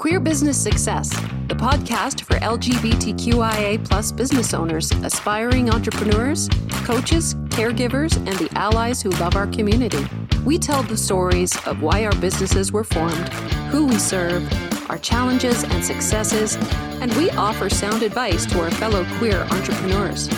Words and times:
Queer 0.00 0.18
Business 0.18 0.56
Success, 0.58 1.10
the 1.48 1.54
podcast 1.54 2.22
for 2.22 2.36
LGBTQIA 2.36 3.84
plus 3.86 4.10
business 4.10 4.54
owners, 4.54 4.90
aspiring 4.92 5.68
entrepreneurs, 5.68 6.48
coaches, 6.86 7.34
caregivers, 7.50 8.16
and 8.16 8.28
the 8.38 8.48
allies 8.58 9.02
who 9.02 9.10
love 9.10 9.36
our 9.36 9.46
community. 9.48 10.02
We 10.42 10.56
tell 10.58 10.82
the 10.82 10.96
stories 10.96 11.54
of 11.66 11.82
why 11.82 12.06
our 12.06 12.14
businesses 12.14 12.72
were 12.72 12.82
formed, 12.82 13.28
who 13.68 13.88
we 13.88 13.98
serve, 13.98 14.50
our 14.88 14.96
challenges 14.96 15.64
and 15.64 15.84
successes, 15.84 16.56
and 17.02 17.12
we 17.18 17.28
offer 17.32 17.68
sound 17.68 18.02
advice 18.02 18.46
to 18.46 18.62
our 18.62 18.70
fellow 18.70 19.04
queer 19.18 19.42
entrepreneurs. 19.50 20.30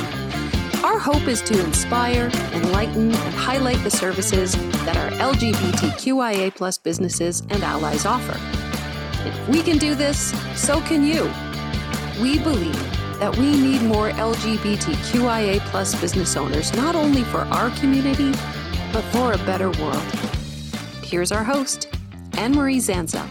Our 0.82 0.98
hope 0.98 1.28
is 1.28 1.40
to 1.42 1.64
inspire, 1.64 2.32
enlighten, 2.52 3.12
and 3.12 3.34
highlight 3.34 3.80
the 3.84 3.92
services 3.92 4.56
that 4.84 4.96
our 4.96 5.32
LGBTQIA 5.32 6.52
plus 6.56 6.78
businesses 6.78 7.42
and 7.42 7.62
allies 7.62 8.04
offer. 8.04 8.61
If 9.24 9.48
we 9.48 9.62
can 9.62 9.78
do 9.78 9.94
this, 9.94 10.32
so 10.60 10.80
can 10.80 11.04
you. 11.04 11.30
We 12.20 12.40
believe 12.40 12.74
that 13.20 13.36
we 13.36 13.56
need 13.56 13.80
more 13.82 14.10
LGBTQIA 14.10 15.60
plus 15.60 15.94
business 16.00 16.36
owners, 16.36 16.74
not 16.74 16.96
only 16.96 17.22
for 17.22 17.42
our 17.42 17.70
community, 17.78 18.32
but 18.92 19.02
for 19.12 19.32
a 19.32 19.38
better 19.46 19.70
world. 19.80 20.02
Here's 21.04 21.30
our 21.30 21.44
host, 21.44 21.88
Anne 22.36 22.50
Marie 22.50 22.78
Zanzal. 22.78 23.24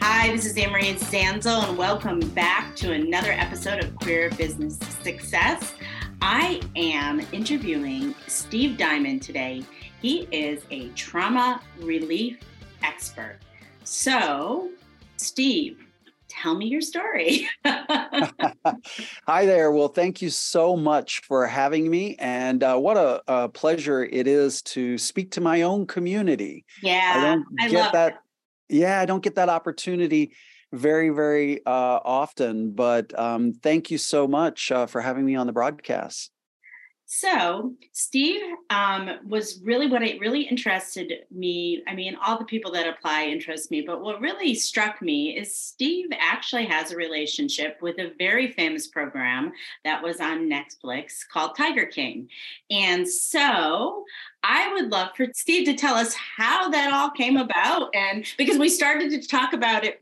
Hi, 0.00 0.32
this 0.34 0.46
is 0.46 0.56
Anne 0.56 0.72
Marie 0.72 0.94
Zanzal, 0.94 1.68
and 1.68 1.78
welcome 1.78 2.18
back 2.30 2.74
to 2.74 2.90
another 2.90 3.30
episode 3.30 3.84
of 3.84 3.94
Queer 3.94 4.30
Business 4.30 4.80
Success. 5.04 5.74
I 6.20 6.60
am 6.74 7.20
interviewing 7.30 8.16
Steve 8.26 8.76
Diamond 8.76 9.22
today. 9.22 9.62
He 10.02 10.26
is 10.32 10.64
a 10.72 10.88
trauma 10.88 11.62
relief 11.78 12.40
expert. 12.82 13.38
So, 13.84 14.70
Steve, 15.16 15.78
tell 16.28 16.54
me 16.54 16.66
your 16.66 16.80
story. 16.80 17.48
Hi 17.64 19.46
there. 19.46 19.72
Well, 19.72 19.88
thank 19.88 20.22
you 20.22 20.30
so 20.30 20.76
much 20.76 21.20
for 21.26 21.46
having 21.46 21.90
me. 21.90 22.16
And 22.18 22.62
uh, 22.62 22.78
what 22.78 22.96
a, 22.96 23.22
a, 23.26 23.48
pleasure 23.48 24.04
it 24.04 24.26
is 24.26 24.62
to 24.62 24.96
speak 24.96 25.32
to 25.32 25.40
my 25.40 25.62
own 25.62 25.86
community. 25.86 26.64
Yeah, 26.82 27.12
I 27.14 27.20
don't 27.20 27.46
I 27.60 27.68
get 27.68 27.92
that. 27.92 28.12
It. 28.68 28.76
Yeah, 28.76 29.00
I 29.00 29.06
don't 29.06 29.22
get 29.22 29.34
that 29.34 29.48
opportunity 29.48 30.32
very, 30.72 31.10
very 31.10 31.64
uh, 31.66 32.00
often. 32.04 32.72
But 32.72 33.18
um, 33.18 33.54
thank 33.54 33.90
you 33.90 33.98
so 33.98 34.28
much 34.28 34.70
uh, 34.70 34.86
for 34.86 35.00
having 35.00 35.24
me 35.24 35.34
on 35.34 35.46
the 35.46 35.52
broadcast. 35.52 36.30
So, 37.12 37.74
Steve 37.90 38.40
um, 38.70 39.10
was 39.26 39.60
really 39.64 39.88
what 39.88 40.04
it 40.04 40.20
really 40.20 40.42
interested 40.42 41.12
me. 41.28 41.82
I 41.88 41.94
mean, 41.96 42.16
all 42.24 42.38
the 42.38 42.44
people 42.44 42.70
that 42.70 42.86
apply 42.86 43.24
interest 43.24 43.68
me, 43.72 43.80
but 43.80 44.00
what 44.00 44.20
really 44.20 44.54
struck 44.54 45.02
me 45.02 45.36
is 45.36 45.52
Steve 45.52 46.06
actually 46.16 46.66
has 46.66 46.92
a 46.92 46.96
relationship 46.96 47.78
with 47.82 47.98
a 47.98 48.12
very 48.16 48.52
famous 48.52 48.86
program 48.86 49.50
that 49.84 50.00
was 50.00 50.20
on 50.20 50.48
Netflix 50.48 51.26
called 51.28 51.56
Tiger 51.56 51.84
King. 51.84 52.28
And 52.70 53.08
so, 53.08 54.04
I 54.44 54.72
would 54.72 54.92
love 54.92 55.08
for 55.16 55.26
Steve 55.34 55.66
to 55.66 55.74
tell 55.74 55.96
us 55.96 56.14
how 56.14 56.68
that 56.68 56.92
all 56.92 57.10
came 57.10 57.38
about. 57.38 57.92
And 57.92 58.24
because 58.38 58.56
we 58.56 58.68
started 58.68 59.10
to 59.10 59.26
talk 59.26 59.52
about 59.52 59.82
it 59.82 60.00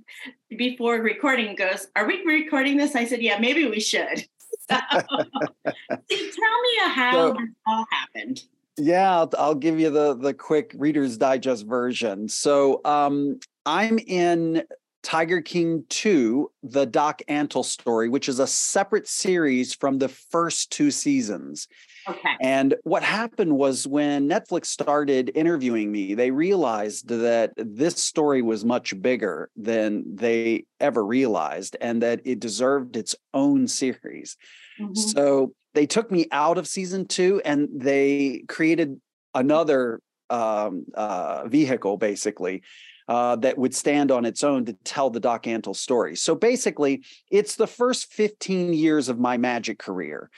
before 0.58 0.96
recording 0.96 1.56
goes, 1.56 1.86
Are 1.96 2.06
we 2.06 2.22
recording 2.26 2.76
this? 2.76 2.94
I 2.94 3.06
said, 3.06 3.22
Yeah, 3.22 3.38
maybe 3.38 3.64
we 3.64 3.80
should. 3.80 4.28
So, 4.70 4.76
tell 4.88 6.60
me 6.62 6.92
how 6.94 7.12
so, 7.12 7.32
this 7.32 7.48
all 7.66 7.86
happened. 7.90 8.42
Yeah, 8.76 9.18
I'll, 9.18 9.30
I'll, 9.38 9.54
give 9.54 9.80
you 9.80 9.90
the 9.90 10.14
the 10.14 10.34
quick 10.34 10.72
Reader's 10.76 11.16
Digest 11.16 11.66
version. 11.66 12.28
So 12.28 12.80
um, 12.84 13.40
I'm 13.66 13.98
in 13.98 14.62
Tiger 15.02 15.40
King 15.40 15.84
2, 15.88 16.50
the 16.62 16.86
Doc 16.86 17.22
Antle 17.28 17.64
story, 17.64 18.08
which 18.08 18.28
is 18.28 18.40
a 18.40 18.46
separate 18.46 19.08
series 19.08 19.74
from 19.74 19.98
the 19.98 20.08
first 20.08 20.70
two 20.70 20.90
seasons. 20.90 21.66
Okay. 22.08 22.36
And 22.40 22.74
what 22.84 23.02
happened 23.02 23.56
was 23.56 23.86
when 23.86 24.28
Netflix 24.28 24.66
started 24.66 25.30
interviewing 25.34 25.92
me, 25.92 26.14
they 26.14 26.30
realized 26.30 27.08
that 27.08 27.52
this 27.56 28.02
story 28.02 28.42
was 28.42 28.64
much 28.64 29.00
bigger 29.00 29.50
than 29.56 30.16
they 30.16 30.64
ever 30.80 31.04
realized 31.04 31.76
and 31.80 32.02
that 32.02 32.20
it 32.24 32.40
deserved 32.40 32.96
its 32.96 33.14
own 33.34 33.68
series. 33.68 34.36
Mm-hmm. 34.80 34.94
So 34.94 35.52
they 35.74 35.86
took 35.86 36.10
me 36.10 36.26
out 36.32 36.58
of 36.58 36.66
season 36.66 37.06
two 37.06 37.42
and 37.44 37.68
they 37.74 38.44
created 38.48 39.00
another 39.34 40.00
um, 40.30 40.86
uh, 40.94 41.46
vehicle, 41.46 41.96
basically. 41.96 42.62
Uh, 43.06 43.36
that 43.36 43.56
would 43.56 43.74
stand 43.74 44.10
on 44.10 44.26
its 44.26 44.44
own 44.44 44.66
to 44.66 44.74
tell 44.84 45.08
the 45.08 45.18
Doc 45.18 45.44
Antle 45.44 45.74
story. 45.74 46.14
So 46.14 46.34
basically, 46.34 47.02
it's 47.30 47.56
the 47.56 47.66
first 47.66 48.12
15 48.12 48.74
years 48.74 49.08
of 49.08 49.18
my 49.18 49.38
magic 49.38 49.78
career. 49.78 50.28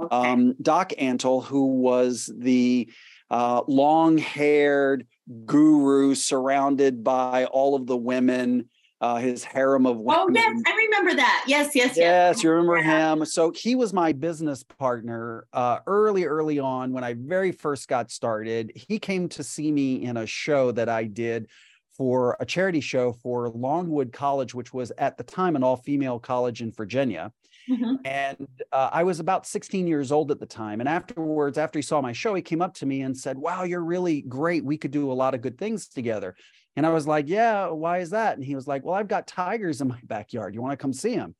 Okay. 0.00 0.16
Um, 0.16 0.54
Doc 0.60 0.92
Antle, 0.98 1.44
who 1.44 1.80
was 1.80 2.30
the 2.36 2.90
uh, 3.30 3.62
long 3.66 4.18
haired 4.18 5.06
guru 5.44 6.14
surrounded 6.14 7.04
by 7.04 7.44
all 7.46 7.74
of 7.74 7.86
the 7.86 7.96
women, 7.96 8.68
uh, 9.00 9.16
his 9.16 9.44
harem 9.44 9.86
of 9.86 9.98
women. 9.98 10.20
Oh, 10.20 10.30
yes, 10.32 10.62
I 10.66 10.76
remember 10.76 11.14
that. 11.14 11.44
Yes, 11.46 11.74
yes, 11.74 11.96
yes. 11.96 11.96
Yes, 11.96 12.42
you 12.42 12.50
remember 12.50 12.76
him. 12.76 13.24
So 13.24 13.52
he 13.54 13.74
was 13.74 13.92
my 13.92 14.12
business 14.12 14.62
partner 14.62 15.46
uh, 15.52 15.78
early, 15.86 16.24
early 16.24 16.58
on 16.58 16.92
when 16.92 17.04
I 17.04 17.14
very 17.14 17.52
first 17.52 17.88
got 17.88 18.10
started. 18.10 18.72
He 18.74 18.98
came 18.98 19.28
to 19.30 19.44
see 19.44 19.70
me 19.70 20.02
in 20.02 20.16
a 20.16 20.26
show 20.26 20.72
that 20.72 20.88
I 20.88 21.04
did 21.04 21.48
for 21.96 22.36
a 22.40 22.46
charity 22.46 22.80
show 22.80 23.12
for 23.12 23.50
Longwood 23.50 24.12
College, 24.12 24.54
which 24.54 24.72
was 24.72 24.92
at 24.98 25.16
the 25.16 25.24
time 25.24 25.56
an 25.56 25.64
all 25.64 25.76
female 25.76 26.18
college 26.18 26.62
in 26.62 26.72
Virginia. 26.72 27.32
Mm-hmm. 27.68 27.94
And 28.04 28.48
uh, 28.72 28.90
I 28.92 29.02
was 29.02 29.20
about 29.20 29.46
16 29.46 29.86
years 29.86 30.10
old 30.12 30.30
at 30.30 30.40
the 30.40 30.46
time. 30.46 30.80
And 30.80 30.88
afterwards, 30.88 31.58
after 31.58 31.78
he 31.78 31.82
saw 31.82 32.00
my 32.00 32.12
show, 32.12 32.34
he 32.34 32.42
came 32.42 32.62
up 32.62 32.74
to 32.74 32.86
me 32.86 33.02
and 33.02 33.16
said, 33.16 33.36
Wow, 33.38 33.64
you're 33.64 33.84
really 33.84 34.22
great. 34.22 34.64
We 34.64 34.78
could 34.78 34.90
do 34.90 35.10
a 35.10 35.14
lot 35.14 35.34
of 35.34 35.42
good 35.42 35.58
things 35.58 35.88
together. 35.88 36.34
And 36.76 36.86
I 36.86 36.90
was 36.90 37.06
like, 37.06 37.28
Yeah, 37.28 37.68
why 37.68 37.98
is 37.98 38.10
that? 38.10 38.36
And 38.36 38.44
he 38.44 38.54
was 38.54 38.66
like, 38.66 38.84
Well, 38.84 38.94
I've 38.94 39.08
got 39.08 39.26
tigers 39.26 39.80
in 39.80 39.88
my 39.88 40.00
backyard. 40.04 40.54
You 40.54 40.62
want 40.62 40.72
to 40.72 40.76
come 40.76 40.92
see 40.92 41.16
them? 41.16 41.34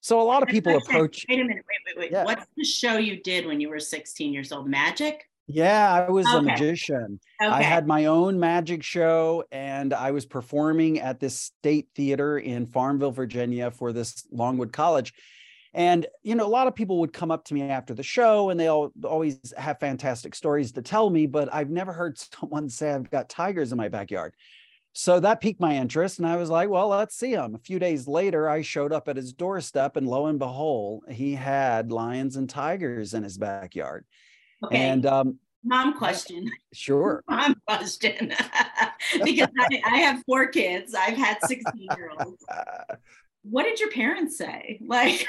So 0.00 0.20
a 0.20 0.24
lot 0.24 0.42
of 0.42 0.48
people 0.48 0.76
approach. 0.76 1.26
Wait 1.28 1.40
a 1.40 1.44
minute, 1.44 1.64
wait, 1.68 1.96
wait, 1.96 1.98
wait. 2.04 2.12
Yeah. 2.12 2.24
What's 2.24 2.46
the 2.56 2.64
show 2.64 2.96
you 2.96 3.22
did 3.22 3.46
when 3.46 3.60
you 3.60 3.68
were 3.68 3.78
16 3.78 4.32
years 4.32 4.50
old? 4.50 4.66
Magic? 4.66 5.26
Yeah, 5.52 5.92
I 5.92 6.10
was 6.10 6.26
okay. 6.26 6.38
a 6.38 6.42
magician. 6.42 7.20
Okay. 7.42 7.50
I 7.50 7.62
had 7.62 7.86
my 7.86 8.06
own 8.06 8.38
magic 8.38 8.82
show 8.82 9.44
and 9.50 9.92
I 9.92 10.12
was 10.12 10.24
performing 10.24 11.00
at 11.00 11.18
this 11.18 11.40
state 11.40 11.88
theater 11.96 12.38
in 12.38 12.66
Farmville, 12.66 13.10
Virginia 13.10 13.70
for 13.70 13.92
this 13.92 14.26
Longwood 14.30 14.72
College. 14.72 15.12
And, 15.72 16.06
you 16.22 16.34
know, 16.34 16.46
a 16.46 16.48
lot 16.48 16.66
of 16.66 16.74
people 16.74 16.98
would 17.00 17.12
come 17.12 17.30
up 17.30 17.44
to 17.46 17.54
me 17.54 17.62
after 17.62 17.94
the 17.94 18.02
show 18.02 18.50
and 18.50 18.58
they 18.58 18.66
all 18.66 18.90
always 19.04 19.38
have 19.56 19.78
fantastic 19.78 20.34
stories 20.34 20.72
to 20.72 20.82
tell 20.82 21.08
me, 21.10 21.26
but 21.26 21.52
I've 21.52 21.70
never 21.70 21.92
heard 21.92 22.18
someone 22.40 22.68
say 22.68 22.92
I've 22.92 23.10
got 23.10 23.28
tigers 23.28 23.72
in 23.72 23.78
my 23.78 23.88
backyard. 23.88 24.34
So 24.92 25.20
that 25.20 25.40
piqued 25.40 25.60
my 25.60 25.76
interest. 25.76 26.18
And 26.18 26.26
I 26.26 26.36
was 26.36 26.50
like, 26.50 26.68
well, 26.68 26.88
let's 26.88 27.16
see 27.16 27.30
him. 27.30 27.54
A 27.54 27.58
few 27.58 27.78
days 27.78 28.08
later, 28.08 28.48
I 28.48 28.62
showed 28.62 28.92
up 28.92 29.06
at 29.06 29.16
his 29.16 29.32
doorstep 29.32 29.96
and 29.96 30.06
lo 30.06 30.26
and 30.26 30.38
behold, 30.38 31.04
he 31.08 31.34
had 31.34 31.92
lions 31.92 32.36
and 32.36 32.50
tigers 32.50 33.14
in 33.14 33.22
his 33.22 33.38
backyard. 33.38 34.04
Okay. 34.64 34.76
And 34.76 35.06
um, 35.06 35.38
mom 35.62 35.96
question. 35.96 36.50
Sure. 36.72 37.22
Mom 37.30 37.54
question. 37.68 38.34
because 39.24 39.48
I, 39.58 39.80
I, 39.84 39.96
have 39.98 40.22
four 40.26 40.48
kids. 40.48 40.94
I've 40.94 41.16
had 41.16 41.38
16 41.44 41.88
year 41.96 42.10
olds. 42.18 42.44
What 43.42 43.62
did 43.62 43.80
your 43.80 43.90
parents 43.90 44.36
say? 44.36 44.80
Like 44.84 45.26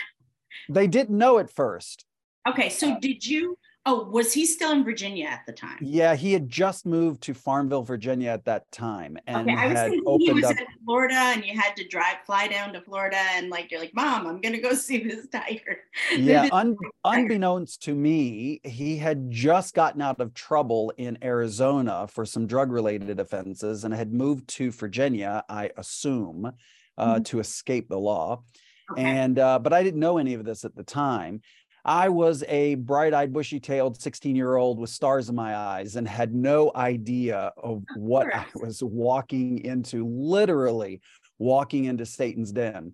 they 0.70 0.88
didn't 0.88 1.18
know 1.18 1.40
at 1.40 1.50
first. 1.50 2.06
Okay, 2.48 2.70
so 2.70 2.92
uh, 2.92 3.00
did 3.00 3.26
you? 3.26 3.58
Oh, 3.84 4.04
was 4.04 4.32
he 4.32 4.46
still 4.46 4.72
in 4.74 4.84
Virginia 4.84 5.26
at 5.26 5.42
the 5.48 5.54
time? 5.54 5.78
Yeah, 5.82 6.14
he 6.16 6.34
had 6.34 6.48
just 6.48 6.86
moved 6.86 7.24
to 7.24 7.34
Farmville, 7.34 7.82
Virginia 7.82 8.30
at 8.30 8.46
that 8.46 8.72
time, 8.72 9.18
and 9.26 9.50
okay, 9.50 9.58
I 9.58 9.68
was 9.68 9.80
thinking 9.80 10.20
he 10.20 10.32
was 10.32 10.44
up... 10.44 10.52
in 10.60 10.66
Florida, 10.86 11.16
and 11.16 11.44
you 11.44 11.60
had 11.60 11.76
to 11.78 11.88
drive, 11.88 12.18
fly 12.26 12.48
down 12.48 12.74
to 12.74 12.82
Florida, 12.82 13.18
and 13.34 13.50
like 13.50 13.72
you're 13.72 13.80
like, 13.80 13.96
Mom, 13.96 14.28
I'm 14.28 14.40
gonna 14.40 14.62
go 14.62 14.74
see 14.76 15.00
this 15.04 15.28
tiger. 15.28 15.80
Yeah, 16.16 16.48
un- 16.52 16.78
unbeknownst 17.04 17.82
to 17.84 17.96
me, 17.96 18.62
he 18.64 18.98
had 18.98 19.32
just 19.32 19.74
gotten 19.74 20.02
out 20.02 20.20
of 20.20 20.36
trouble 20.36 20.94
in 20.98 21.18
Arizona 21.24 22.08
for 22.08 22.24
some 22.24 22.46
drug-related 22.46 23.20
offenses, 23.20 23.84
and 23.84 23.94
had 23.94 24.14
moved 24.14 24.48
to 24.50 24.72
Virginia, 24.72 25.44
I 25.50 25.72
assume, 25.76 26.52
uh, 26.98 27.14
mm-hmm. 27.16 27.24
to 27.24 27.40
escape 27.40 27.90
the 27.90 28.00
law. 28.00 28.44
Okay. 28.92 29.04
And 29.04 29.40
uh, 29.40 29.60
but 29.60 29.74
I 29.74 29.84
didn't 29.84 30.00
know 30.00 30.18
any 30.18 30.34
of 30.34 30.46
this 30.46 30.66
at 30.66 30.76
the 30.76 30.84
time. 30.84 31.42
I 31.84 32.10
was 32.10 32.44
a 32.48 32.76
bright-eyed, 32.76 33.34
bushy-tailed 33.34 33.98
16-year-old 33.98 34.78
with 34.78 34.92
stars 34.92 35.30
in 35.30 35.36
my 35.36 35.56
eyes 35.56 35.96
and 35.96 36.08
had 36.08 36.32
no 36.32 36.72
idea 36.76 37.52
of 37.58 37.84
what 37.96 38.28
I 38.36 38.46
was 38.54 38.84
walking 38.84 39.66
into, 39.66 40.06
literally 40.08 41.02
walking 41.40 41.86
into 41.86 42.06
Satan's 42.06 42.52
den, 42.52 42.94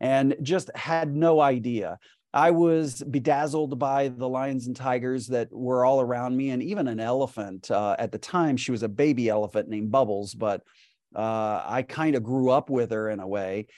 and 0.00 0.36
just 0.42 0.70
had 0.76 1.16
no 1.16 1.40
idea. 1.40 1.98
I 2.34 2.50
was 2.50 3.02
bedazzled 3.02 3.78
by 3.78 4.08
the 4.08 4.28
lions 4.28 4.66
and 4.66 4.76
tigers 4.76 5.28
that 5.28 5.48
were 5.50 5.86
all 5.86 6.02
around 6.02 6.36
me, 6.36 6.50
and 6.50 6.62
even 6.62 6.88
an 6.88 7.00
elephant. 7.00 7.70
Uh, 7.70 7.96
at 7.98 8.12
the 8.12 8.18
time, 8.18 8.58
she 8.58 8.70
was 8.70 8.82
a 8.82 8.88
baby 8.88 9.30
elephant 9.30 9.68
named 9.70 9.90
Bubbles, 9.90 10.34
but 10.34 10.62
Uh, 11.14 11.62
I 11.64 11.82
kind 11.82 12.14
of 12.16 12.22
grew 12.22 12.50
up 12.50 12.68
with 12.68 12.90
her 12.90 13.08
in 13.08 13.20
a 13.20 13.26
way, 13.26 13.68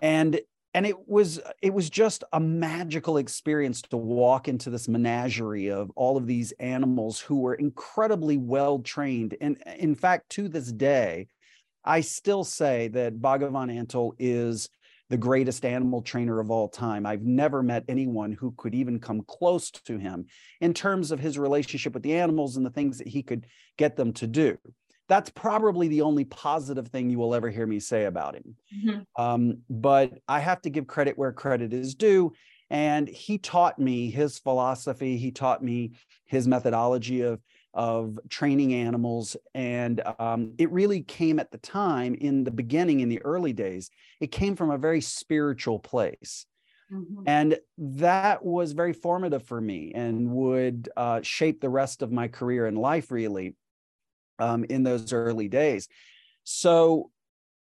and 0.00 0.40
and 0.74 0.86
it 0.86 1.08
was 1.08 1.38
uh, 1.38 1.52
it 1.62 1.72
was 1.72 1.90
just 1.90 2.24
a 2.32 2.40
magical 2.40 3.16
experience 3.16 3.82
to 3.82 3.96
walk 3.96 4.48
into 4.48 4.70
this 4.70 4.88
menagerie 4.88 5.70
of 5.70 5.90
all 5.96 6.16
of 6.16 6.26
these 6.26 6.52
animals 6.52 7.20
who 7.20 7.40
were 7.40 7.54
incredibly 7.54 8.36
well 8.36 8.78
trained. 8.78 9.36
And 9.40 9.62
uh, 9.66 9.72
in 9.78 9.94
fact, 9.94 10.30
to 10.30 10.48
this 10.48 10.70
day, 10.70 11.28
I 11.84 12.00
still 12.02 12.44
say 12.44 12.88
that 12.88 13.20
Bhagavan 13.20 13.74
Antle 13.74 14.12
is 14.18 14.68
the 15.08 15.16
greatest 15.16 15.64
animal 15.64 16.02
trainer 16.02 16.38
of 16.38 16.52
all 16.52 16.68
time. 16.68 17.04
I've 17.04 17.22
never 17.22 17.64
met 17.64 17.84
anyone 17.88 18.30
who 18.30 18.54
could 18.56 18.76
even 18.76 19.00
come 19.00 19.22
close 19.22 19.70
to 19.72 19.98
him 19.98 20.26
in 20.60 20.72
terms 20.72 21.10
of 21.10 21.18
his 21.18 21.36
relationship 21.36 21.94
with 21.94 22.04
the 22.04 22.14
animals 22.14 22.56
and 22.56 22.64
the 22.64 22.70
things 22.70 22.98
that 22.98 23.08
he 23.08 23.24
could 23.24 23.46
get 23.76 23.96
them 23.96 24.12
to 24.14 24.28
do. 24.28 24.56
That's 25.10 25.28
probably 25.28 25.88
the 25.88 26.02
only 26.02 26.24
positive 26.24 26.88
thing 26.88 27.10
you 27.10 27.18
will 27.18 27.34
ever 27.34 27.50
hear 27.50 27.66
me 27.66 27.80
say 27.80 28.04
about 28.04 28.36
him. 28.36 28.56
Mm-hmm. 28.74 29.22
Um, 29.22 29.58
but 29.68 30.20
I 30.26 30.38
have 30.40 30.62
to 30.62 30.70
give 30.70 30.86
credit 30.86 31.18
where 31.18 31.32
credit 31.32 31.74
is 31.74 31.94
due. 31.94 32.32
And 32.70 33.08
he 33.08 33.36
taught 33.36 33.78
me 33.78 34.10
his 34.10 34.38
philosophy, 34.38 35.18
he 35.18 35.32
taught 35.32 35.62
me 35.62 35.92
his 36.26 36.46
methodology 36.46 37.20
of 37.22 37.40
of 37.74 38.18
training 38.28 38.74
animals. 38.74 39.36
And 39.54 40.02
um, 40.18 40.54
it 40.58 40.70
really 40.72 41.02
came 41.02 41.38
at 41.38 41.50
the 41.50 41.58
time 41.58 42.14
in 42.14 42.44
the 42.44 42.50
beginning, 42.50 43.00
in 43.00 43.08
the 43.08 43.22
early 43.22 43.52
days, 43.52 43.90
it 44.20 44.32
came 44.32 44.56
from 44.56 44.70
a 44.70 44.78
very 44.78 45.00
spiritual 45.00 45.78
place. 45.78 46.46
Mm-hmm. 46.92 47.22
And 47.26 47.58
that 47.78 48.44
was 48.44 48.72
very 48.72 48.92
formative 48.92 49.44
for 49.44 49.60
me 49.60 49.92
and 49.94 50.30
would 50.30 50.88
uh, 50.96 51.20
shape 51.22 51.60
the 51.60 51.68
rest 51.68 52.02
of 52.02 52.10
my 52.10 52.26
career 52.26 52.66
and 52.66 52.76
life, 52.76 53.12
really, 53.12 53.54
um, 54.40 54.64
in 54.64 54.82
those 54.82 55.12
early 55.12 55.48
days. 55.48 55.88
So, 56.44 57.10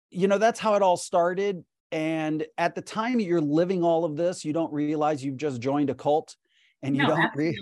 you 0.09 0.27
know, 0.27 0.37
that's 0.37 0.59
how 0.59 0.75
it 0.75 0.81
all 0.81 0.97
started. 0.97 1.63
And 1.91 2.45
at 2.57 2.75
the 2.75 2.81
time 2.81 3.19
you're 3.19 3.41
living 3.41 3.83
all 3.83 4.03
of 4.03 4.17
this, 4.17 4.43
you 4.43 4.53
don't 4.53 4.71
realize 4.73 5.23
you've 5.23 5.37
just 5.37 5.61
joined 5.61 5.89
a 5.89 5.95
cult 5.95 6.35
and 6.83 6.95
you 6.95 7.03
no, 7.03 7.09
don't 7.09 7.35
re- 7.35 7.57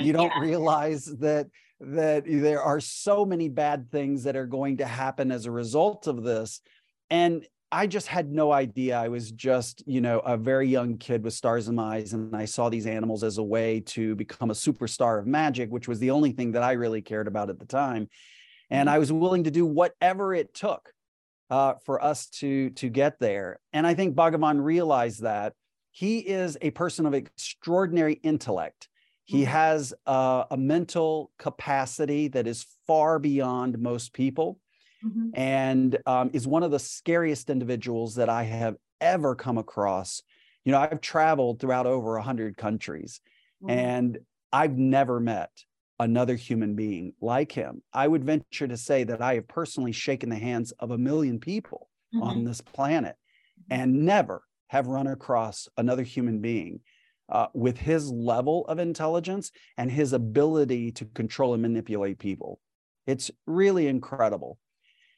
you 0.00 0.12
don't 0.12 0.32
yeah. 0.34 0.40
realize 0.40 1.04
that 1.04 1.46
that 1.80 2.24
there 2.26 2.62
are 2.62 2.80
so 2.80 3.24
many 3.24 3.48
bad 3.48 3.90
things 3.90 4.24
that 4.24 4.36
are 4.36 4.46
going 4.46 4.78
to 4.78 4.86
happen 4.86 5.30
as 5.30 5.46
a 5.46 5.50
result 5.50 6.06
of 6.06 6.24
this 6.24 6.60
and 7.10 7.46
i 7.70 7.86
just 7.86 8.08
had 8.08 8.30
no 8.30 8.50
idea 8.50 8.98
i 8.98 9.08
was 9.08 9.30
just 9.30 9.84
you 9.86 10.00
know 10.00 10.18
a 10.20 10.36
very 10.36 10.66
young 10.66 10.98
kid 10.98 11.22
with 11.22 11.32
stars 11.32 11.68
in 11.68 11.76
my 11.76 11.96
eyes 11.96 12.14
and 12.14 12.34
i 12.34 12.44
saw 12.44 12.68
these 12.68 12.86
animals 12.86 13.22
as 13.22 13.38
a 13.38 13.42
way 13.42 13.80
to 13.80 14.16
become 14.16 14.50
a 14.50 14.54
superstar 14.54 15.20
of 15.20 15.26
magic 15.26 15.70
which 15.70 15.86
was 15.86 16.00
the 16.00 16.10
only 16.10 16.32
thing 16.32 16.52
that 16.52 16.62
i 16.62 16.72
really 16.72 17.02
cared 17.02 17.28
about 17.28 17.48
at 17.48 17.58
the 17.58 17.66
time 17.66 18.08
and 18.70 18.88
mm-hmm. 18.88 18.94
i 18.94 18.98
was 18.98 19.12
willing 19.12 19.44
to 19.44 19.50
do 19.50 19.66
whatever 19.66 20.34
it 20.34 20.54
took 20.54 20.92
uh, 21.50 21.74
for 21.84 22.02
us 22.02 22.26
to 22.26 22.70
to 22.70 22.88
get 22.88 23.18
there 23.18 23.58
and 23.72 23.86
i 23.86 23.94
think 23.94 24.14
bhagavan 24.14 24.62
realized 24.62 25.22
that 25.22 25.54
he 25.90 26.18
is 26.18 26.58
a 26.60 26.70
person 26.70 27.06
of 27.06 27.14
extraordinary 27.14 28.14
intellect 28.22 28.88
he 29.24 29.42
mm-hmm. 29.42 29.52
has 29.52 29.92
uh, 30.06 30.44
a 30.50 30.56
mental 30.56 31.30
capacity 31.38 32.28
that 32.28 32.46
is 32.46 32.64
far 32.86 33.18
beyond 33.18 33.78
most 33.78 34.14
people 34.14 34.58
mm-hmm. 35.04 35.28
and 35.34 35.98
um, 36.06 36.30
is 36.32 36.46
one 36.46 36.62
of 36.62 36.70
the 36.70 36.78
scariest 36.78 37.50
individuals 37.50 38.14
that 38.16 38.28
I 38.28 38.44
have 38.44 38.76
ever 39.00 39.34
come 39.34 39.58
across. 39.58 40.22
You 40.64 40.72
know, 40.72 40.78
I've 40.78 41.00
traveled 41.00 41.60
throughout 41.60 41.86
over 41.86 42.14
100 42.14 42.56
countries 42.56 43.20
mm-hmm. 43.62 43.78
and 43.78 44.18
I've 44.52 44.76
never 44.76 45.20
met 45.20 45.50
another 45.98 46.36
human 46.36 46.74
being 46.74 47.12
like 47.20 47.52
him. 47.52 47.82
I 47.92 48.06
would 48.06 48.24
venture 48.24 48.68
to 48.68 48.76
say 48.76 49.04
that 49.04 49.20
I 49.20 49.34
have 49.34 49.48
personally 49.48 49.92
shaken 49.92 50.28
the 50.28 50.36
hands 50.36 50.72
of 50.78 50.90
a 50.90 50.98
million 50.98 51.40
people 51.40 51.88
on 52.22 52.36
mm-hmm. 52.36 52.44
this 52.46 52.60
planet 52.60 53.16
mm-hmm. 53.60 53.80
and 53.80 54.04
never 54.04 54.42
have 54.68 54.86
run 54.86 55.06
across 55.06 55.68
another 55.76 56.02
human 56.02 56.40
being 56.40 56.80
uh, 57.30 57.46
with 57.54 57.78
his 57.78 58.10
level 58.10 58.64
of 58.66 58.78
intelligence 58.78 59.50
and 59.76 59.90
his 59.90 60.12
ability 60.12 60.92
to 60.92 61.04
control 61.06 61.52
and 61.52 61.62
manipulate 61.62 62.18
people. 62.18 62.60
It's 63.06 63.30
really 63.46 63.86
incredible. 63.86 64.58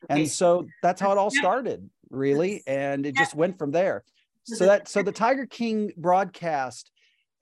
Okay. 0.05 0.23
And 0.23 0.31
so 0.31 0.67
that's 0.83 1.01
how 1.01 1.13
it 1.13 1.19
all 1.19 1.31
started, 1.31 1.89
really. 2.11 2.63
And 2.67 3.05
it 3.05 3.15
just 3.17 3.35
went 3.35 3.59
from 3.59 3.71
there. 3.71 4.05
So 4.45 4.67
that 4.67 4.89
so 4.89 5.03
the 5.03 5.13
Tiger 5.13 5.47
King 5.47 5.93
broadcast 5.97 6.91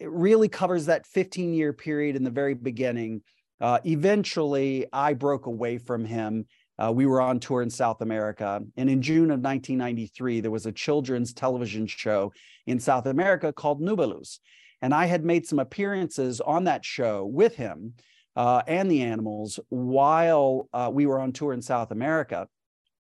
it 0.00 0.10
really 0.10 0.48
covers 0.48 0.86
that 0.86 1.06
15 1.06 1.54
year 1.54 1.72
period 1.72 2.16
in 2.16 2.24
the 2.24 2.30
very 2.30 2.54
beginning. 2.54 3.22
Uh, 3.60 3.78
eventually, 3.84 4.86
I 4.92 5.14
broke 5.14 5.46
away 5.46 5.78
from 5.78 6.04
him. 6.04 6.46
Uh, 6.78 6.92
we 6.92 7.06
were 7.06 7.20
on 7.20 7.40
tour 7.40 7.62
in 7.62 7.70
South 7.70 8.02
America. 8.02 8.62
And 8.76 8.88
in 8.88 9.02
June 9.02 9.30
of 9.32 9.40
1993, 9.40 10.40
there 10.40 10.50
was 10.50 10.66
a 10.66 10.72
children's 10.72 11.32
television 11.32 11.86
show 11.88 12.32
in 12.66 12.78
South 12.78 13.06
America 13.06 13.52
called 13.52 13.80
Nubeluz. 13.80 14.38
And 14.80 14.94
I 14.94 15.06
had 15.06 15.24
made 15.24 15.44
some 15.44 15.58
appearances 15.58 16.40
on 16.40 16.64
that 16.64 16.84
show 16.84 17.26
with 17.26 17.56
him 17.56 17.94
uh, 18.36 18.62
and 18.68 18.88
the 18.88 19.02
animals 19.02 19.58
while 19.70 20.68
uh, 20.72 20.88
we 20.92 21.06
were 21.06 21.18
on 21.18 21.32
tour 21.32 21.52
in 21.52 21.60
South 21.60 21.90
America. 21.90 22.46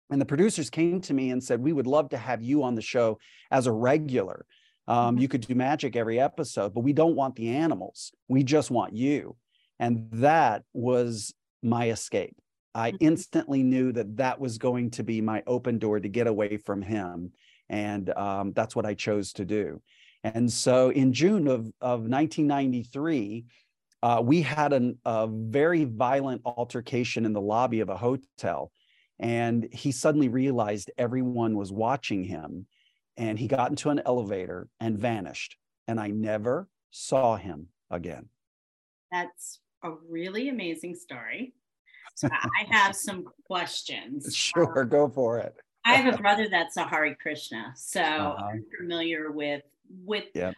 And 0.10 0.22
the 0.22 0.26
producers 0.26 0.70
came 0.70 1.02
to 1.02 1.14
me 1.14 1.32
and 1.32 1.44
said, 1.44 1.60
We 1.60 1.74
would 1.74 1.88
love 1.88 2.10
to 2.10 2.18
have 2.18 2.42
you 2.42 2.64
on 2.64 2.76
the 2.76 2.82
show 2.82 3.20
as 3.52 3.68
a 3.68 3.72
regular. 3.74 4.46
Um, 4.88 5.16
mm-hmm. 5.16 5.22
you 5.22 5.28
could 5.28 5.42
do 5.42 5.56
magic 5.56 5.96
every 5.96 6.20
episode, 6.20 6.74
but 6.74 6.82
we 6.82 6.94
don't 6.94 7.16
want 7.16 7.36
the 7.36 7.50
animals. 7.50 8.12
We 8.28 8.44
just 8.44 8.72
want 8.72 8.96
you. 8.96 9.36
And 9.80 10.08
that 10.14 10.64
was 10.74 11.34
my 11.62 11.90
escape. 11.90 12.36
I 12.74 12.92
mm-hmm. 12.92 13.06
instantly 13.06 13.64
knew 13.64 13.92
that 13.94 14.18
that 14.18 14.40
was 14.40 14.58
going 14.58 14.92
to 14.92 15.04
be 15.04 15.22
my 15.22 15.44
open 15.48 15.80
door 15.80 16.00
to 16.00 16.08
get 16.08 16.28
away 16.28 16.58
from 16.58 16.82
him. 16.82 17.32
And 17.70 18.10
um, 18.12 18.54
that's 18.54 18.76
what 18.76 18.86
I 18.86 18.94
chose 18.94 19.34
to 19.34 19.46
do. 19.46 19.82
And 20.24 20.52
so 20.52 20.90
in 20.90 21.14
June 21.14 21.48
of, 21.48 21.66
of 21.82 22.02
1993, 22.02 23.46
uh, 24.04 24.22
we 24.24 24.42
had 24.42 24.74
an, 24.74 24.98
a 25.06 25.28
very 25.28 25.84
violent 25.84 26.42
altercation 26.46 27.26
in 27.26 27.34
the 27.34 27.42
lobby 27.42 27.80
of 27.80 27.90
a 27.90 27.98
hotel. 27.98 28.72
And 29.20 29.68
he 29.72 29.92
suddenly 29.92 30.30
realized 30.30 30.92
everyone 30.98 31.58
was 31.58 31.72
watching 31.72 32.24
him. 32.24 32.68
And 33.18 33.38
he 33.40 33.48
got 33.48 33.70
into 33.70 33.90
an 33.90 34.02
elevator 34.06 34.70
and 34.80 34.98
vanished. 34.98 35.58
And 35.88 36.00
I 36.00 36.08
never 36.10 36.70
saw 36.92 37.36
him 37.36 37.68
again. 37.90 38.30
That's 39.12 39.60
a 39.84 39.92
really 40.10 40.50
amazing 40.50 40.96
story. 40.96 41.54
So 42.16 42.30
I 42.32 42.76
have 42.76 42.96
some 42.96 43.26
questions. 43.46 44.36
Sure, 44.36 44.82
um, 44.82 44.90
go 44.90 45.08
for 45.08 45.40
it. 45.40 45.56
I 45.86 45.94
have 45.94 46.14
a 46.14 46.18
brother 46.18 46.48
that's 46.50 46.76
a 46.76 46.84
Hare 46.84 47.16
Krishna, 47.16 47.74
so 47.76 48.02
uh-huh. 48.02 48.46
I'm 48.46 48.66
familiar 48.78 49.32
with 49.32 49.64
with 50.04 50.26
yep. 50.34 50.56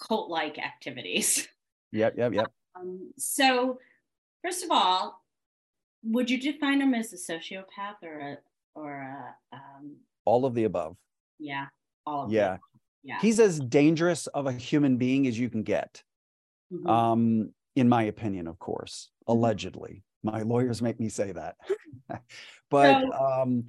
cult 0.00 0.30
like 0.30 0.58
activities. 0.58 1.48
Yep, 1.92 2.14
yep, 2.18 2.34
yep. 2.34 2.52
Um, 2.74 3.12
so, 3.16 3.78
first 4.42 4.64
of 4.64 4.70
all, 4.70 5.22
would 6.02 6.28
you 6.28 6.38
define 6.38 6.80
him 6.80 6.92
as 6.92 7.12
a 7.12 7.16
sociopath 7.16 8.02
or 8.02 8.18
a 8.18 8.38
or 8.74 8.92
a 8.92 9.56
um, 9.56 9.96
all 10.26 10.44
of 10.44 10.54
the 10.54 10.64
above? 10.64 10.96
Yeah, 11.38 11.66
all 12.06 12.24
of 12.24 12.32
yeah. 12.32 12.58
Yeah. 13.02 13.18
He's 13.20 13.38
as 13.38 13.60
dangerous 13.60 14.26
of 14.28 14.46
a 14.46 14.52
human 14.52 14.96
being 14.96 15.26
as 15.26 15.38
you 15.38 15.48
can 15.48 15.62
get. 15.62 16.02
Mm-hmm. 16.72 16.88
Um, 16.88 17.52
in 17.76 17.88
my 17.88 18.04
opinion, 18.04 18.46
of 18.48 18.58
course, 18.58 19.10
mm-hmm. 19.28 19.38
allegedly. 19.38 20.02
My 20.22 20.42
lawyers 20.42 20.82
make 20.82 20.98
me 20.98 21.08
say 21.08 21.32
that. 21.32 21.54
but 22.70 23.00
so, 23.00 23.12
um, 23.12 23.64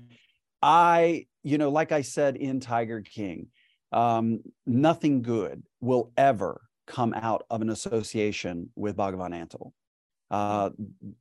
I, 0.61 1.27
you 1.43 1.59
know, 1.59 1.69
like 1.69 1.91
I 1.91 2.01
said 2.01 2.35
in 2.35 2.59
Tiger 2.59 3.01
King, 3.01 3.47
um, 3.91 4.39
nothing 4.65 5.21
good 5.21 5.63
will 5.81 6.11
ever 6.17 6.61
come 6.87 7.13
out 7.13 7.45
of 7.49 7.61
an 7.61 7.69
association 7.69 8.69
with 8.75 8.97
Bhagavan 8.97 9.33
Antle. 9.33 9.71
Uh, 10.31 10.71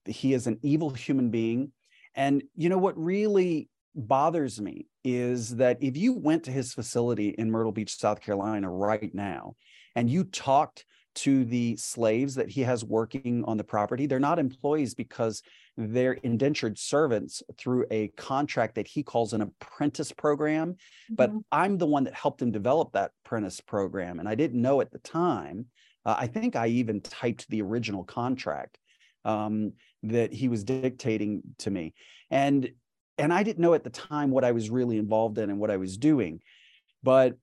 he 0.04 0.32
is 0.32 0.46
an 0.46 0.58
evil 0.62 0.90
human 0.90 1.30
being. 1.30 1.72
And 2.14 2.42
you 2.56 2.70
know 2.70 2.78
what 2.78 2.96
really 2.96 3.68
bothers 3.96 4.60
me 4.60 4.86
is 5.02 5.56
that 5.56 5.78
if 5.80 5.96
you 5.96 6.12
went 6.12 6.44
to 6.44 6.50
his 6.50 6.74
facility 6.74 7.30
in 7.30 7.50
Myrtle 7.50 7.72
Beach, 7.72 7.96
South 7.96 8.20
Carolina 8.20 8.70
right 8.70 9.14
now, 9.14 9.56
and 9.94 10.10
you 10.10 10.24
talked 10.24 10.84
to 11.16 11.46
the 11.46 11.76
slaves 11.76 12.34
that 12.34 12.50
he 12.50 12.60
has 12.60 12.84
working 12.84 13.42
on 13.46 13.56
the 13.56 13.64
property, 13.64 14.06
they're 14.06 14.20
not 14.20 14.38
employees 14.38 14.94
because 14.94 15.42
they're 15.78 16.12
indentured 16.12 16.78
servants 16.78 17.42
through 17.56 17.86
a 17.90 18.08
contract 18.08 18.74
that 18.74 18.86
he 18.86 19.02
calls 19.02 19.32
an 19.32 19.40
apprentice 19.40 20.12
program. 20.12 20.72
Mm-hmm. 20.72 21.14
But 21.14 21.32
I'm 21.50 21.78
the 21.78 21.86
one 21.86 22.04
that 22.04 22.14
helped 22.14 22.42
him 22.42 22.52
develop 22.52 22.92
that 22.92 23.12
apprentice 23.24 23.60
program. 23.60 24.20
And 24.20 24.28
I 24.28 24.34
didn't 24.34 24.60
know 24.60 24.80
at 24.80 24.90
the 24.90 24.98
time. 24.98 25.66
Uh, 26.04 26.16
I 26.18 26.26
think 26.26 26.54
I 26.54 26.68
even 26.68 27.00
typed 27.00 27.48
the 27.48 27.62
original 27.62 28.04
contract 28.04 28.78
um, 29.24 29.72
that 30.02 30.32
he 30.32 30.48
was 30.48 30.64
dictating 30.64 31.42
to 31.58 31.70
me. 31.70 31.94
And 32.30 32.70
and 33.18 33.32
I 33.32 33.42
didn't 33.42 33.62
know 33.62 33.74
at 33.74 33.84
the 33.84 33.90
time 33.90 34.30
what 34.30 34.44
I 34.44 34.52
was 34.52 34.70
really 34.70 34.98
involved 34.98 35.38
in 35.38 35.50
and 35.50 35.58
what 35.58 35.70
I 35.70 35.76
was 35.76 35.96
doing. 35.96 36.40
But 37.02 37.36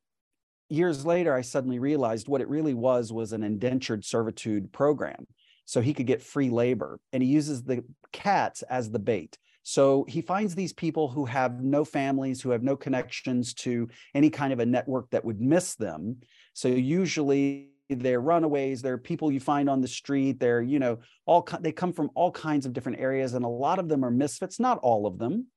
years 0.69 1.05
later, 1.05 1.33
I 1.33 1.41
suddenly 1.41 1.79
realized 1.79 2.27
what 2.27 2.41
it 2.41 2.49
really 2.49 2.73
was 2.73 3.11
was 3.11 3.33
an 3.33 3.43
indentured 3.43 4.05
servitude 4.05 4.71
program 4.71 5.27
so 5.65 5.81
he 5.81 5.93
could 5.93 6.07
get 6.07 6.21
free 6.21 6.49
labor. 6.49 6.99
And 7.11 7.23
he 7.23 7.29
uses 7.29 7.63
the 7.63 7.83
cats 8.11 8.61
as 8.63 8.91
the 8.91 8.99
bait. 8.99 9.37
So 9.63 10.05
he 10.09 10.21
finds 10.21 10.53
these 10.53 10.73
people 10.73 11.07
who 11.07 11.25
have 11.25 11.63
no 11.63 11.85
families, 11.85 12.41
who 12.41 12.49
have 12.49 12.63
no 12.63 12.75
connections 12.75 13.53
to 13.55 13.87
any 14.13 14.29
kind 14.29 14.51
of 14.51 14.59
a 14.59 14.65
network 14.65 15.09
that 15.11 15.23
would 15.23 15.39
miss 15.39 15.75
them. 15.75 16.17
So 16.53 16.67
usually 16.67 17.69
they're 17.89 18.19
runaways, 18.19 18.81
they're 18.81 18.97
people 18.97 19.31
you 19.31 19.39
find 19.39 19.69
on 19.69 19.79
the 19.79 19.87
street, 19.87 20.39
they're, 20.39 20.61
you 20.61 20.79
know, 20.79 20.99
all 21.25 21.47
they 21.61 21.71
come 21.71 21.93
from 21.93 22.09
all 22.13 22.31
kinds 22.31 22.65
of 22.65 22.73
different 22.73 22.99
areas 22.99 23.33
and 23.33 23.45
a 23.45 23.49
lot 23.49 23.79
of 23.79 23.87
them 23.87 24.03
are 24.03 24.11
misfits, 24.11 24.59
not 24.59 24.79
all 24.79 25.05
of 25.05 25.17
them 25.17 25.47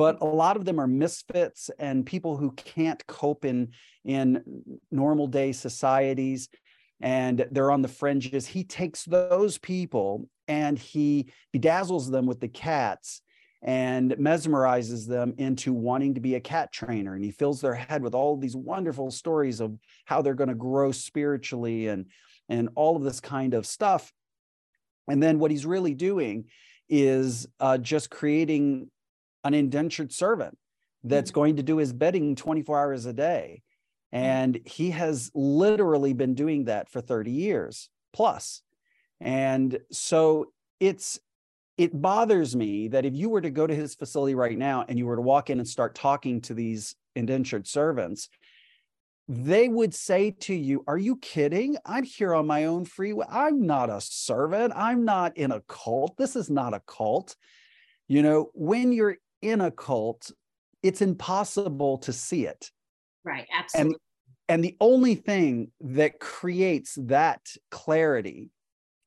but 0.00 0.22
a 0.22 0.24
lot 0.24 0.56
of 0.56 0.64
them 0.64 0.80
are 0.80 0.86
misfits 0.86 1.68
and 1.78 2.06
people 2.06 2.34
who 2.34 2.52
can't 2.52 3.06
cope 3.06 3.44
in 3.44 3.68
in 4.02 4.42
normal 4.90 5.26
day 5.26 5.52
societies 5.52 6.48
and 7.02 7.46
they're 7.50 7.70
on 7.70 7.82
the 7.82 7.88
fringes. 7.88 8.46
He 8.46 8.64
takes 8.64 9.04
those 9.04 9.58
people 9.58 10.26
and 10.48 10.78
he 10.78 11.30
bedazzles 11.54 12.10
them 12.10 12.24
with 12.24 12.40
the 12.40 12.48
cats 12.48 13.20
and 13.60 14.12
mesmerizes 14.12 15.06
them 15.06 15.34
into 15.36 15.74
wanting 15.74 16.14
to 16.14 16.20
be 16.22 16.34
a 16.34 16.40
cat 16.40 16.72
trainer. 16.72 17.14
And 17.14 17.22
he 17.22 17.30
fills 17.30 17.60
their 17.60 17.74
head 17.74 18.02
with 18.02 18.14
all 18.14 18.38
these 18.38 18.56
wonderful 18.56 19.10
stories 19.10 19.60
of 19.60 19.76
how 20.06 20.22
they're 20.22 20.32
going 20.32 20.48
to 20.48 20.54
grow 20.54 20.92
spiritually 20.92 21.88
and 21.88 22.06
and 22.48 22.70
all 22.74 22.96
of 22.96 23.02
this 23.02 23.20
kind 23.20 23.52
of 23.52 23.66
stuff. 23.66 24.10
And 25.08 25.22
then 25.22 25.38
what 25.38 25.50
he's 25.50 25.66
really 25.66 25.92
doing 25.92 26.46
is 26.88 27.46
uh, 27.60 27.76
just 27.76 28.08
creating 28.08 28.90
an 29.44 29.54
indentured 29.54 30.12
servant 30.12 30.58
that's 31.04 31.30
mm-hmm. 31.30 31.40
going 31.40 31.56
to 31.56 31.62
do 31.62 31.78
his 31.78 31.92
bedding 31.92 32.36
24 32.36 32.78
hours 32.78 33.06
a 33.06 33.12
day. 33.12 33.62
And 34.12 34.60
he 34.64 34.90
has 34.90 35.30
literally 35.34 36.12
been 36.12 36.34
doing 36.34 36.64
that 36.64 36.88
for 36.88 37.00
30 37.00 37.30
years 37.30 37.88
plus. 38.12 38.62
And 39.20 39.78
so 39.92 40.52
it's 40.80 41.20
it 41.78 41.98
bothers 41.98 42.54
me 42.54 42.88
that 42.88 43.06
if 43.06 43.14
you 43.14 43.30
were 43.30 43.40
to 43.40 43.48
go 43.48 43.66
to 43.66 43.74
his 43.74 43.94
facility 43.94 44.34
right 44.34 44.58
now 44.58 44.84
and 44.86 44.98
you 44.98 45.06
were 45.06 45.16
to 45.16 45.22
walk 45.22 45.48
in 45.48 45.58
and 45.58 45.66
start 45.66 45.94
talking 45.94 46.42
to 46.42 46.52
these 46.52 46.94
indentured 47.16 47.66
servants, 47.66 48.28
they 49.28 49.66
would 49.68 49.94
say 49.94 50.32
to 50.32 50.54
you, 50.54 50.84
Are 50.86 50.98
you 50.98 51.16
kidding? 51.16 51.76
I'm 51.86 52.02
here 52.02 52.34
on 52.34 52.46
my 52.46 52.64
own 52.64 52.84
free 52.84 53.12
will. 53.12 53.26
I'm 53.30 53.64
not 53.64 53.88
a 53.88 54.00
servant. 54.00 54.72
I'm 54.76 55.04
not 55.04 55.36
in 55.36 55.52
a 55.52 55.62
cult. 55.68 56.16
This 56.18 56.36
is 56.36 56.50
not 56.50 56.74
a 56.74 56.82
cult. 56.86 57.34
You 58.08 58.22
know, 58.22 58.50
when 58.54 58.92
you're 58.92 59.16
in 59.42 59.60
a 59.60 59.70
cult, 59.70 60.30
it's 60.82 61.02
impossible 61.02 61.98
to 61.98 62.12
see 62.12 62.46
it. 62.46 62.70
Right, 63.24 63.46
absolutely. 63.56 63.94
And, 63.94 64.00
and 64.48 64.64
the 64.64 64.76
only 64.80 65.14
thing 65.14 65.70
that 65.80 66.20
creates 66.20 66.96
that 67.02 67.54
clarity 67.70 68.50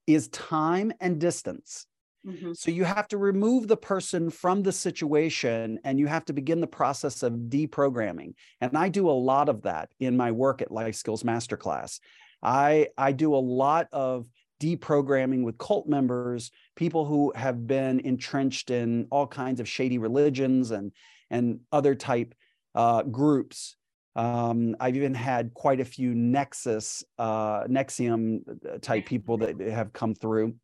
is 0.07 0.27
time 0.29 0.93
and 0.99 1.19
distance. 1.19 1.87
Mm-hmm. 2.25 2.53
So 2.53 2.71
you 2.71 2.85
have 2.85 3.07
to 3.09 3.17
remove 3.17 3.67
the 3.67 3.77
person 3.77 4.29
from 4.29 4.63
the 4.63 4.71
situation 4.71 5.79
and 5.83 5.99
you 5.99 6.07
have 6.07 6.23
to 6.25 6.33
begin 6.33 6.61
the 6.61 6.67
process 6.67 7.21
of 7.21 7.33
deprogramming. 7.33 8.33
And 8.61 8.77
I 8.77 8.87
do 8.89 9.09
a 9.09 9.11
lot 9.11 9.49
of 9.49 9.63
that 9.63 9.89
in 9.99 10.15
my 10.15 10.31
work 10.31 10.61
at 10.61 10.71
Life 10.71 10.95
Skills 10.95 11.23
Masterclass. 11.23 11.99
I, 12.41 12.87
I 12.97 13.11
do 13.11 13.35
a 13.35 13.37
lot 13.37 13.87
of 13.91 14.27
deprogramming 14.63 15.43
with 15.43 15.57
cult 15.57 15.87
members, 15.87 16.51
people 16.75 17.05
who 17.05 17.33
have 17.35 17.67
been 17.67 17.99
entrenched 17.99 18.69
in 18.71 19.07
all 19.11 19.27
kinds 19.27 19.59
of 19.59 19.67
shady 19.67 19.97
religions 19.97 20.71
and 20.71 20.93
and 21.29 21.59
other 21.71 21.95
type 21.95 22.33
uh, 22.75 23.03
groups. 23.03 23.75
Um, 24.15 24.75
I've 24.79 24.95
even 24.95 25.13
had 25.13 25.53
quite 25.53 25.79
a 25.79 25.85
few 25.85 26.13
NXIVM, 26.13 27.03
uh, 27.17 28.69
uh, 28.69 28.77
type 28.79 29.05
people 29.05 29.37
that 29.37 29.59
have 29.59 29.91
come 29.91 30.15
through, 30.15 30.55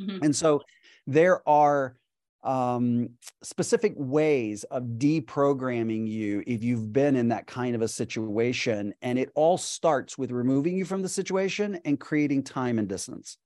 mm-hmm. 0.00 0.24
and 0.24 0.34
so 0.34 0.62
there 1.06 1.46
are 1.48 1.96
um, 2.42 3.10
specific 3.42 3.94
ways 3.96 4.64
of 4.64 4.82
deprogramming 4.98 6.08
you 6.08 6.42
if 6.46 6.62
you've 6.62 6.92
been 6.92 7.16
in 7.16 7.28
that 7.28 7.46
kind 7.46 7.74
of 7.74 7.82
a 7.82 7.88
situation. 7.88 8.94
And 9.02 9.18
it 9.18 9.30
all 9.34 9.58
starts 9.58 10.18
with 10.18 10.30
removing 10.30 10.76
you 10.76 10.84
from 10.84 11.02
the 11.02 11.08
situation 11.08 11.80
and 11.84 11.98
creating 12.00 12.42
time 12.42 12.78
and 12.78 12.88
distance. 12.88 13.38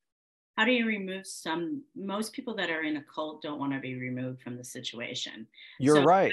How 0.56 0.64
do 0.64 0.72
you 0.72 0.86
remove 0.86 1.26
some? 1.26 1.82
Most 1.94 2.32
people 2.32 2.54
that 2.56 2.70
are 2.70 2.82
in 2.82 2.96
a 2.96 3.02
cult 3.02 3.42
don't 3.42 3.58
want 3.58 3.74
to 3.74 3.78
be 3.78 3.96
removed 3.96 4.40
from 4.40 4.56
the 4.56 4.64
situation. 4.64 5.46
You're 5.78 5.96
so, 5.96 6.04
right. 6.04 6.32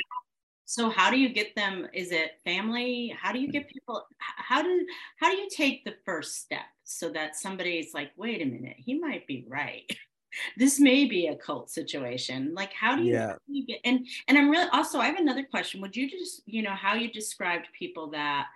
So 0.66 0.90
how 0.90 1.12
do 1.12 1.20
you 1.20 1.30
get 1.30 1.54
them? 1.56 1.88
Is 1.94 2.12
it 2.12 2.40
family? 2.46 3.14
How 3.20 3.34
do 3.34 3.40
you 3.40 3.52
get 3.52 3.68
people? 3.68 4.08
How 4.20 4.62
do 4.62 4.86
how 5.18 5.30
do 5.30 5.38
you 5.38 5.50
take 5.50 5.84
the 5.84 5.96
first 6.06 6.42
step 6.42 6.66
so 6.86 7.10
that 7.10 7.36
somebody's 7.36 7.94
like, 7.94 8.12
wait 8.16 8.42
a 8.42 8.46
minute, 8.46 8.78
he 8.78 8.98
might 8.98 9.28
be 9.28 9.46
right. 9.50 9.90
this 10.58 10.80
may 10.80 11.06
be 11.06 11.28
a 11.28 11.36
cult 11.36 11.70
situation 11.70 12.54
like 12.54 12.72
how 12.74 12.96
do 12.96 13.04
you, 13.04 13.14
yeah. 13.14 13.28
how 13.28 13.34
do 13.34 13.54
you 13.54 13.66
get 13.66 13.80
and 13.86 14.06
and 14.28 14.38
i'm 14.38 14.50
really 14.50 14.70
also 14.72 15.00
i 15.00 15.06
have 15.06 15.18
another 15.18 15.44
question 15.44 15.82
would 15.82 15.96
you 15.96 16.10
just 16.10 16.42
you 16.46 16.62
know 16.62 16.72
how 16.72 16.94
you 16.94 17.12
described 17.12 17.68
people 17.78 18.12
that 18.12 18.48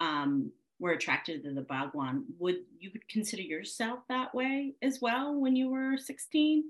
um 0.00 0.50
were 0.78 0.92
attracted 0.92 1.44
to 1.44 1.54
the 1.54 1.60
Bhagwan 1.60 2.24
would 2.40 2.56
you 2.80 2.90
consider 3.08 3.42
yourself 3.42 4.00
that 4.08 4.34
way 4.34 4.74
as 4.82 5.00
well 5.00 5.38
when 5.38 5.54
you 5.54 5.70
were 5.70 5.96
16 5.96 6.64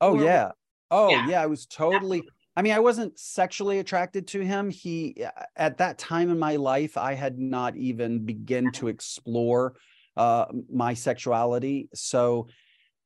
oh 0.00 0.16
or, 0.16 0.24
yeah 0.24 0.50
oh 0.90 1.10
yeah. 1.10 1.28
yeah 1.28 1.42
i 1.42 1.46
was 1.46 1.66
totally 1.66 2.22
I 2.56 2.62
mean, 2.62 2.72
I 2.72 2.80
wasn't 2.80 3.18
sexually 3.18 3.78
attracted 3.78 4.26
to 4.28 4.40
him. 4.40 4.70
He, 4.70 5.24
at 5.56 5.78
that 5.78 5.98
time 5.98 6.30
in 6.30 6.38
my 6.38 6.56
life, 6.56 6.96
I 6.96 7.14
had 7.14 7.38
not 7.38 7.76
even 7.76 8.26
begun 8.26 8.72
to 8.72 8.88
explore 8.88 9.76
uh, 10.16 10.46
my 10.70 10.94
sexuality. 10.94 11.88
So 11.94 12.48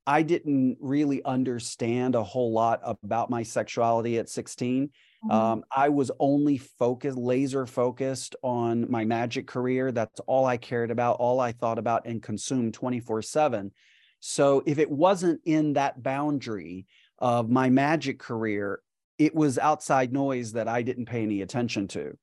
I 0.06 0.22
didn't 0.22 0.76
really 0.80 1.24
understand 1.24 2.14
a 2.14 2.22
whole 2.22 2.52
lot 2.52 2.80
about 2.84 3.30
my 3.30 3.42
sexuality 3.42 4.18
at 4.18 4.28
16. 4.28 4.88
Mm-hmm. 4.88 5.30
Um, 5.30 5.64
I 5.74 5.88
was 5.88 6.10
only 6.18 6.58
focused, 6.58 7.16
laser 7.16 7.66
focused 7.66 8.36
on 8.42 8.90
my 8.90 9.04
magic 9.04 9.46
career. 9.46 9.92
That's 9.92 10.20
all 10.20 10.44
I 10.44 10.58
cared 10.58 10.90
about, 10.90 11.16
all 11.16 11.40
I 11.40 11.52
thought 11.52 11.78
about 11.78 12.06
and 12.06 12.22
consumed 12.22 12.74
24 12.74 13.22
7. 13.22 13.72
So 14.20 14.62
if 14.66 14.78
it 14.78 14.90
wasn't 14.90 15.40
in 15.44 15.74
that 15.74 16.02
boundary 16.02 16.86
of 17.18 17.48
my 17.50 17.70
magic 17.70 18.18
career, 18.18 18.80
it 19.18 19.34
was 19.34 19.58
outside 19.58 20.12
noise 20.12 20.52
that 20.52 20.68
I 20.68 20.82
didn't 20.82 21.06
pay 21.06 21.22
any 21.22 21.40
attention 21.42 21.88
to. 21.88 22.16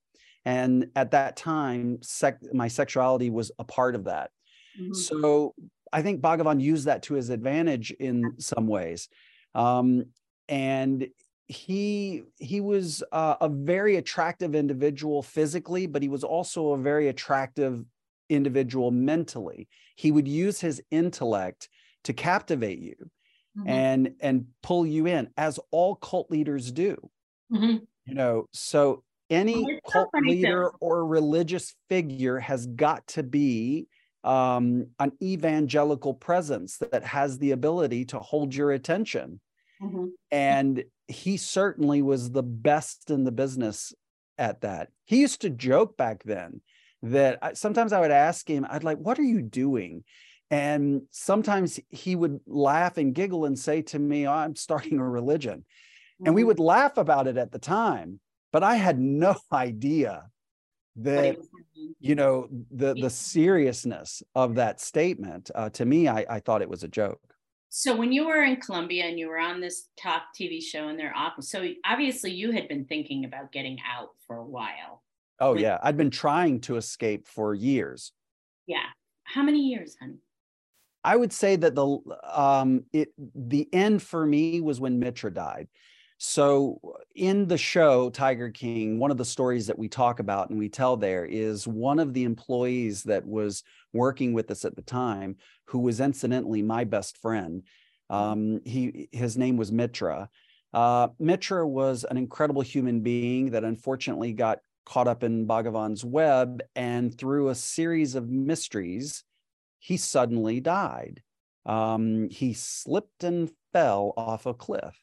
And 0.46 0.88
at 0.96 1.12
that 1.12 1.38
time, 1.38 2.00
sec- 2.02 2.54
my 2.54 2.68
sexuality 2.68 3.30
was 3.30 3.52
a 3.60 3.64
part 3.64 3.96
of 3.96 4.06
that. 4.06 4.32
Mm-hmm. 4.80 4.94
So 4.94 5.54
I 5.94 6.02
think 6.02 6.22
Bhagavan 6.22 6.62
used 6.62 6.86
that 6.86 7.04
to 7.04 7.16
his 7.16 7.30
advantage 7.30 7.92
in 7.92 8.36
some 8.40 8.68
ways. 8.68 9.10
Um, 9.54 10.06
and 10.48 11.08
he 11.48 12.24
he 12.38 12.62
was 12.62 13.04
uh, 13.12 13.36
a 13.42 13.50
very 13.50 13.98
attractive 13.98 14.56
individual 14.56 15.22
physically, 15.22 15.86
but 15.86 16.02
he 16.02 16.08
was 16.08 16.24
also 16.24 16.72
a 16.72 16.78
very 16.78 17.10
attractive 17.10 17.84
individual 18.30 18.92
mentally. 18.92 19.68
He 19.96 20.12
would 20.12 20.28
use 20.28 20.62
his 20.62 20.82
intellect 20.92 21.68
to 22.06 22.14
captivate 22.14 22.80
you 22.80 22.96
mm-hmm. 23.58 23.68
and 23.68 24.16
and 24.22 24.46
pull 24.64 24.86
you 24.86 25.08
in, 25.08 25.30
as 25.36 25.60
all 25.72 25.96
cult 25.96 26.32
leaders 26.32 26.72
do. 26.72 26.96
Mm-hmm. 27.52 27.84
You 28.06 28.14
know, 28.14 28.48
so 28.52 29.04
any 29.30 29.64
well, 29.64 29.80
cult 29.92 30.10
leader 30.24 30.70
or 30.80 31.06
religious 31.06 31.76
figure 31.90 32.40
has 32.40 32.66
got 32.66 33.06
to 33.08 33.24
be 33.24 33.88
um, 34.24 34.88
an 35.00 35.12
evangelical 35.22 36.14
presence 36.14 36.78
that 36.78 37.04
has 37.04 37.38
the 37.38 37.52
ability 37.52 38.06
to 38.06 38.20
hold 38.20 38.54
your 38.54 38.72
attention. 38.72 39.40
Mm-hmm. 39.82 40.08
And 40.32 40.84
he 41.08 41.38
certainly 41.38 42.02
was 42.02 42.32
the 42.32 42.44
best 42.44 43.10
in 43.10 43.24
the 43.24 43.32
business 43.32 43.94
at 44.38 44.62
that. 44.62 44.90
He 45.06 45.22
used 45.22 45.42
to 45.42 45.50
joke 45.50 45.98
back 45.98 46.24
then 46.24 46.62
that 47.04 47.40
I, 47.42 47.54
sometimes 47.54 47.94
I 47.94 48.00
would 48.00 48.12
ask 48.12 48.48
him, 48.48 48.66
I'd 48.70 48.84
like, 48.84 49.00
What 49.00 49.18
are 49.20 49.24
you 49.24 49.42
doing? 49.42 50.04
And 50.52 51.04
sometimes 51.12 51.80
he 51.90 52.16
would 52.16 52.42
laugh 52.46 52.98
and 52.98 53.16
giggle 53.16 53.46
and 53.46 53.58
say 53.58 53.82
to 53.84 53.98
me, 53.98 54.28
oh, 54.28 54.34
I'm 54.34 54.58
starting 54.58 55.00
a 55.00 55.10
religion. 55.10 55.60
Mm-hmm. 55.60 56.26
And 56.26 56.36
we 56.36 56.42
mm-hmm. 56.42 56.50
would 56.50 56.60
laugh 56.60 56.98
about 56.98 57.28
it 57.28 57.38
at 57.38 57.54
the 57.54 57.58
time, 57.58 58.20
but 58.52 58.62
I 58.62 58.76
had 58.76 59.00
no 59.00 59.36
idea 59.52 60.26
that 60.98 61.38
you 62.00 62.16
know 62.16 62.48
the 62.72 62.94
the 62.94 63.10
seriousness 63.10 64.22
of 64.36 64.56
that 64.56 64.82
statement 64.82 65.50
uh, 65.56 65.70
to 65.70 65.86
me 65.86 66.08
I, 66.08 66.26
I 66.30 66.40
thought 66.40 66.62
it 66.62 66.70
was 66.70 66.84
a 66.84 66.88
joke. 66.88 67.22
So 67.70 67.96
when 67.96 68.12
you 68.12 68.28
were 68.28 68.44
in 68.44 68.58
Colombia 68.58 69.06
and 69.06 69.18
you 69.18 69.30
were 69.30 69.40
on 69.40 69.62
this 69.62 69.88
top 69.98 70.24
tv 70.40 70.62
show 70.62 70.90
in 70.90 70.98
their 70.98 71.16
office 71.16 71.50
so 71.50 71.66
obviously 71.86 72.32
you 72.32 72.52
had 72.52 72.68
been 72.68 72.86
thinking 72.86 73.26
about 73.26 73.52
getting 73.52 73.78
out 73.90 74.10
for 74.28 74.36
a 74.38 74.46
while. 74.46 75.04
Oh 75.40 75.56
yeah. 75.56 75.80
I'd 75.82 75.98
been 75.98 76.12
trying 76.12 76.60
to 76.62 76.76
escape 76.76 77.28
for 77.28 77.56
years. 77.56 78.12
Yeah. 78.68 78.86
How 79.24 79.44
many 79.44 79.60
years 79.60 79.96
honey? 80.00 80.20
I 81.04 81.16
would 81.16 81.34
say 81.34 81.56
that 81.56 81.74
the 81.74 81.98
um 82.32 82.84
it 82.94 83.10
the 83.36 83.68
end 83.74 84.04
for 84.04 84.26
me 84.26 84.62
was 84.62 84.80
when 84.80 85.00
mitra 85.00 85.34
died 85.34 85.68
so, 86.24 86.80
in 87.16 87.48
the 87.48 87.58
show 87.58 88.12
Tiger 88.12 88.52
King, 88.52 89.00
one 89.00 89.10
of 89.10 89.18
the 89.18 89.26
stories 89.26 89.66
that 89.66 89.80
we 89.80 89.90
talk 89.90 90.20
about 90.20 90.52
and 90.52 90.60
we 90.60 90.70
tell 90.70 90.96
there 90.96 91.26
is 91.26 91.68
one 91.68 91.98
of 91.98 92.14
the 92.14 92.26
employees 92.26 93.02
that 93.06 93.26
was 93.26 93.64
working 93.92 94.32
with 94.32 94.52
us 94.52 94.64
at 94.64 94.76
the 94.76 94.84
time, 94.84 95.38
who 95.66 95.80
was 95.80 96.00
incidentally 96.00 96.62
my 96.62 96.84
best 96.84 97.18
friend. 97.18 97.64
Mm-hmm. 98.12 98.16
Um, 98.16 98.62
he 98.66 99.10
his 99.12 99.36
name 99.36 99.58
was 99.58 99.72
Mitra. 99.72 100.30
Uh, 100.72 101.08
Mitra 101.18 101.68
was 101.68 102.04
an 102.04 102.18
incredible 102.18 102.62
human 102.62 103.02
being 103.02 103.50
that 103.50 103.64
unfortunately 103.64 104.32
got 104.32 104.60
caught 104.86 105.08
up 105.08 105.24
in 105.24 105.48
Bhagavan's 105.48 106.06
web, 106.06 106.62
and 106.76 107.18
through 107.18 107.50
a 107.50 107.56
series 107.56 108.14
of 108.14 108.30
mysteries, 108.30 109.24
he 109.80 109.98
suddenly 109.98 110.60
died. 110.60 111.24
Um, 111.66 112.30
he 112.30 112.54
slipped 112.54 113.24
and 113.24 113.50
fell 113.74 114.14
off 114.16 114.46
a 114.46 114.54
cliff. 114.54 114.96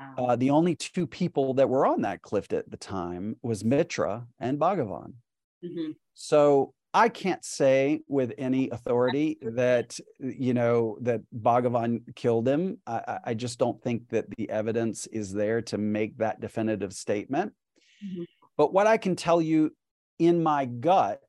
Wow. 0.00 0.26
Uh, 0.26 0.36
the 0.36 0.50
only 0.50 0.74
two 0.74 1.06
people 1.06 1.54
that 1.54 1.68
were 1.68 1.86
on 1.86 2.02
that 2.02 2.22
cliff 2.22 2.52
at 2.52 2.70
the 2.70 2.76
time 2.76 3.36
was 3.42 3.64
Mitra 3.64 4.26
and 4.38 4.58
Bhagavan. 4.58 5.12
Mm-hmm. 5.64 5.92
So 6.14 6.74
I 6.92 7.08
can't 7.08 7.44
say 7.44 8.00
with 8.08 8.32
any 8.38 8.70
authority 8.70 9.38
that 9.42 9.98
you 10.18 10.54
know 10.54 10.98
that 11.02 11.20
Bhagavan 11.34 12.14
killed 12.16 12.48
him. 12.48 12.78
I, 12.86 13.18
I 13.26 13.34
just 13.34 13.58
don't 13.58 13.80
think 13.82 14.08
that 14.08 14.26
the 14.36 14.48
evidence 14.50 15.06
is 15.06 15.32
there 15.32 15.62
to 15.62 15.78
make 15.78 16.18
that 16.18 16.40
definitive 16.40 16.92
statement. 16.92 17.52
Mm-hmm. 18.04 18.24
But 18.56 18.72
what 18.72 18.86
I 18.86 18.96
can 18.96 19.16
tell 19.16 19.40
you 19.40 19.74
in 20.18 20.42
my 20.42 20.64
gut 20.64 21.22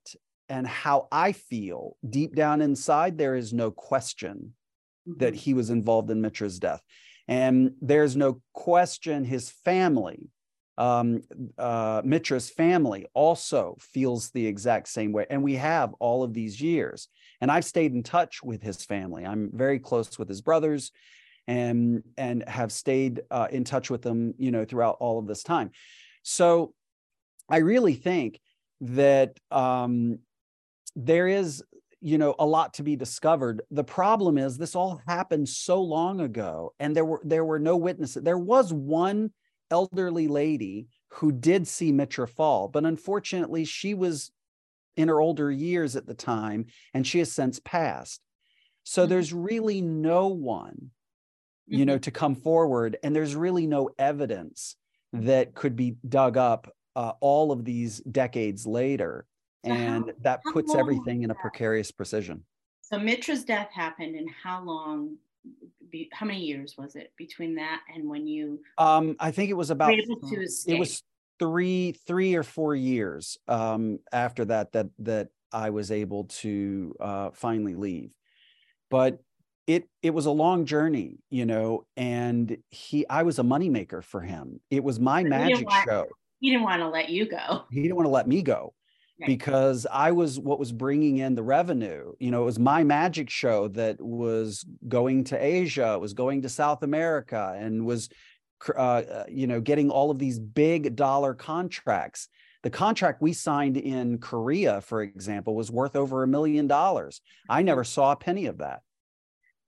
and 0.49 0.65
how 0.67 1.07
I 1.11 1.31
feel 1.31 1.95
deep 2.09 2.35
down 2.35 2.61
inside, 2.61 3.17
there 3.17 3.35
is 3.35 3.53
no 3.53 3.71
question 3.71 4.53
mm-hmm. 5.07 5.19
that 5.19 5.35
he 5.35 5.53
was 5.53 5.69
involved 5.69 6.09
in 6.09 6.21
Mitra's 6.21 6.59
death. 6.59 6.81
And 7.27 7.73
there's 7.81 8.15
no 8.15 8.41
question 8.53 9.23
his 9.23 9.49
family 9.49 10.29
um, 10.81 11.21
uh, 11.59 12.01
Mitra's 12.03 12.49
family 12.49 13.05
also 13.13 13.77
feels 13.79 14.31
the 14.31 14.47
exact 14.47 14.87
same 14.87 15.11
way. 15.11 15.27
And 15.29 15.43
we 15.43 15.55
have 15.55 15.93
all 15.99 16.23
of 16.23 16.33
these 16.33 16.59
years. 16.59 17.07
And 17.39 17.51
I've 17.51 17.65
stayed 17.65 17.93
in 17.93 18.01
touch 18.01 18.41
with 18.41 18.63
his 18.63 18.83
family. 18.83 19.23
I'm 19.23 19.51
very 19.53 19.77
close 19.77 20.17
with 20.17 20.27
his 20.27 20.41
brothers 20.41 20.91
and 21.47 22.03
and 22.17 22.47
have 22.47 22.71
stayed 22.71 23.21
uh, 23.29 23.47
in 23.51 23.63
touch 23.63 23.89
with 23.89 24.01
them, 24.01 24.33
you 24.37 24.51
know, 24.51 24.65
throughout 24.65 24.97
all 24.99 25.19
of 25.19 25.27
this 25.27 25.43
time. 25.43 25.71
So 26.23 26.73
I 27.49 27.57
really 27.57 27.95
think 27.95 28.39
that 28.81 29.37
um, 29.51 30.19
there 30.95 31.27
is 31.27 31.63
you 32.01 32.17
know 32.17 32.35
a 32.39 32.45
lot 32.45 32.73
to 32.73 32.83
be 32.83 32.95
discovered 32.95 33.61
the 33.69 33.83
problem 33.83 34.37
is 34.37 34.57
this 34.57 34.75
all 34.75 35.01
happened 35.07 35.47
so 35.47 35.81
long 35.81 36.21
ago 36.21 36.73
and 36.79 36.95
there 36.95 37.05
were 37.05 37.21
there 37.23 37.45
were 37.45 37.59
no 37.59 37.77
witnesses 37.77 38.23
there 38.23 38.39
was 38.39 38.73
one 38.73 39.31
elderly 39.71 40.27
lady 40.27 40.87
who 41.13 41.31
did 41.31 41.67
see 41.67 41.91
Mitra 41.91 42.27
fall, 42.27 42.67
but 42.67 42.85
unfortunately, 42.85 43.65
she 43.65 43.93
was 43.93 44.31
in 44.95 45.07
her 45.07 45.19
older 45.19 45.51
years 45.51 45.95
at 45.95 46.05
the 46.05 46.13
time 46.13 46.65
and 46.93 47.07
she 47.07 47.19
has 47.19 47.31
since 47.31 47.59
passed. 47.59 48.21
So 48.83 49.03
mm-hmm. 49.03 49.09
there's 49.09 49.33
really 49.33 49.81
no 49.81 50.27
one, 50.27 50.91
you 51.67 51.79
mm-hmm. 51.79 51.85
know, 51.85 51.97
to 51.99 52.11
come 52.11 52.35
forward, 52.35 52.97
and 53.03 53.15
there's 53.15 53.35
really 53.35 53.67
no 53.67 53.89
evidence 53.97 54.75
that 55.13 55.53
could 55.53 55.75
be 55.75 55.95
dug 56.07 56.37
up 56.37 56.73
uh, 56.95 57.13
all 57.19 57.51
of 57.51 57.65
these 57.65 57.99
decades 57.99 58.65
later. 58.65 59.25
So 59.65 59.71
and 59.71 60.05
how, 60.05 60.11
that 60.21 60.39
puts 60.53 60.73
everything 60.73 61.23
in 61.23 61.31
a 61.31 61.35
precarious 61.35 61.91
precision. 61.91 62.43
So 62.81 62.97
Mitra's 62.97 63.45
death 63.45 63.69
happened, 63.71 64.15
and 64.15 64.27
how 64.43 64.63
long 64.63 65.17
be, 65.91 66.09
how 66.13 66.25
many 66.25 66.41
years 66.41 66.75
was 66.77 66.95
it 66.95 67.11
between 67.17 67.55
that 67.55 67.81
and 67.93 68.07
when 68.07 68.27
you 68.27 68.61
um 68.77 69.15
i 69.19 69.31
think 69.31 69.49
it 69.49 69.55
was 69.55 69.69
about 69.69 69.93
it 69.93 70.79
was 70.79 71.03
three 71.39 71.93
three 72.05 72.35
or 72.35 72.43
four 72.43 72.75
years 72.75 73.37
um 73.47 73.99
after 74.11 74.45
that 74.45 74.71
that 74.71 74.87
that 74.99 75.29
i 75.51 75.69
was 75.69 75.91
able 75.91 76.25
to 76.25 76.95
uh 76.99 77.29
finally 77.33 77.75
leave. 77.75 78.11
But 78.89 79.19
it 79.67 79.87
it 80.01 80.11
was 80.11 80.25
a 80.25 80.31
long 80.31 80.65
journey 80.65 81.19
you 81.29 81.45
know 81.45 81.85
and 81.97 82.57
he 82.69 83.07
i 83.09 83.23
was 83.23 83.39
a 83.39 83.43
moneymaker 83.43 84.03
for 84.03 84.21
him. 84.21 84.59
It 84.69 84.83
was 84.83 84.99
my 84.99 85.23
magic 85.23 85.67
want, 85.67 85.85
show. 85.87 86.05
he 86.39 86.51
didn't 86.51 86.63
want 86.63 86.81
to 86.81 86.89
let 86.89 87.09
you 87.09 87.27
go. 87.27 87.63
He 87.71 87.81
didn't 87.81 87.95
want 87.95 88.05
to 88.05 88.11
let 88.11 88.27
me 88.27 88.43
go 88.43 88.73
because 89.25 89.87
I 89.91 90.11
was 90.11 90.39
what 90.39 90.59
was 90.59 90.71
bringing 90.71 91.17
in 91.17 91.35
the 91.35 91.43
revenue. 91.43 92.13
You 92.19 92.31
know, 92.31 92.41
it 92.41 92.45
was 92.45 92.59
my 92.59 92.83
magic 92.83 93.29
show 93.29 93.67
that 93.69 94.01
was 94.01 94.65
going 94.87 95.25
to 95.25 95.43
Asia, 95.43 95.97
was 95.99 96.13
going 96.13 96.41
to 96.43 96.49
South 96.49 96.83
America, 96.83 97.55
and 97.57 97.85
was, 97.85 98.09
uh, 98.69 98.81
uh, 98.81 99.25
you 99.29 99.47
know, 99.47 99.61
getting 99.61 99.89
all 99.89 100.11
of 100.11 100.19
these 100.19 100.39
big 100.39 100.95
dollar 100.95 101.33
contracts. 101.33 102.27
The 102.63 102.69
contract 102.69 103.21
we 103.21 103.33
signed 103.33 103.77
in 103.77 104.19
Korea, 104.19 104.81
for 104.81 105.01
example, 105.01 105.55
was 105.55 105.71
worth 105.71 105.95
over 105.95 106.21
a 106.21 106.27
million 106.27 106.67
dollars. 106.67 107.21
I 107.49 107.63
never 107.63 107.83
saw 107.83 108.11
a 108.11 108.15
penny 108.15 108.45
of 108.45 108.59
that. 108.59 108.81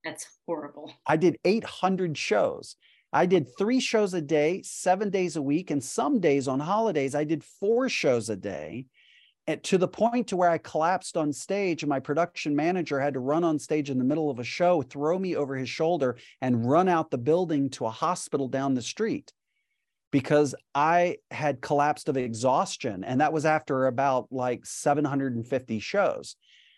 That's 0.06 0.28
horrible. 0.46 0.94
I 1.08 1.18
did 1.18 1.38
800 1.44 2.18
shows. 2.18 2.76
I 3.12 3.26
did 3.26 3.48
three 3.58 3.80
shows 3.80 4.14
a 4.14 4.22
day, 4.22 4.62
seven 4.64 5.10
days 5.12 5.36
a 5.36 5.42
week, 5.42 5.72
and 5.72 5.84
some 5.84 6.20
days 6.20 6.48
on 6.48 6.60
holidays, 6.60 7.14
I 7.16 7.24
did 7.24 7.44
four 7.44 7.88
shows 7.88 8.30
a 8.30 8.36
day 8.36 8.88
to 9.64 9.78
the 9.78 9.88
point 9.88 10.28
to 10.28 10.38
where 10.38 10.50
I 10.50 10.58
collapsed 10.58 11.18
on 11.18 11.34
stage 11.34 11.84
and 11.84 11.90
my 11.90 12.00
production 12.00 12.56
manager 12.56 13.00
had 13.00 13.16
to 13.16 13.20
run 13.20 13.44
on 13.44 13.60
stage 13.60 13.90
in 13.90 13.98
the 13.98 14.04
middle 14.04 14.30
of 14.30 14.40
a 14.40 14.44
show, 14.44 14.82
throw 14.82 15.20
me 15.20 15.36
over 15.36 15.56
his 15.56 15.70
shoulder 15.70 16.18
and 16.42 16.66
run 16.66 16.88
out 16.88 17.12
the 17.12 17.18
building 17.18 17.70
to 17.72 17.86
a 17.86 17.90
hospital 17.90 18.48
down 18.48 18.74
the 18.74 18.82
street 18.82 19.34
because 20.12 20.56
I 20.74 21.18
had 21.32 21.60
collapsed 21.60 22.08
of 22.08 22.18
exhaustion. 22.18 23.04
And 23.04 23.20
that 23.20 23.34
was 23.34 23.46
after 23.46 23.88
about 23.88 24.28
like 24.32 24.66
750 24.66 25.80
shows. 25.80 26.36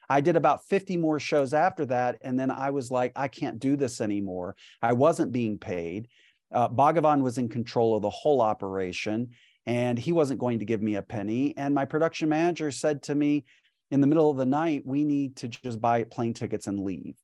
I 0.10 0.22
did 0.22 0.36
about 0.36 0.66
50 0.66 0.98
more 0.98 1.20
shows 1.20 1.54
after 1.54 1.86
that. 1.88 2.18
And 2.22 2.40
then 2.40 2.50
I 2.50 2.72
was 2.72 2.90
like, 2.90 3.12
I 3.16 3.28
can't 3.28 3.60
do 3.60 3.76
this 3.76 4.02
anymore. 4.02 4.56
I 4.82 4.94
wasn't 4.94 5.32
being 5.32 5.58
paid. 5.58 6.08
Uh, 6.52 6.70
Bhagavan 6.70 7.22
was 7.22 7.38
in 7.38 7.50
control 7.50 7.96
of 7.96 8.02
the 8.02 8.10
whole 8.10 8.42
operation 8.42 9.32
and 9.66 9.98
he 9.98 10.12
wasn't 10.12 10.40
going 10.40 10.60
to 10.60 10.66
give 10.66 10.82
me 10.82 10.96
a 10.96 11.02
penny. 11.02 11.54
And 11.58 11.74
my 11.74 11.86
production 11.86 12.30
manager 12.30 12.72
said 12.72 13.04
to 13.04 13.16
me 13.16 13.46
in 13.92 14.02
the 14.02 14.08
middle 14.08 14.30
of 14.30 14.38
the 14.38 14.46
night, 14.46 14.84
we 14.86 15.04
need 15.04 15.36
to 15.38 15.48
just 15.48 15.82
buy 15.82 16.04
plane 16.04 16.34
tickets 16.34 16.68
and 16.68 16.80
leave. 16.80 17.16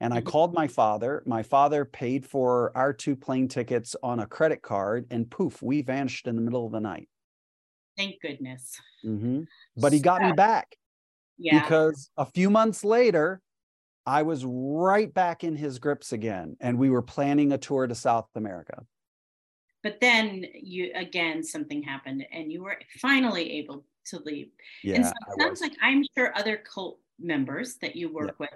And 0.00 0.12
I 0.12 0.18
mm-hmm. 0.18 0.28
called 0.28 0.54
my 0.54 0.66
father. 0.66 1.22
My 1.24 1.42
father 1.42 1.84
paid 1.84 2.26
for 2.26 2.72
our 2.76 2.92
two 2.92 3.16
plane 3.16 3.48
tickets 3.48 3.94
on 4.02 4.20
a 4.20 4.26
credit 4.26 4.60
card, 4.60 5.06
and 5.10 5.30
poof, 5.30 5.62
we 5.62 5.82
vanished 5.82 6.26
in 6.26 6.36
the 6.36 6.42
middle 6.42 6.66
of 6.66 6.72
the 6.72 6.80
night. 6.80 7.08
Thank 7.96 8.20
goodness. 8.20 8.76
Mm-hmm. 9.04 9.42
But 9.76 9.92
he 9.92 10.00
got 10.00 10.22
me 10.22 10.32
back. 10.32 10.76
Yeah. 11.38 11.60
Because 11.60 12.10
a 12.16 12.26
few 12.26 12.50
months 12.50 12.84
later, 12.84 13.40
I 14.04 14.22
was 14.22 14.44
right 14.44 15.12
back 15.12 15.44
in 15.44 15.56
his 15.56 15.78
grips 15.78 16.12
again, 16.12 16.56
and 16.60 16.78
we 16.78 16.90
were 16.90 17.02
planning 17.02 17.52
a 17.52 17.58
tour 17.58 17.86
to 17.86 17.94
South 17.94 18.28
America 18.34 18.84
but 19.84 20.00
then 20.00 20.46
you 20.54 20.90
again 20.96 21.44
something 21.44 21.80
happened 21.80 22.26
and 22.32 22.50
you 22.50 22.64
were 22.64 22.76
finally 23.00 23.52
able 23.52 23.84
to 24.06 24.18
leave 24.24 24.48
yeah, 24.82 24.96
and 24.96 25.04
so 25.04 25.12
it 25.28 25.40
sounds 25.40 25.60
like 25.60 25.74
i'm 25.80 26.02
sure 26.16 26.36
other 26.36 26.56
cult 26.56 26.98
members 27.20 27.76
that 27.76 27.94
you 27.94 28.12
work 28.12 28.34
yeah. 28.40 28.46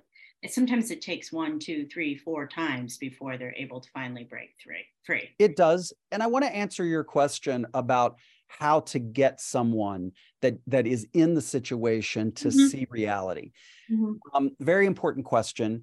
with 0.42 0.52
sometimes 0.52 0.90
it 0.90 1.00
takes 1.00 1.30
one 1.30 1.60
two 1.60 1.86
three 1.86 2.16
four 2.16 2.46
times 2.46 2.96
before 2.96 3.36
they're 3.36 3.54
able 3.56 3.80
to 3.80 3.88
finally 3.90 4.24
break 4.24 4.50
free 4.64 4.84
free 5.04 5.30
it 5.38 5.54
does 5.54 5.92
and 6.10 6.22
i 6.22 6.26
want 6.26 6.44
to 6.44 6.54
answer 6.54 6.84
your 6.84 7.04
question 7.04 7.64
about 7.74 8.16
how 8.48 8.80
to 8.80 8.98
get 8.98 9.40
someone 9.40 10.10
that 10.40 10.58
that 10.66 10.86
is 10.86 11.06
in 11.12 11.34
the 11.34 11.40
situation 11.40 12.32
to 12.32 12.48
mm-hmm. 12.48 12.66
see 12.66 12.86
reality 12.90 13.52
mm-hmm. 13.90 14.12
um, 14.34 14.50
very 14.58 14.86
important 14.86 15.24
question 15.24 15.82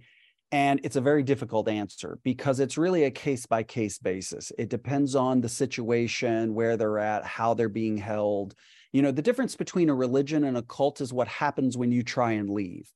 and 0.52 0.80
it's 0.84 0.96
a 0.96 1.02
very 1.02 1.24
difficult 1.24 1.68
answer 1.68 2.20
because 2.24 2.60
it's 2.60 2.78
really 2.78 3.06
a 3.06 3.12
case 3.12 3.46
by 3.46 3.64
case 3.64 3.98
basis. 3.98 4.52
It 4.58 4.70
depends 4.70 5.16
on 5.16 5.42
the 5.42 5.50
situation, 5.50 6.54
where 6.54 6.78
they're 6.78 7.00
at, 7.00 7.26
how 7.26 7.54
they're 7.54 7.70
being 7.70 7.98
held. 7.98 8.56
You 8.94 9.02
know, 9.02 9.12
the 9.12 9.22
difference 9.22 9.56
between 9.56 9.90
a 9.90 9.96
religion 9.96 10.44
and 10.44 10.58
a 10.58 10.62
cult 10.62 11.02
is 11.02 11.12
what 11.12 11.28
happens 11.28 11.78
when 11.78 11.92
you 11.92 12.04
try 12.04 12.34
and 12.34 12.50
leave. 12.50 12.90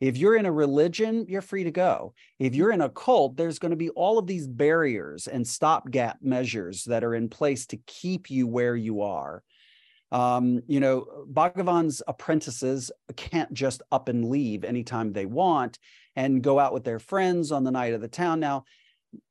If 0.00 0.16
you're 0.16 0.36
in 0.36 0.46
a 0.46 0.52
religion, 0.52 1.26
you're 1.28 1.42
free 1.42 1.62
to 1.64 1.70
go. 1.70 2.14
If 2.40 2.56
you're 2.56 2.72
in 2.72 2.80
a 2.80 2.88
cult, 2.88 3.36
there's 3.36 3.60
going 3.60 3.70
to 3.70 3.76
be 3.76 3.90
all 3.90 4.18
of 4.18 4.26
these 4.26 4.48
barriers 4.48 5.28
and 5.28 5.46
stopgap 5.46 6.18
measures 6.22 6.84
that 6.84 7.04
are 7.04 7.14
in 7.14 7.28
place 7.28 7.66
to 7.66 7.76
keep 7.86 8.28
you 8.28 8.48
where 8.48 8.74
you 8.74 9.02
are. 9.02 9.44
Um, 10.10 10.60
you 10.66 10.80
know, 10.80 11.06
Bhagavan's 11.26 12.02
apprentices 12.06 12.90
can't 13.16 13.52
just 13.54 13.80
up 13.92 14.08
and 14.08 14.28
leave 14.28 14.64
anytime 14.64 15.12
they 15.12 15.24
want 15.24 15.78
and 16.16 16.42
go 16.42 16.58
out 16.58 16.72
with 16.72 16.84
their 16.84 16.98
friends 16.98 17.52
on 17.52 17.64
the 17.64 17.70
night 17.70 17.94
of 17.94 18.00
the 18.00 18.08
town. 18.08 18.40
Now, 18.40 18.64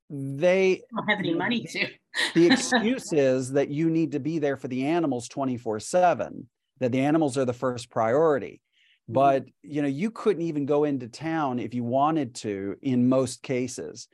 they 0.09 0.81
don't 0.93 1.09
have 1.09 1.19
any 1.19 1.33
money 1.33 1.63
to. 1.63 1.87
the 2.33 2.47
excuse 2.51 3.13
is 3.13 3.51
that 3.53 3.69
you 3.69 3.89
need 3.89 4.11
to 4.11 4.19
be 4.19 4.39
there 4.39 4.57
for 4.57 4.67
the 4.67 4.85
animals 4.85 5.27
24 5.29 5.79
7, 5.79 6.47
that 6.79 6.91
the 6.91 6.99
animals 6.99 7.37
are 7.37 7.45
the 7.45 7.53
first 7.53 7.89
priority. 7.89 8.61
Mm-hmm. 9.09 9.13
But 9.13 9.45
you 9.61 9.81
know, 9.81 9.87
you 9.87 10.11
couldn't 10.11 10.43
even 10.43 10.65
go 10.65 10.83
into 10.83 11.07
town 11.07 11.59
if 11.59 11.73
you 11.73 11.83
wanted 11.83 12.35
to 12.35 12.75
in 12.81 13.09
most 13.09 13.41
cases. 13.41 14.07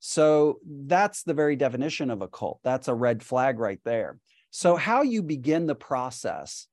So 0.00 0.60
that's 0.64 1.22
the 1.22 1.34
very 1.34 1.56
definition 1.56 2.10
of 2.10 2.22
a 2.22 2.28
cult. 2.28 2.60
That's 2.62 2.88
a 2.88 2.94
red 2.94 3.22
flag 3.22 3.58
right 3.58 3.80
there. 3.84 4.18
So, 4.50 4.76
how 4.76 5.02
you 5.02 5.22
begin 5.22 5.66
the 5.66 5.74
process 5.74 6.68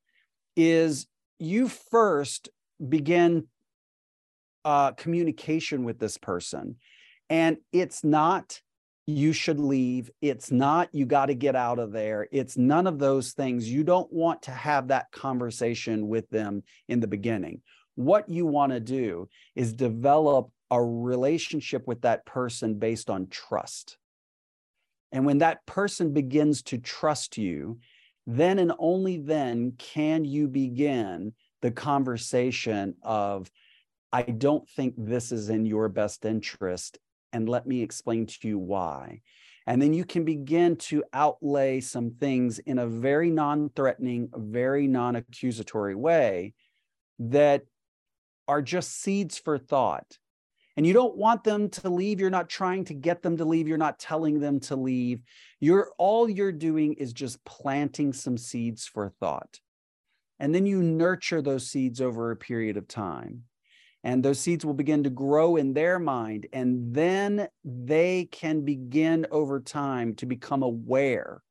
is 0.55 1.07
you 1.39 1.67
first 1.67 2.49
begin 2.87 3.47
uh, 4.65 4.91
communication 4.93 5.85
with 5.85 5.99
this 5.99 6.17
person. 6.17 6.75
And 7.29 7.57
it's 7.71 8.03
not 8.03 8.59
you 9.07 9.33
should 9.33 9.59
leave. 9.59 10.09
It's 10.19 10.51
not, 10.51 10.89
you 10.91 11.05
got 11.05 11.27
to 11.27 11.35
get 11.35 11.55
out 11.55 11.77
of 11.77 11.91
there. 11.91 12.27
It's 12.31 12.57
none 12.57 12.87
of 12.87 12.97
those 12.97 13.33
things. 13.33 13.69
You 13.69 13.83
don't 13.83 14.11
want 14.11 14.41
to 14.43 14.51
have 14.51 14.87
that 14.87 15.11
conversation 15.11 16.07
with 16.07 16.27
them 16.31 16.63
in 16.87 16.99
the 16.99 17.07
beginning. 17.07 17.61
What 17.93 18.27
you 18.27 18.47
want 18.47 18.71
to 18.71 18.79
do 18.79 19.29
is 19.55 19.73
develop 19.73 20.49
a 20.71 20.83
relationship 20.83 21.87
with 21.87 22.01
that 22.01 22.25
person 22.25 22.79
based 22.79 23.11
on 23.11 23.27
trust. 23.27 23.97
And 25.11 25.23
when 25.23 25.37
that 25.37 25.63
person 25.67 26.11
begins 26.11 26.63
to 26.63 26.79
trust 26.79 27.37
you, 27.37 27.77
then 28.25 28.57
and 28.57 28.73
only 28.79 29.17
then 29.17 29.73
can 29.77 30.25
you 30.25 30.47
begin 30.47 31.33
the 31.61 31.69
conversation 31.69 32.95
of, 33.03 33.51
I 34.15 34.21
don't 34.21 34.65
think 34.69 34.93
this 34.97 35.33
is 35.33 35.49
in 35.49 35.65
your 35.65 35.89
best 35.89 36.23
interest. 36.23 36.99
And 37.33 37.49
let 37.49 37.67
me 37.67 37.81
explain 37.81 38.25
to 38.27 38.47
you 38.47 38.57
why. 38.57 39.19
And 39.67 39.81
then 39.81 39.93
you 39.93 40.05
can 40.05 40.23
begin 40.23 40.77
to 40.87 41.03
outlay 41.13 41.81
some 41.81 42.11
things 42.11 42.59
in 42.59 42.79
a 42.79 42.87
very 42.87 43.29
non 43.29 43.67
threatening, 43.75 44.29
very 44.33 44.87
non 44.87 45.17
accusatory 45.17 45.95
way 45.95 46.53
that 47.19 47.63
are 48.47 48.61
just 48.61 49.01
seeds 49.01 49.37
for 49.37 49.57
thought. 49.57 50.17
And 50.77 50.87
you 50.87 50.93
don't 50.93 51.17
want 51.17 51.43
them 51.43 51.67
to 51.71 51.89
leave. 51.89 52.21
You're 52.21 52.29
not 52.29 52.47
trying 52.47 52.85
to 52.85 52.93
get 52.93 53.21
them 53.21 53.35
to 53.35 53.43
leave. 53.43 53.67
You're 53.67 53.77
not 53.77 53.99
telling 53.99 54.39
them 54.39 54.61
to 54.61 54.77
leave. 54.77 55.23
You're 55.59 55.91
all 55.97 56.29
you're 56.29 56.53
doing 56.53 56.93
is 56.93 57.11
just 57.11 57.43
planting 57.43 58.13
some 58.13 58.37
seeds 58.37 58.87
for 58.87 59.09
thought. 59.19 59.59
And 60.39 60.55
then 60.55 60.65
you 60.65 60.81
nurture 60.81 61.41
those 61.41 61.69
seeds 61.69 61.99
over 61.99 62.31
a 62.31 62.37
period 62.37 62.77
of 62.77 62.87
time 62.87 63.43
and 64.05 64.23
those 64.23 64.39
seeds 64.39 64.63
will 64.63 64.75
begin 64.75 65.03
to 65.03 65.09
grow 65.09 65.57
in 65.57 65.73
their 65.73 65.99
mind 65.99 66.45
and 66.53 66.93
then 66.93 67.47
they 67.65 68.29
can 68.31 68.61
begin 68.61 69.25
over 69.31 69.59
time 69.59 70.15
to 70.15 70.25
become 70.25 70.63
aware 70.63 71.41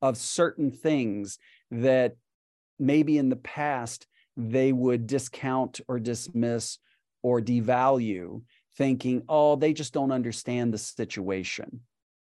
of 0.00 0.16
certain 0.16 0.70
things 0.70 1.38
that 1.70 2.16
maybe 2.78 3.18
in 3.18 3.28
the 3.28 3.36
past 3.36 4.06
they 4.36 4.72
would 4.72 5.06
discount 5.06 5.80
or 5.88 5.98
dismiss 5.98 6.78
or 7.22 7.40
devalue, 7.40 8.42
thinking, 8.76 9.22
oh, 9.28 9.56
they 9.56 9.72
just 9.72 9.92
don't 9.92 10.12
understand 10.12 10.72
the 10.72 10.78
situation 10.78 11.80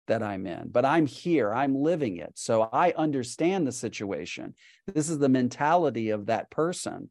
that 0.07 0.21
I'm 0.21 0.45
in. 0.45 0.69
But 0.69 0.85
I'm 0.85 1.05
here, 1.05 1.53
I'm 1.53 1.75
living 1.75 2.17
it. 2.17 2.33
So 2.35 2.69
I 2.71 2.93
understand 2.97 3.65
the 3.65 3.71
situation. 3.71 4.53
This 4.87 5.09
is 5.09 5.17
the 5.17 5.29
mentality 5.29 6.09
of 6.09 6.27
that 6.27 6.51
person. 6.51 7.09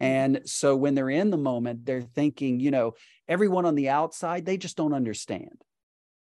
Mm. 0.00 0.06
And 0.06 0.40
so 0.44 0.76
when 0.76 0.94
they're 0.94 1.10
in 1.10 1.30
the 1.30 1.36
moment, 1.36 1.84
they're 1.84 2.02
thinking, 2.02 2.60
you 2.60 2.70
know, 2.70 2.94
everyone 3.26 3.66
on 3.66 3.74
the 3.74 3.88
outside, 3.88 4.44
they 4.44 4.56
just 4.56 4.76
don't 4.76 4.94
understand. 4.94 5.62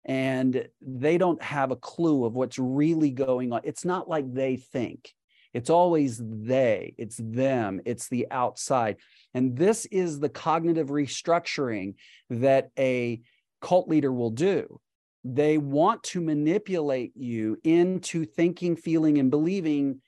And 0.04 0.66
they 0.80 1.18
don't 1.18 1.42
have 1.42 1.70
a 1.70 1.76
clue 1.76 2.24
of 2.24 2.34
what's 2.34 2.58
really 2.58 3.10
going 3.10 3.52
on. 3.52 3.60
It's 3.64 3.84
not 3.84 4.08
like 4.08 4.32
they 4.32 4.56
think. 4.56 5.12
It's 5.52 5.70
always 5.70 6.20
they, 6.22 6.94
it's 6.96 7.18
them, 7.22 7.80
it's 7.84 8.08
the 8.08 8.28
outside. 8.30 8.96
And 9.34 9.56
this 9.56 9.84
is 9.86 10.20
the 10.20 10.28
cognitive 10.28 10.88
restructuring 10.88 11.94
that 12.30 12.70
a 12.78 13.20
cult 13.60 13.88
leader 13.88 14.12
will 14.12 14.30
do. 14.30 14.80
They 15.24 15.58
want 15.58 16.02
to 16.04 16.20
manipulate 16.20 17.12
you 17.16 17.58
into 17.64 18.24
thinking, 18.24 18.76
feeling, 18.76 19.18
and 19.18 19.30
believing 19.30 20.00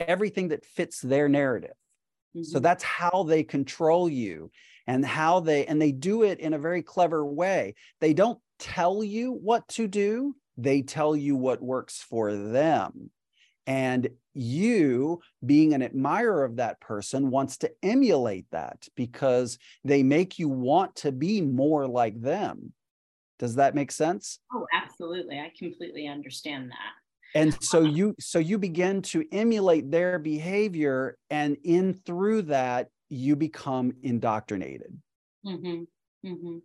everything 0.00 0.48
that 0.48 0.64
fits 0.64 1.00
their 1.00 1.28
narrative. 1.28 1.74
Mm-hmm. 2.36 2.42
So 2.42 2.58
that's 2.58 2.82
how 2.82 3.24
they 3.24 3.42
control 3.42 4.08
you 4.08 4.50
and 4.86 5.04
how 5.04 5.40
they, 5.40 5.66
and 5.66 5.80
they 5.80 5.92
do 5.92 6.22
it 6.22 6.40
in 6.40 6.54
a 6.54 6.58
very 6.58 6.82
clever 6.82 7.24
way. 7.24 7.74
They 8.00 8.12
don't 8.12 8.38
tell 8.58 9.02
you 9.02 9.32
what 9.32 9.66
to 9.68 9.88
do, 9.88 10.36
they 10.56 10.82
tell 10.82 11.16
you 11.16 11.36
what 11.36 11.62
works 11.62 11.98
for 12.00 12.34
them. 12.34 13.10
And 13.66 14.08
you, 14.34 15.20
being 15.44 15.72
an 15.72 15.82
admirer 15.82 16.44
of 16.44 16.56
that 16.56 16.80
person, 16.80 17.30
wants 17.30 17.56
to 17.58 17.70
emulate 17.82 18.46
that 18.50 18.86
because 18.94 19.58
they 19.84 20.02
make 20.02 20.38
you 20.38 20.48
want 20.48 20.96
to 20.96 21.12
be 21.12 21.40
more 21.40 21.86
like 21.86 22.20
them. 22.20 22.72
Does 23.38 23.54
that 23.56 23.74
make 23.74 23.90
sense? 23.90 24.38
Oh, 24.52 24.66
absolutely. 24.72 25.38
I 25.38 25.50
completely 25.58 26.06
understand 26.06 26.70
that. 26.70 26.92
And 27.34 27.60
so 27.62 27.80
you 27.80 28.14
so 28.20 28.38
you 28.38 28.58
begin 28.58 29.02
to 29.02 29.24
emulate 29.32 29.90
their 29.90 30.18
behavior 30.18 31.18
and 31.30 31.56
in 31.64 31.94
through 31.94 32.42
that 32.42 32.88
you 33.08 33.34
become 33.34 33.92
indoctrinated. 34.02 34.96
Mm-hmm. 35.44 35.82
Mm-hmm. 36.24 36.58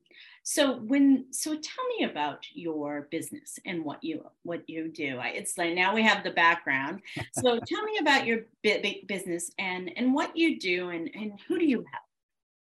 So 0.44 0.78
when 0.78 1.26
so 1.32 1.52
tell 1.52 1.86
me 1.98 2.06
about 2.06 2.46
your 2.54 3.08
business 3.12 3.60
and 3.66 3.84
what 3.84 4.04
you 4.04 4.26
what 4.44 4.64
you 4.68 4.90
do. 4.90 5.18
I, 5.18 5.30
it's 5.30 5.58
like 5.58 5.74
now 5.74 5.94
we 5.94 6.04
have 6.04 6.24
the 6.24 6.32
background. 6.32 7.02
So 7.34 7.60
tell 7.68 7.84
me 7.84 7.98
about 8.00 8.26
your 8.26 8.42
business 8.64 9.52
and 9.58 9.92
and 9.98 10.14
what 10.14 10.38
you 10.38 10.60
do 10.60 10.90
and 10.90 11.10
and 11.14 11.34
who 11.48 11.60
do 11.60 11.66
you 11.66 11.78
help? 11.78 12.04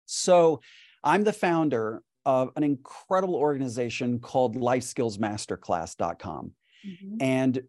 So 0.06 0.60
I'm 1.04 1.24
the 1.24 1.32
founder 1.32 2.02
of 2.24 2.50
an 2.56 2.62
incredible 2.62 3.36
organization 3.36 4.18
called 4.18 4.56
lifeskillsmasterclass.com. 4.56 6.52
Mm-hmm. 6.86 7.16
And 7.20 7.62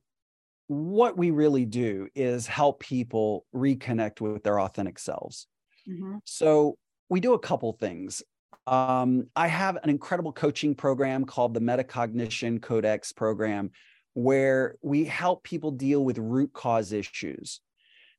what 0.72 1.18
we 1.18 1.32
really 1.32 1.66
do 1.66 2.08
is 2.16 2.48
help 2.48 2.80
people 2.80 3.46
reconnect 3.54 4.22
with 4.22 4.42
their 4.42 4.62
authentic 4.62 5.00
selves. 5.00 5.48
Mm-hmm. 5.86 6.18
So 6.24 6.78
we 7.10 7.20
do 7.20 7.34
a 7.34 7.40
couple 7.40 7.74
things. 7.74 8.24
Um, 8.68 9.28
I 9.36 9.48
have 9.48 9.76
an 9.84 9.90
incredible 9.90 10.32
coaching 10.32 10.74
program 10.74 11.26
called 11.26 11.54
the 11.54 11.60
Metacognition 11.60 12.62
Codex 12.62 13.12
program, 13.12 13.72
where 14.14 14.78
we 14.82 15.04
help 15.04 15.44
people 15.44 15.72
deal 15.72 16.06
with 16.06 16.18
root 16.18 16.54
cause 16.54 16.94
issues. 16.94 17.60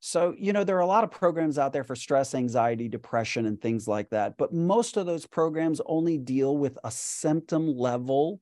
So, 0.00 0.34
you 0.36 0.52
know, 0.52 0.62
there 0.62 0.76
are 0.76 0.80
a 0.80 0.86
lot 0.86 1.04
of 1.04 1.10
programs 1.10 1.58
out 1.58 1.72
there 1.72 1.84
for 1.84 1.96
stress, 1.96 2.34
anxiety, 2.34 2.86
depression, 2.86 3.46
and 3.46 3.58
things 3.58 3.88
like 3.88 4.10
that. 4.10 4.36
But 4.36 4.52
most 4.52 4.98
of 4.98 5.06
those 5.06 5.24
programs 5.24 5.80
only 5.86 6.18
deal 6.18 6.54
with 6.58 6.76
a 6.84 6.90
symptom 6.90 7.78
level 7.78 8.40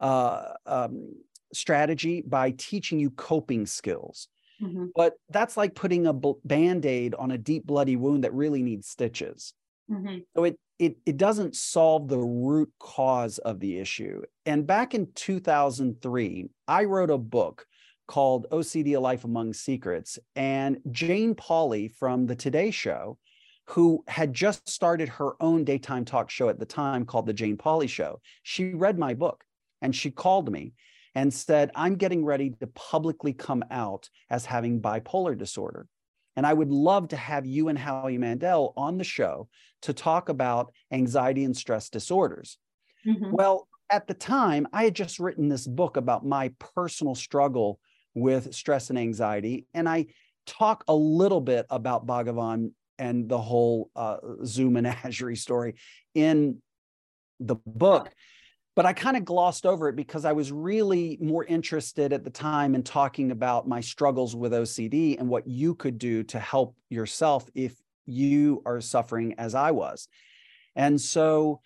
uh, 0.00 0.54
um, 0.66 1.12
strategy 1.52 2.22
by 2.26 2.52
teaching 2.52 2.98
you 2.98 3.10
coping 3.10 3.66
skills. 3.66 4.28
Mm-hmm. 4.62 4.86
But 4.94 5.14
that's 5.30 5.56
like 5.56 5.74
putting 5.74 6.06
a 6.06 6.12
band 6.12 6.84
aid 6.86 7.14
on 7.14 7.30
a 7.30 7.38
deep, 7.38 7.66
bloody 7.66 7.96
wound 7.96 8.24
that 8.24 8.34
really 8.34 8.62
needs 8.62 8.88
stitches. 8.88 9.54
Mm-hmm. 9.90 10.18
So 10.36 10.44
it 10.44 10.58
it 10.78 10.96
it 11.06 11.16
doesn't 11.16 11.56
solve 11.56 12.08
the 12.08 12.18
root 12.18 12.70
cause 12.78 13.38
of 13.38 13.60
the 13.60 13.78
issue. 13.78 14.22
And 14.46 14.66
back 14.66 14.94
in 14.94 15.08
2003, 15.14 16.48
I 16.68 16.84
wrote 16.84 17.10
a 17.10 17.18
book 17.18 17.66
called 18.06 18.46
OCD: 18.50 18.96
A 18.96 19.00
Life 19.00 19.24
Among 19.24 19.52
Secrets, 19.52 20.18
and 20.36 20.78
Jane 20.90 21.34
Pauley 21.34 21.92
from 21.92 22.26
the 22.26 22.36
Today 22.36 22.70
Show, 22.70 23.18
who 23.66 24.04
had 24.08 24.34
just 24.34 24.68
started 24.68 25.08
her 25.08 25.40
own 25.40 25.64
daytime 25.64 26.04
talk 26.04 26.30
show 26.30 26.48
at 26.48 26.58
the 26.58 26.66
time 26.66 27.04
called 27.04 27.26
the 27.26 27.32
Jane 27.32 27.56
Pauley 27.56 27.88
Show, 27.88 28.20
she 28.42 28.74
read 28.74 28.98
my 28.98 29.14
book 29.14 29.44
and 29.82 29.94
she 29.94 30.10
called 30.10 30.50
me 30.50 30.72
and 31.14 31.32
said, 31.32 31.70
"I'm 31.74 31.96
getting 31.96 32.24
ready 32.24 32.50
to 32.60 32.66
publicly 32.68 33.32
come 33.32 33.64
out 33.70 34.08
as 34.28 34.46
having 34.46 34.80
bipolar 34.80 35.36
disorder." 35.36 35.86
And 36.36 36.46
I 36.46 36.54
would 36.54 36.70
love 36.70 37.08
to 37.08 37.16
have 37.16 37.44
you 37.44 37.68
and 37.68 37.78
Howie 37.78 38.18
Mandel 38.18 38.72
on 38.76 38.98
the 38.98 39.04
show 39.04 39.48
to 39.82 39.92
talk 39.92 40.28
about 40.28 40.72
anxiety 40.92 41.44
and 41.44 41.56
stress 41.56 41.88
disorders. 41.88 42.58
Mm-hmm. 43.06 43.32
Well, 43.32 43.68
at 43.90 44.06
the 44.06 44.14
time, 44.14 44.66
I 44.72 44.84
had 44.84 44.94
just 44.94 45.18
written 45.18 45.48
this 45.48 45.66
book 45.66 45.96
about 45.96 46.24
my 46.24 46.52
personal 46.58 47.14
struggle 47.14 47.80
with 48.14 48.54
stress 48.54 48.90
and 48.90 48.98
anxiety. 48.98 49.66
And 49.74 49.88
I 49.88 50.06
talk 50.46 50.84
a 50.88 50.94
little 50.94 51.40
bit 51.40 51.66
about 51.70 52.06
Bhagavan 52.06 52.72
and 52.98 53.28
the 53.28 53.38
whole 53.38 53.90
uh, 53.96 54.18
Zoom 54.44 54.74
menagerie 54.74 55.36
story 55.36 55.74
in 56.14 56.62
the 57.40 57.56
book 57.66 58.10
but 58.76 58.86
I 58.86 58.92
kind 58.92 59.16
of 59.16 59.24
glossed 59.24 59.66
over 59.66 59.88
it 59.88 59.96
because 59.96 60.24
I 60.24 60.32
was 60.32 60.52
really 60.52 61.18
more 61.20 61.44
interested 61.44 62.12
at 62.12 62.24
the 62.24 62.30
time 62.30 62.74
in 62.74 62.82
talking 62.82 63.30
about 63.30 63.68
my 63.68 63.80
struggles 63.80 64.36
with 64.36 64.52
OCD 64.52 65.18
and 65.18 65.28
what 65.28 65.46
you 65.46 65.74
could 65.74 65.98
do 65.98 66.22
to 66.24 66.38
help 66.38 66.76
yourself 66.88 67.48
if 67.54 67.74
you 68.06 68.62
are 68.64 68.80
suffering 68.80 69.34
as 69.38 69.54
I 69.54 69.72
was. 69.72 70.08
And 70.76 71.00
so 71.00 71.60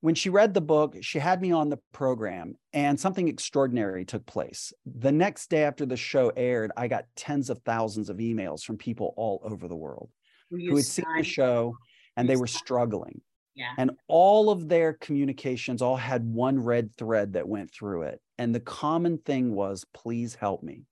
when 0.00 0.14
she 0.14 0.30
read 0.30 0.54
the 0.54 0.60
book, 0.60 0.96
she 1.00 1.18
had 1.18 1.40
me 1.40 1.52
on 1.52 1.68
the 1.68 1.78
program, 1.92 2.56
and 2.72 2.98
something 2.98 3.28
extraordinary 3.28 4.04
took 4.04 4.24
place. 4.26 4.72
The 4.84 5.10
next 5.10 5.50
day 5.50 5.64
after 5.64 5.86
the 5.86 5.96
show 5.96 6.30
aired, 6.36 6.70
I 6.76 6.86
got 6.86 7.06
tens 7.16 7.50
of 7.50 7.58
thousands 7.64 8.08
of 8.08 8.18
emails 8.18 8.62
from 8.62 8.76
people 8.76 9.14
all 9.16 9.40
over 9.42 9.66
the 9.66 9.76
world 9.76 10.10
who 10.50 10.76
had 10.76 10.84
seen 10.84 11.06
the 11.16 11.24
show 11.24 11.76
and 12.16 12.28
they 12.28 12.36
were 12.36 12.46
struggling. 12.46 13.20
Yeah. 13.56 13.72
And 13.78 13.92
all 14.06 14.50
of 14.50 14.68
their 14.68 14.92
communications 14.92 15.82
all 15.82 15.96
had 15.96 16.24
one 16.24 16.62
red 16.62 16.94
thread 16.94 17.32
that 17.32 17.48
went 17.48 17.72
through 17.72 18.02
it. 18.02 18.20
And 18.38 18.54
the 18.54 18.60
common 18.60 19.18
thing 19.18 19.54
was, 19.54 19.84
please 19.94 20.34
help 20.34 20.62
me. 20.62 20.82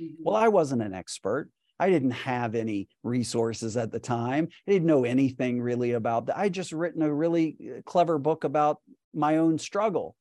Mm-hmm. 0.00 0.24
Well, 0.24 0.36
I 0.36 0.48
wasn't 0.48 0.82
an 0.82 0.94
expert. 0.94 1.48
I 1.78 1.90
didn't 1.90 2.10
have 2.10 2.56
any 2.56 2.88
resources 3.04 3.76
at 3.76 3.92
the 3.92 4.00
time. 4.00 4.48
I 4.66 4.72
didn't 4.72 4.88
know 4.88 5.04
anything 5.04 5.62
really 5.62 5.92
about 5.92 6.26
that. 6.26 6.36
I 6.36 6.48
just 6.48 6.72
written 6.72 7.02
a 7.02 7.14
really 7.14 7.56
uh, 7.62 7.82
clever 7.86 8.18
book 8.18 8.42
about 8.42 8.80
my 9.14 9.36
own 9.36 9.58
struggle. 9.58 10.16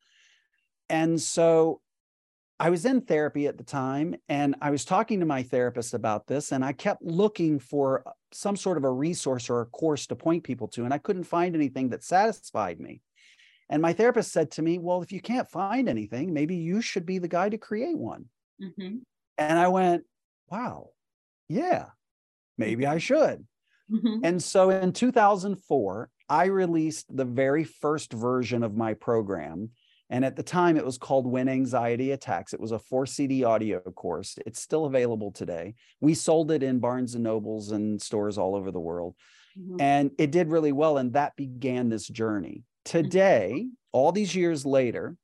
and 0.89 1.19
so 1.21 1.81
I 2.59 2.71
was 2.71 2.85
in 2.85 3.01
therapy 3.01 3.45
at 3.47 3.57
the 3.57 3.63
time 3.63 4.15
and 4.29 4.55
I 4.61 4.71
was 4.71 4.83
talking 4.83 5.19
to 5.19 5.25
my 5.27 5.43
therapist 5.43 5.93
about 5.93 6.25
this 6.25 6.51
and 6.51 6.65
I 6.65 6.73
kept 6.73 7.03
looking 7.03 7.59
for 7.59 8.03
some 8.31 8.55
sort 8.55 8.77
of 8.77 8.83
a 8.83 8.91
resource 8.91 9.49
or 9.49 9.61
a 9.61 9.65
course 9.67 10.07
to 10.07 10.15
point 10.15 10.43
people 10.43 10.67
to 10.69 10.83
and 10.83 10.93
I 10.93 10.97
couldn't 10.97 11.25
find 11.25 11.55
anything 11.55 11.89
that 11.89 12.03
satisfied 12.03 12.79
me. 12.79 13.01
And 13.69 13.81
my 13.81 13.93
therapist 13.93 14.31
said 14.31 14.51
to 14.51 14.61
me, 14.61 14.79
Well, 14.79 15.01
if 15.01 15.11
you 15.11 15.21
can't 15.21 15.49
find 15.49 15.87
anything, 15.87 16.33
maybe 16.33 16.55
you 16.55 16.81
should 16.81 17.05
be 17.05 17.19
the 17.19 17.27
guy 17.27 17.49
to 17.49 17.57
create 17.57 17.97
one. 17.97 18.25
Mm-hmm. 18.61 18.97
And 19.37 19.59
I 19.59 19.67
went, 19.67 20.03
Wow, 20.49 20.91
yeah, 21.49 21.87
maybe 22.57 22.87
I 22.87 22.97
should. 22.97 23.45
Mm-hmm. 23.91 24.19
And 24.23 24.41
so 24.41 24.69
in 24.69 24.93
2004, 24.93 26.09
I 26.29 26.45
released 26.45 27.15
the 27.15 27.25
very 27.25 27.63
first 27.63 28.13
version 28.13 28.63
of 28.63 28.75
my 28.75 28.93
program 28.93 29.69
and 30.09 30.23
at 30.23 30.35
the 30.35 30.43
time, 30.43 30.77
it 30.77 30.85
was 30.85 30.97
called 30.97 31.27
When 31.27 31.49
Anxiety 31.49 32.11
Attacks. 32.11 32.53
It 32.53 32.59
was 32.59 32.71
a 32.71 32.79
four 32.79 33.05
CD 33.05 33.43
audio 33.43 33.79
course. 33.81 34.37
It's 34.45 34.61
still 34.61 34.85
available 34.85 35.31
today. 35.31 35.75
We 35.99 36.13
sold 36.13 36.51
it 36.51 36.63
in 36.63 36.79
Barnes 36.79 37.15
and 37.15 37.23
Nobles 37.23 37.71
and 37.71 38.01
stores 38.01 38.37
all 38.37 38.55
over 38.55 38.71
the 38.71 38.79
world. 38.79 39.15
Mm-hmm. 39.59 39.81
And 39.81 40.11
it 40.17 40.31
did 40.31 40.49
really 40.49 40.71
well. 40.71 40.97
And 40.97 41.13
that 41.13 41.35
began 41.35 41.89
this 41.89 42.07
journey. 42.07 42.63
Today, 42.85 43.51
mm-hmm. 43.53 43.67
all 43.91 44.13
these 44.13 44.33
years 44.33 44.65
later, 44.65 45.17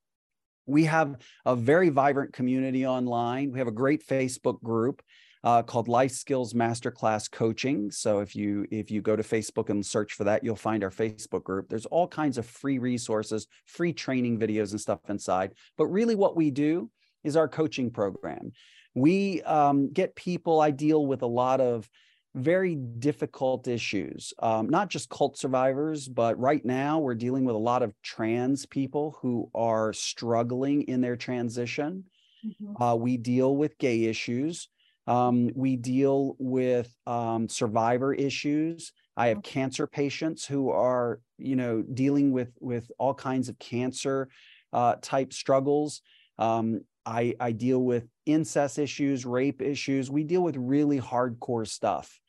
we 0.66 0.86
have 0.86 1.16
a 1.46 1.56
very 1.56 1.90
vibrant 1.90 2.34
community 2.34 2.86
online. 2.86 3.52
We 3.52 3.60
have 3.60 3.68
a 3.68 3.72
great 3.72 4.06
Facebook 4.06 4.62
group 4.62 5.02
uh, 5.44 5.62
called 5.62 5.88
Life 5.88 6.12
Skills 6.12 6.54
Masterclass 6.54 7.30
Coaching. 7.30 7.92
So 7.92 8.20
if 8.20 8.36
you 8.36 8.66
if 8.72 8.90
you 8.90 9.02
go 9.02 9.16
to 9.16 9.24
Facebook 9.24 9.70
and 9.70 9.86
search 9.86 10.14
for 10.14 10.24
that, 10.24 10.44
you'll 10.44 10.56
find 10.56 10.84
our 10.84 10.90
Facebook 10.90 11.44
group. 11.44 11.68
There's 11.70 11.86
all 11.88 12.08
kinds 12.08 12.38
of 12.38 12.46
free 12.46 12.80
resources, 12.80 13.48
free 13.66 13.94
training 13.94 14.40
videos 14.40 14.72
and 14.72 14.80
stuff 14.80 15.00
inside. 15.10 15.54
But 15.78 15.88
really, 15.88 16.16
what 16.16 16.36
we 16.36 16.52
do 16.52 16.90
is 17.24 17.36
our 17.36 17.48
coaching 17.48 17.92
program. 17.92 18.52
We 18.96 19.42
um, 19.42 19.92
get 19.92 20.16
people. 20.16 20.62
I 20.62 20.72
deal 20.72 21.06
with 21.06 21.24
a 21.24 21.28
lot 21.28 21.60
of 21.60 21.90
very 22.36 22.76
difficult 22.76 23.68
issues, 23.68 24.34
um, 24.40 24.68
not 24.70 24.90
just 24.90 25.10
cult 25.10 25.38
survivors, 25.38 26.08
but 26.08 26.40
right 26.40 26.66
now 26.66 26.98
we're 27.00 27.14
dealing 27.14 27.46
with 27.46 27.56
a 27.56 27.60
lot 27.60 27.84
of 27.84 27.94
trans 28.02 28.66
people 28.66 29.18
who 29.22 29.52
are 29.54 29.94
struggling 29.94 30.84
in 30.84 31.00
their 31.00 31.16
transition. 31.16 32.06
Mm-hmm. 32.44 32.82
Uh, 32.82 32.96
we 32.96 33.18
deal 33.18 33.56
with 33.56 33.78
gay 33.78 34.06
issues. 34.06 34.68
Um, 35.06 35.50
we 35.56 35.76
deal 35.76 36.36
with 36.40 36.94
um, 37.06 37.50
survivor 37.50 38.14
issues. 38.14 38.92
I 39.18 39.28
have 39.28 39.44
cancer 39.44 39.86
patients 39.86 40.46
who 40.46 40.70
are, 40.72 41.20
you 41.38 41.56
know, 41.56 41.82
dealing 41.82 42.32
with 42.32 42.52
with 42.60 42.90
all 42.98 43.14
kinds 43.14 43.50
of 43.50 43.60
cancer 43.60 44.30
uh, 44.72 44.96
type 45.02 45.34
struggles. 45.34 46.02
Um, 46.40 46.82
I, 47.06 47.36
I 47.40 47.52
deal 47.52 47.80
with 47.80 48.08
incest 48.26 48.80
issues, 48.80 49.26
rape 49.26 49.62
issues. 49.62 50.10
We 50.10 50.24
deal 50.24 50.42
with 50.42 50.56
really 50.56 51.00
hardcore 51.00 51.68
stuff, 51.68 52.20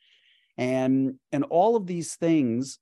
and 0.57 1.15
and 1.31 1.43
all 1.45 1.75
of 1.75 1.87
these 1.87 2.15
things 2.15 2.79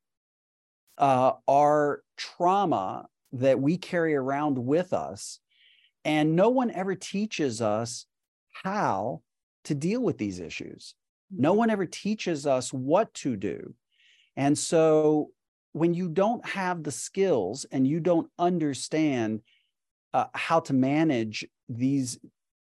uh, 0.98 1.34
are 1.48 2.02
trauma 2.18 3.08
that 3.34 3.60
we 3.60 3.78
carry 3.78 4.16
around 4.16 4.58
with 4.58 4.92
us, 4.92 5.40
and 6.04 6.36
no 6.36 6.50
one 6.50 6.72
ever 6.72 6.96
teaches 6.96 7.62
us 7.62 8.08
how 8.64 9.22
to 9.66 9.76
deal 9.76 10.02
with 10.02 10.18
these 10.18 10.40
issues. 10.40 10.96
No 11.32 11.52
mm-hmm. 11.52 11.60
one 11.60 11.70
ever 11.70 11.86
teaches 11.86 12.46
us 12.46 12.72
what 12.72 13.14
to 13.16 13.36
do. 13.36 13.74
And 14.36 14.58
so 14.58 15.30
when 15.74 15.94
you 15.94 16.10
don't 16.10 16.46
have 16.46 16.84
the 16.84 16.92
skills 16.92 17.66
and 17.72 17.88
you 17.88 18.00
don't 18.00 18.30
understand 18.38 19.42
uh, 20.14 20.26
how 20.34 20.60
to 20.62 20.74
manage 20.74 21.46
these 21.68 22.20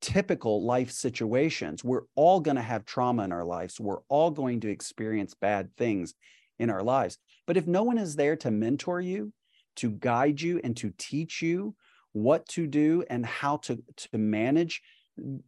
typical 0.01 0.63
life 0.63 0.91
situations, 0.91 1.83
we're 1.83 2.03
all 2.15 2.39
going 2.39 2.55
to 2.55 2.61
have 2.61 2.85
trauma 2.85 3.23
in 3.23 3.31
our 3.31 3.45
lives. 3.45 3.79
We're 3.79 4.01
all 4.09 4.31
going 4.31 4.61
to 4.61 4.69
experience 4.69 5.33
bad 5.33 5.75
things 5.77 6.13
in 6.59 6.69
our 6.69 6.83
lives. 6.83 7.17
But 7.45 7.57
if 7.57 7.67
no 7.67 7.83
one 7.83 7.97
is 7.97 8.15
there 8.15 8.35
to 8.37 8.51
mentor 8.51 9.01
you, 9.01 9.33
to 9.77 9.91
guide 9.91 10.39
you, 10.39 10.61
and 10.63 10.77
to 10.77 10.93
teach 10.97 11.41
you 11.41 11.75
what 12.13 12.47
to 12.47 12.67
do 12.67 13.03
and 13.09 13.25
how 13.25 13.57
to, 13.57 13.83
to 13.97 14.17
manage 14.17 14.81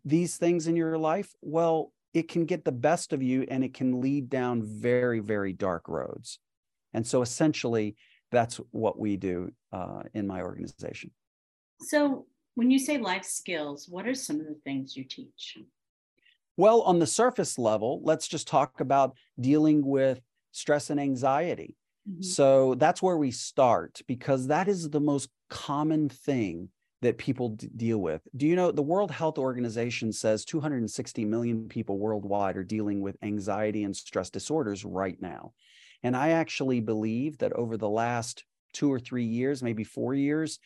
these 0.04 0.38
things 0.38 0.68
in 0.68 0.76
your 0.76 0.98
life, 0.98 1.34
well, 1.42 1.92
it 2.14 2.28
can 2.30 2.46
get 2.46 2.64
the 2.64 2.72
best 2.72 3.14
of 3.14 3.22
you 3.22 3.46
and 3.50 3.64
it 3.64 3.74
can 3.74 4.00
lead 4.00 4.30
down 4.30 4.64
very, 4.64 5.20
very 5.20 5.54
dark 5.54 5.88
roads. 5.88 6.40
And 6.94 7.06
so 7.06 7.22
essentially, 7.22 7.96
that's 8.32 8.60
what 8.72 8.98
we 8.98 9.18
do 9.18 9.52
uh, 9.74 10.04
in 10.14 10.26
my 10.26 10.42
organization. 10.42 11.12
So, 11.82 12.26
when 12.56 12.72
you 12.72 12.80
say 12.80 12.98
life 12.98 13.26
skills, 13.26 13.88
what 13.90 14.08
are 14.08 14.14
some 14.14 14.40
of 14.40 14.46
the 14.46 14.58
things 14.64 14.96
you 14.96 15.04
teach? 15.04 15.58
Well, 16.56 16.82
on 16.84 17.00
the 17.00 17.08
surface 17.08 17.60
level, 17.60 18.00
let's 18.04 18.30
just 18.30 18.48
talk 18.48 18.80
about 18.80 19.18
dealing 19.40 19.86
with 19.86 20.22
stress 20.52 20.90
and 20.90 21.00
anxiety. 21.00 21.76
Mm-hmm. 22.10 22.22
So 22.22 22.76
that's 22.76 23.02
where 23.02 23.18
we 23.18 23.32
start 23.32 24.02
because 24.08 24.48
that 24.48 24.70
is 24.70 24.90
the 24.90 25.02
most 25.02 25.30
common 25.50 26.08
thing 26.08 26.70
that 27.06 27.20
people 27.20 27.50
d- 27.50 27.70
deal 27.76 28.00
with. 28.00 28.28
Do 28.36 28.48
you 28.48 28.56
know 28.56 28.72
the 28.72 28.82
World 28.82 29.12
Health 29.12 29.38
Organization 29.38 30.12
says 30.12 30.44
260 30.44 31.24
million 31.26 31.68
people 31.68 32.00
worldwide 32.00 32.58
are 32.58 32.64
dealing 32.64 33.00
with 33.00 33.16
anxiety 33.22 33.84
and 33.84 33.96
stress 33.96 34.32
disorders 34.32 34.84
right 34.84 35.16
now. 35.22 35.54
And 36.02 36.18
I 36.18 36.32
actually 36.32 36.80
believe 36.80 37.38
that 37.38 37.54
over 37.54 37.78
the 37.78 37.90
last 37.90 38.44
two 38.74 38.92
or 38.92 39.00
three 39.00 39.24
years, 39.24 39.62
maybe 39.62 39.84
four 39.84 40.16
years, 40.16 40.58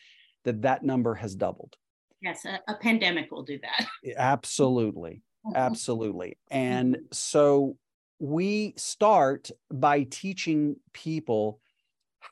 that 0.44 0.62
that 0.62 0.82
number 0.82 1.14
has 1.14 1.34
doubled. 1.34 1.76
Yes, 2.22 2.46
a, 2.46 2.58
a 2.66 2.74
pandemic 2.76 3.30
will 3.30 3.42
do 3.42 3.58
that. 3.58 3.86
Absolutely. 4.16 5.22
Mm-hmm. 5.46 5.56
Absolutely. 5.56 6.38
And 6.50 6.94
mm-hmm. 6.94 7.04
so 7.12 7.76
we 8.18 8.72
start 8.78 9.50
by 9.70 10.04
teaching 10.04 10.76
people 10.94 11.60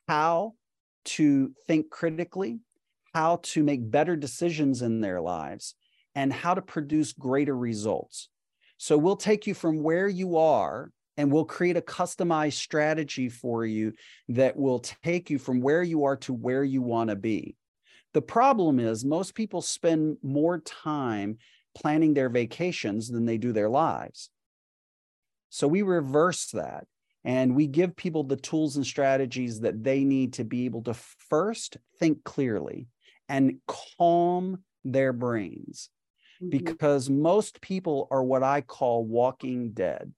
how 0.07 0.55
to 1.05 1.53
think 1.67 1.91
critically, 1.91 2.61
how 3.19 3.41
to 3.43 3.65
make 3.65 3.91
better 3.91 4.15
decisions 4.15 4.81
in 4.81 5.01
their 5.01 5.21
lives 5.21 5.75
and 6.15 6.33
how 6.33 6.55
to 6.55 6.63
produce 6.63 7.13
greater 7.13 7.57
results. 7.57 8.29
So 8.77 8.97
we'll 8.97 9.17
take 9.17 9.45
you 9.45 9.55
from 9.55 9.83
where 9.83 10.07
you 10.07 10.37
are 10.37 10.93
and 11.17 11.33
we'll 11.33 11.45
create 11.45 11.77
a 11.77 11.81
customized 11.81 12.53
strategy 12.53 13.29
for 13.29 13.67
you 13.67 13.95
that 14.29 14.57
will 14.57 14.79
take 14.79 15.31
you 15.31 15.39
from 15.41 15.61
where 15.61 15.83
you 15.83 16.05
are 16.05 16.17
to 16.19 16.33
where 16.33 16.63
you 16.63 16.81
want 16.81 17.11
to 17.11 17.17
be. 17.17 17.57
The 18.15 18.23
problem 18.23 18.79
is, 18.79 19.05
most 19.05 19.35
people 19.35 19.63
spend 19.63 20.19
more 20.23 20.61
time 20.61 21.39
planning 21.75 22.15
their 22.15 22.29
vacations 22.29 23.09
than 23.09 23.25
they 23.25 23.37
do 23.37 23.53
their 23.53 23.69
lives. 23.69 24.31
So 25.51 25.67
we 25.67 25.83
reverse 25.83 26.53
that 26.53 26.87
and 27.25 27.57
we 27.57 27.67
give 27.67 27.97
people 27.97 28.23
the 28.23 28.37
tools 28.37 28.77
and 28.77 28.87
strategies 28.87 29.59
that 29.63 29.83
they 29.83 30.05
need 30.05 30.35
to 30.35 30.45
be 30.45 30.67
able 30.67 30.85
to 30.85 30.95
first 30.95 31.79
think 31.99 32.23
clearly 32.23 32.87
and 33.29 33.59
calm 33.67 34.59
their 34.85 35.13
brains 35.13 35.91
mm-hmm. 36.43 36.51
because 36.51 37.11
most 37.11 37.61
people 37.61 38.09
are 38.11 38.23
what 38.23 38.43
I 38.43 38.61
call 38.61 39.05
walking 39.05 39.71
dead. 39.71 40.13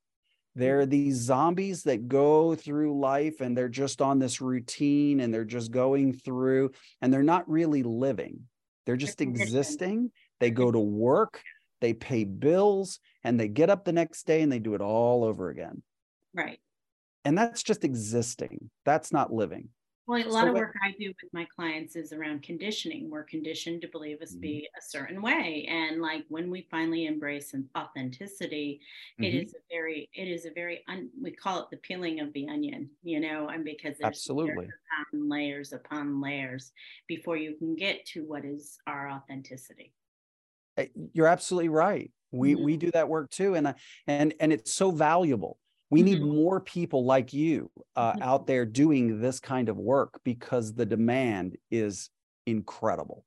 They're 0.57 0.85
these 0.85 1.17
zombies 1.17 1.85
that 1.85 2.09
go 2.09 2.55
through 2.55 2.99
life 2.99 3.41
and 3.41 3.57
they're 3.57 3.69
just 3.69 4.03
on 4.03 4.19
this 4.19 4.41
routine 4.41 5.21
and 5.21 5.33
they're 5.33 5.45
just 5.45 5.71
going 5.71 6.13
through 6.13 6.73
and 7.01 7.13
they're 7.13 7.23
not 7.23 7.49
really 7.49 7.83
living. 7.83 8.41
They're 8.85 8.97
just 8.97 9.21
existing. 9.21 10.11
They 10.41 10.51
go 10.51 10.71
to 10.71 10.79
work, 10.79 11.41
they 11.81 11.95
pay 11.95 12.25
bills, 12.25 12.99
and 13.23 13.39
they 13.39 13.47
get 13.47 13.71
up 13.71 13.85
the 13.85 13.93
next 13.93 14.27
day 14.27 14.43
and 14.43 14.51
they 14.51 14.59
do 14.59 14.75
it 14.75 14.81
all 14.81 15.23
over 15.25 15.51
again. 15.51 15.83
Right. 16.35 16.59
And 17.25 17.39
that's 17.39 17.63
just 17.63 17.85
existing. 17.85 18.71
That's 18.85 19.13
not 19.13 19.33
living. 19.33 19.69
Well, 20.11 20.27
a 20.27 20.29
lot 20.29 20.47
so 20.47 20.49
of 20.49 20.55
work 20.57 20.75
I 20.83 20.91
do 20.99 21.13
with 21.23 21.33
my 21.33 21.47
clients 21.55 21.95
is 21.95 22.13
around 22.13 22.43
conditioning. 22.43 23.09
We're 23.09 23.23
conditioned 23.23 23.81
to 23.83 23.89
believe 23.89 24.21
us 24.21 24.33
mm-hmm. 24.33 24.41
be 24.41 24.69
a 24.77 24.83
certain 24.83 25.23
way, 25.23 25.69
and 25.71 26.03
like 26.03 26.25
when 26.29 26.51
we 26.51 26.67
finally 26.69 27.07
embrace 27.07 27.55
authenticity, 27.79 28.81
mm-hmm. 29.15 29.23
it 29.23 29.35
is 29.41 29.55
a 29.55 29.59
very, 29.71 30.11
it 30.13 30.27
is 30.27 30.47
a 30.47 30.51
very, 30.51 30.83
un, 30.89 31.11
we 31.23 31.31
call 31.31 31.61
it 31.61 31.67
the 31.71 31.77
peeling 31.77 32.19
of 32.19 32.33
the 32.33 32.49
onion, 32.49 32.91
you 33.05 33.21
know, 33.21 33.51
and 33.51 33.65
because 33.65 33.99
there's 33.99 34.09
absolutely 34.09 34.57
layers 34.57 34.73
upon 35.13 35.29
layers 35.29 35.73
upon 35.73 36.21
layers 36.21 36.73
before 37.07 37.37
you 37.37 37.55
can 37.55 37.77
get 37.77 38.05
to 38.07 38.25
what 38.25 38.45
is 38.45 38.79
our 38.89 39.09
authenticity. 39.11 39.93
Eh, 40.77 40.87
you're 41.13 41.29
absolutely 41.29 41.69
right. 41.69 42.11
We 42.33 42.55
mm-hmm. 42.55 42.65
we 42.65 42.77
do 42.77 42.91
that 42.91 43.09
work 43.09 43.31
too, 43.31 43.55
and 43.55 43.77
and 44.09 44.35
and 44.41 44.53
it's 44.53 44.75
so 44.75 44.91
valuable 44.91 45.57
we 45.91 46.03
need 46.03 46.21
mm-hmm. 46.21 46.37
more 46.37 46.61
people 46.61 47.05
like 47.05 47.33
you 47.33 47.71
uh, 47.97 48.13
mm-hmm. 48.13 48.23
out 48.23 48.47
there 48.47 48.65
doing 48.65 49.21
this 49.21 49.41
kind 49.41 49.69
of 49.69 49.77
work 49.77 50.21
because 50.25 50.73
the 50.75 50.87
demand 50.87 51.57
is 51.71 52.11
incredible. 52.47 53.25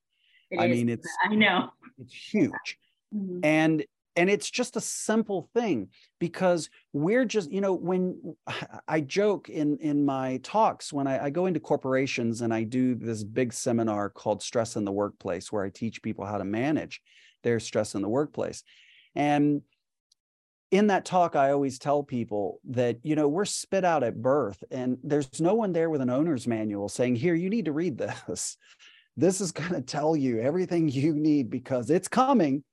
It 0.49 0.59
I 0.59 0.65
is. 0.65 0.77
mean, 0.77 0.89
it's 0.89 1.07
I 1.25 1.35
know 1.35 1.69
it's 1.99 2.13
huge. 2.13 2.77
Mm-hmm. 3.13 3.39
And 3.43 3.83
and 4.15 4.29
it's 4.29 4.49
just 4.49 4.75
a 4.75 4.81
simple 4.81 5.49
thing 5.53 5.89
because 6.19 6.69
we're 6.93 7.25
just 7.25 7.51
you 7.51 7.61
know 7.61 7.73
when 7.73 8.35
i 8.87 9.01
joke 9.01 9.49
in 9.49 9.77
in 9.79 10.05
my 10.05 10.39
talks 10.43 10.93
when 10.93 11.07
I, 11.07 11.25
I, 11.25 11.29
go 11.29 11.47
into 11.47 11.59
corporations 11.59 12.41
and 12.41 12.53
i 12.53 12.63
do 12.63 12.95
this 12.95 13.23
big 13.23 13.53
seminar 13.53 14.09
called 14.09 14.43
stress 14.43 14.75
in 14.75 14.85
the 14.85 14.91
workplace 14.91 15.51
where 15.51 15.63
i 15.63 15.69
teach 15.69 16.01
people 16.01 16.25
how 16.25 16.37
to 16.37 16.45
manage 16.45 17.01
their 17.43 17.59
stress 17.59 17.95
in 17.95 18.01
the 18.01 18.09
workplace 18.09 18.63
and 19.15 19.61
in 20.73 20.87
that 20.87 21.05
talk 21.05 21.35
i 21.35 21.51
always 21.51 21.77
tell 21.77 22.03
people 22.03 22.59
that 22.65 22.97
you 23.03 23.15
know 23.15 23.27
we're 23.27 23.45
spit 23.45 23.85
out 23.85 24.03
at 24.03 24.21
birth 24.21 24.63
and 24.71 24.97
there's 25.03 25.39
no 25.39 25.53
one 25.53 25.71
there 25.71 25.89
with 25.89 26.01
an 26.01 26.09
owner's 26.09 26.47
manual 26.47 26.89
saying 26.89 27.15
here 27.15 27.35
you 27.35 27.49
need 27.49 27.65
to 27.65 27.71
read 27.71 27.97
this 27.97 28.57
this 29.17 29.39
is 29.39 29.51
going 29.51 29.73
to 29.73 29.81
tell 29.81 30.15
you 30.15 30.39
everything 30.39 30.89
you 30.89 31.13
need 31.13 31.49
because 31.49 31.89
it's 31.89 32.07
coming 32.07 32.63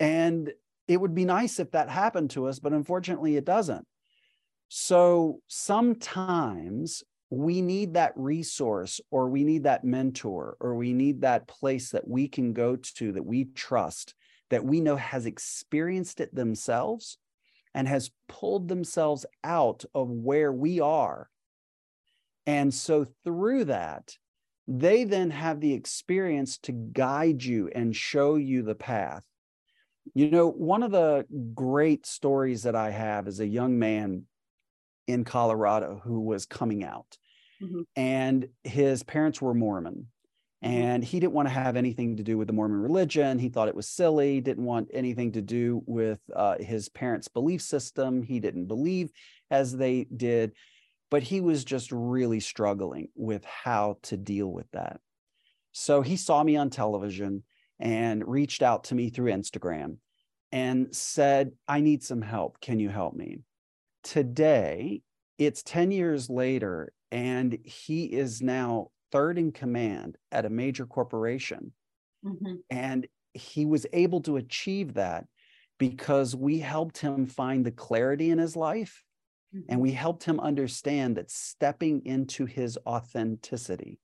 and 0.00 0.50
it 0.88 1.00
would 1.00 1.14
be 1.14 1.24
nice 1.24 1.60
if 1.60 1.70
that 1.70 1.88
happened 1.88 2.30
to 2.30 2.46
us, 2.46 2.58
but 2.58 2.72
unfortunately 2.72 3.36
it 3.36 3.44
doesn't. 3.44 3.86
So 4.66 5.40
sometimes 5.46 7.04
we 7.30 7.62
need 7.62 7.94
that 7.94 8.12
resource 8.16 9.00
or 9.12 9.28
we 9.28 9.44
need 9.44 9.64
that 9.64 9.84
mentor 9.84 10.56
or 10.58 10.74
we 10.74 10.92
need 10.92 11.20
that 11.20 11.46
place 11.46 11.90
that 11.90 12.08
we 12.08 12.26
can 12.26 12.52
go 12.52 12.74
to 12.74 13.12
that 13.12 13.24
we 13.24 13.44
trust, 13.54 14.16
that 14.48 14.64
we 14.64 14.80
know 14.80 14.96
has 14.96 15.26
experienced 15.26 16.18
it 16.20 16.34
themselves 16.34 17.18
and 17.74 17.86
has 17.88 18.10
pulled 18.28 18.68
themselves 18.68 19.26
out 19.44 19.84
of 19.94 20.08
where 20.08 20.52
we 20.52 20.80
are. 20.80 21.28
And 22.46 22.72
so 22.72 23.06
through 23.24 23.64
that, 23.66 24.16
they 24.66 25.04
then 25.04 25.30
have 25.30 25.60
the 25.60 25.72
experience 25.72 26.58
to 26.58 26.72
guide 26.72 27.42
you 27.42 27.70
and 27.74 27.94
show 27.94 28.36
you 28.36 28.62
the 28.62 28.74
path. 28.74 29.24
You 30.14 30.30
know, 30.30 30.48
one 30.48 30.82
of 30.82 30.90
the 30.90 31.26
great 31.54 32.06
stories 32.06 32.62
that 32.62 32.74
I 32.74 32.90
have 32.90 33.28
is 33.28 33.40
a 33.40 33.46
young 33.46 33.78
man 33.78 34.24
in 35.06 35.24
Colorado 35.24 36.00
who 36.04 36.20
was 36.20 36.46
coming 36.46 36.84
out, 36.84 37.18
mm-hmm. 37.62 37.82
and 37.96 38.48
his 38.64 39.02
parents 39.02 39.42
were 39.42 39.54
Mormon. 39.54 40.06
Mm-hmm. 40.64 40.74
And 40.74 41.04
he 41.04 41.20
didn't 41.20 41.32
want 41.32 41.48
to 41.48 41.54
have 41.54 41.76
anything 41.76 42.16
to 42.16 42.22
do 42.22 42.36
with 42.36 42.46
the 42.46 42.52
Mormon 42.52 42.80
religion. 42.80 43.38
He 43.38 43.48
thought 43.48 43.68
it 43.68 43.74
was 43.74 43.88
silly, 43.88 44.40
didn't 44.40 44.64
want 44.64 44.90
anything 44.92 45.32
to 45.32 45.42
do 45.42 45.82
with 45.86 46.20
uh, 46.34 46.56
his 46.58 46.88
parents' 46.90 47.28
belief 47.28 47.62
system. 47.62 48.22
He 48.22 48.40
didn't 48.40 48.66
believe 48.66 49.10
as 49.50 49.74
they 49.74 50.04
did, 50.04 50.52
but 51.10 51.22
he 51.22 51.40
was 51.40 51.64
just 51.64 51.90
really 51.92 52.40
struggling 52.40 53.08
with 53.14 53.44
how 53.44 53.98
to 54.02 54.16
deal 54.18 54.48
with 54.52 54.70
that. 54.72 55.00
So 55.72 56.02
he 56.02 56.16
saw 56.16 56.42
me 56.42 56.56
on 56.56 56.68
television 56.68 57.44
and 57.78 58.26
reached 58.26 58.62
out 58.62 58.84
to 58.84 58.94
me 58.94 59.08
through 59.08 59.32
Instagram 59.32 59.96
and 60.52 60.94
said, 60.94 61.52
I 61.66 61.80
need 61.80 62.02
some 62.02 62.22
help. 62.22 62.60
Can 62.60 62.80
you 62.80 62.90
help 62.90 63.14
me? 63.14 63.38
Today, 64.02 65.00
it's 65.38 65.62
10 65.62 65.90
years 65.90 66.28
later, 66.28 66.92
and 67.10 67.56
he 67.64 68.04
is 68.04 68.42
now 68.42 68.90
third 69.12 69.38
in 69.38 69.52
command 69.52 70.16
at 70.32 70.46
a 70.46 70.50
major 70.50 70.86
corporation. 70.86 71.72
Mm-hmm. 72.24 72.56
And 72.70 73.06
he 73.34 73.64
was 73.64 73.86
able 73.92 74.20
to 74.22 74.36
achieve 74.36 74.94
that 74.94 75.26
because 75.78 76.36
we 76.36 76.58
helped 76.58 76.98
him 76.98 77.26
find 77.26 77.64
the 77.64 77.70
clarity 77.70 78.30
in 78.30 78.38
his 78.38 78.54
life 78.54 79.02
mm-hmm. 79.54 79.64
and 79.68 79.80
we 79.80 79.92
helped 79.92 80.24
him 80.24 80.38
understand 80.40 81.16
that 81.16 81.30
stepping 81.30 82.04
into 82.04 82.44
his 82.44 82.78
authenticity 82.86 83.98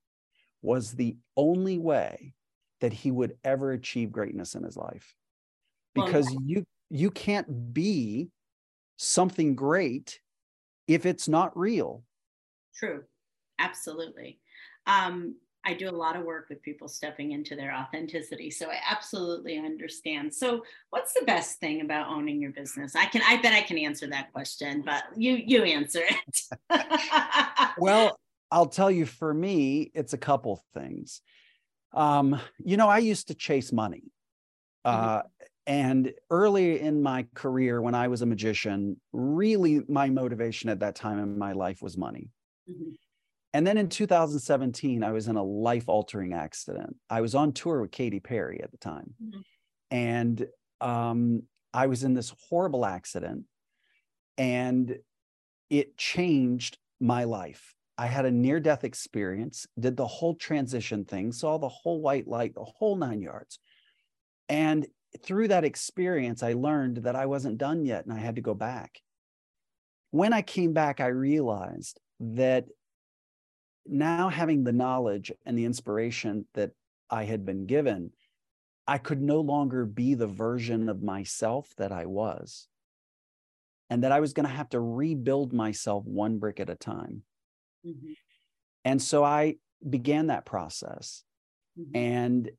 was 0.63 0.93
the 0.93 1.17
only 1.37 1.79
way 1.79 2.35
that 2.81 2.93
he 2.93 3.11
would 3.11 3.37
ever 3.45 3.73
achieve 3.73 4.11
greatness 4.11 4.55
in 4.55 4.63
his 4.63 4.77
life 4.77 5.15
because 5.95 6.27
well, 6.27 6.43
you 6.45 6.67
you 6.91 7.11
can't 7.11 7.73
be 7.75 8.29
something 8.97 9.55
great 9.55 10.21
if 10.89 11.07
it's 11.07 11.29
not 11.29 11.57
real 11.57 12.03
true 12.75 13.03
absolutely 13.59 14.39
um, 14.87 15.35
i 15.65 15.75
do 15.75 15.89
a 15.89 15.91
lot 15.91 16.17
of 16.17 16.25
work 16.25 16.47
with 16.49 16.63
people 16.63 16.89
stepping 16.89 17.33
into 17.33 17.57
their 17.57 17.75
authenticity 17.75 18.51
so 18.51 18.71
i 18.71 18.79
absolutely 18.91 19.59
understand 19.59 20.33
so 20.33 20.63
what's 20.91 21.13
the 21.13 21.25
best 21.27 21.59
thing 21.59 21.81
about 21.81 22.09
owning 22.09 22.41
your 22.41 22.53
business 22.53 22.95
i 22.95 23.07
can 23.07 23.23
i 23.27 23.41
bet 23.41 23.53
i 23.53 23.63
can 23.63 23.79
answer 23.79 24.07
that 24.07 24.33
question 24.33 24.83
but 24.85 25.05
you 25.17 25.35
you 25.35 25.63
answer 25.63 26.03
it 26.03 26.41
well 27.79 28.19
i'll 28.51 28.67
tell 28.67 28.91
you 28.91 29.07
for 29.07 29.33
me 29.33 29.91
it's 29.95 30.13
a 30.13 30.19
couple 30.19 30.63
things 30.75 31.21
um, 31.97 32.39
you 32.63 32.77
know, 32.77 32.89
I 32.89 32.99
used 32.99 33.29
to 33.29 33.35
chase 33.35 33.73
money. 33.73 34.05
Mm-hmm. 34.87 35.09
Uh, 35.09 35.23
and 35.67 36.13
early 36.31 36.81
in 36.81 37.03
my 37.03 37.27
career, 37.35 37.83
when 37.83 37.95
I 37.95 38.07
was 38.07 38.23
a 38.23 38.27
magician, 38.27 39.01
really 39.13 39.83
my 39.89 40.09
motivation 40.09 40.71
at 40.71 40.79
that 40.81 40.95
time 40.95 41.19
in 41.19 41.37
my 41.37 41.53
life 41.53 41.83
was 41.83 41.97
money. 41.97 42.29
Mm-hmm. 42.71 42.91
And 43.53 43.67
then 43.67 43.79
in 43.79 43.89
2017, 43.89 45.03
I 45.03 45.13
was 45.13 45.29
in 45.29 45.37
a 45.37 45.43
life 45.43 45.89
altering 45.89 46.35
accident. 46.35 46.97
I 47.09 47.21
was 47.21 47.35
on 47.35 47.53
tour 47.53 47.81
with 47.81 47.91
Katy 47.91 48.21
Perry 48.21 48.61
at 48.63 48.71
the 48.71 48.77
time. 48.77 49.15
Mm-hmm. 49.23 49.41
And 49.91 50.47
um, 50.81 51.43
I 51.73 51.87
was 51.87 52.05
in 52.05 52.15
this 52.15 52.35
horrible 52.49 52.85
accident, 52.85 53.45
and 54.37 54.99
it 55.71 55.97
changed 55.97 56.79
my 57.01 57.25
life. 57.25 57.75
I 57.99 58.07
had 58.07 58.27
a 58.27 58.31
near 58.31 58.61
death 58.61 58.85
experience, 58.85 59.67
did 59.79 59.97
the 59.97 60.07
whole 60.07 60.35
transition 60.35 61.05
thing, 61.05 61.33
saw 61.33 61.57
the 61.57 61.69
whole 61.69 62.01
white 62.01 62.29
light, 62.29 62.55
the 62.55 62.65
whole 62.65 62.97
nine 62.97 63.23
yards. 63.23 63.59
And 64.49 64.87
through 65.23 65.49
that 65.49 65.65
experience, 65.65 66.43
I 66.43 66.53
learned 66.53 66.99
that 66.99 67.17
I 67.17 67.27
wasn't 67.27 67.59
done 67.59 67.85
yet 67.85 68.05
and 68.05 68.13
I 68.13 68.19
had 68.19 68.37
to 68.37 68.43
go 68.43 68.55
back. 68.55 69.01
When 70.11 70.33
I 70.33 70.43
came 70.43 70.73
back, 70.73 71.01
I 71.01 71.07
realized 71.07 72.01
that 72.21 72.67
now 73.89 74.29
having 74.29 74.65
the 74.65 74.73
knowledge 74.73 75.33
and 75.45 75.59
the 75.59 75.65
inspiration 75.65 76.47
that 76.55 76.73
I 77.11 77.25
had 77.25 77.45
been 77.45 77.67
given, 77.67 78.13
I 78.87 78.99
could 78.99 79.21
no 79.21 79.41
longer 79.41 79.85
be 79.85 80.15
the 80.15 80.27
version 80.27 80.89
of 80.89 81.03
myself 81.03 81.73
that 81.79 81.93
I 81.93 82.07
was. 82.07 82.69
And 83.89 84.03
that 84.03 84.13
I 84.13 84.21
was 84.21 84.33
going 84.33 84.49
to 84.49 84.53
have 84.53 84.69
to 84.71 84.81
rebuild 84.81 85.53
myself 85.53 86.05
one 86.05 86.39
brick 86.39 86.59
at 86.59 86.71
a 86.71 86.75
time. 86.75 87.23
Mm-hmm. 87.87 88.13
And 88.85 89.01
so 89.01 89.23
I 89.23 89.57
began 89.89 90.29
that 90.29 90.45
process. 90.45 91.23
Mm-hmm. 91.79 91.97
And 91.97 92.51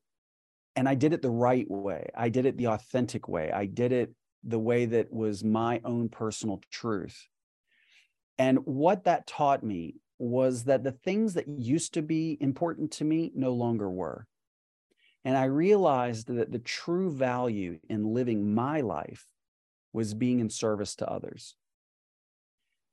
and 0.78 0.88
I 0.88 0.94
did 0.94 1.12
it 1.12 1.24
the 1.24 1.30
right 1.30 1.70
way. 1.70 2.10
I 2.16 2.30
did 2.30 2.46
it 2.46 2.56
the 2.56 2.68
authentic 2.68 3.28
way. 3.28 3.52
I 3.52 3.66
did 3.66 3.92
it 3.92 4.14
the 4.44 4.60
way 4.60 4.86
that 4.86 5.12
was 5.12 5.44
my 5.44 5.82
own 5.84 6.08
personal 6.08 6.62
truth. 6.72 7.28
And 8.38 8.60
what 8.60 9.06
that 9.06 9.26
taught 9.26 9.64
me 9.64 9.96
was 10.20 10.64
that 10.64 10.84
the 10.84 10.92
things 10.92 11.36
that 11.36 11.48
used 11.48 11.94
to 11.94 12.02
be 12.02 12.38
important 12.40 12.92
to 12.92 13.04
me 13.04 13.32
no 13.36 13.54
longer 13.54 13.90
were. 13.90 14.26
And 15.24 15.38
I 15.38 15.46
realized 15.46 16.28
that 16.28 16.52
the 16.52 16.60
true 16.60 17.12
value 17.12 17.80
in 17.90 18.14
living 18.14 18.54
my 18.54 18.82
life 18.82 19.26
was 19.94 20.14
being 20.14 20.40
in 20.40 20.50
service 20.50 20.96
to 20.96 21.10
others. 21.10 21.56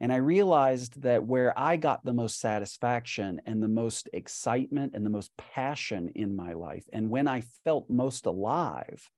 And 0.01 0.13
I 0.13 0.17
realized 0.17 1.03
that 1.03 1.25
where 1.25 1.57
I 1.59 1.77
got 1.77 2.05
the 2.05 2.13
most 2.13 2.41
satisfaction 2.41 3.41
and 3.47 3.63
the 3.63 3.69
most 3.69 4.09
excitement 4.13 4.93
and 4.95 5.07
the 5.07 5.11
most 5.11 5.31
passion 5.37 6.11
in 6.15 6.35
my 6.35 6.53
life, 6.53 6.85
and 6.93 7.09
when 7.09 7.29
I 7.29 7.43
felt 7.65 7.89
most 7.89 8.27
alive, 8.27 9.09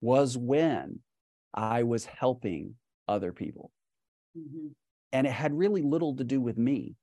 was 0.00 0.36
when 0.36 1.00
I 1.54 1.84
was 1.84 2.04
helping 2.04 2.74
other 3.08 3.32
people. 3.32 3.72
Mm-hmm. 4.38 4.68
And 5.12 5.26
it 5.26 5.32
had 5.32 5.56
really 5.56 5.82
little 5.82 6.14
to 6.16 6.24
do 6.24 6.40
with 6.40 6.58
me. 6.58 6.96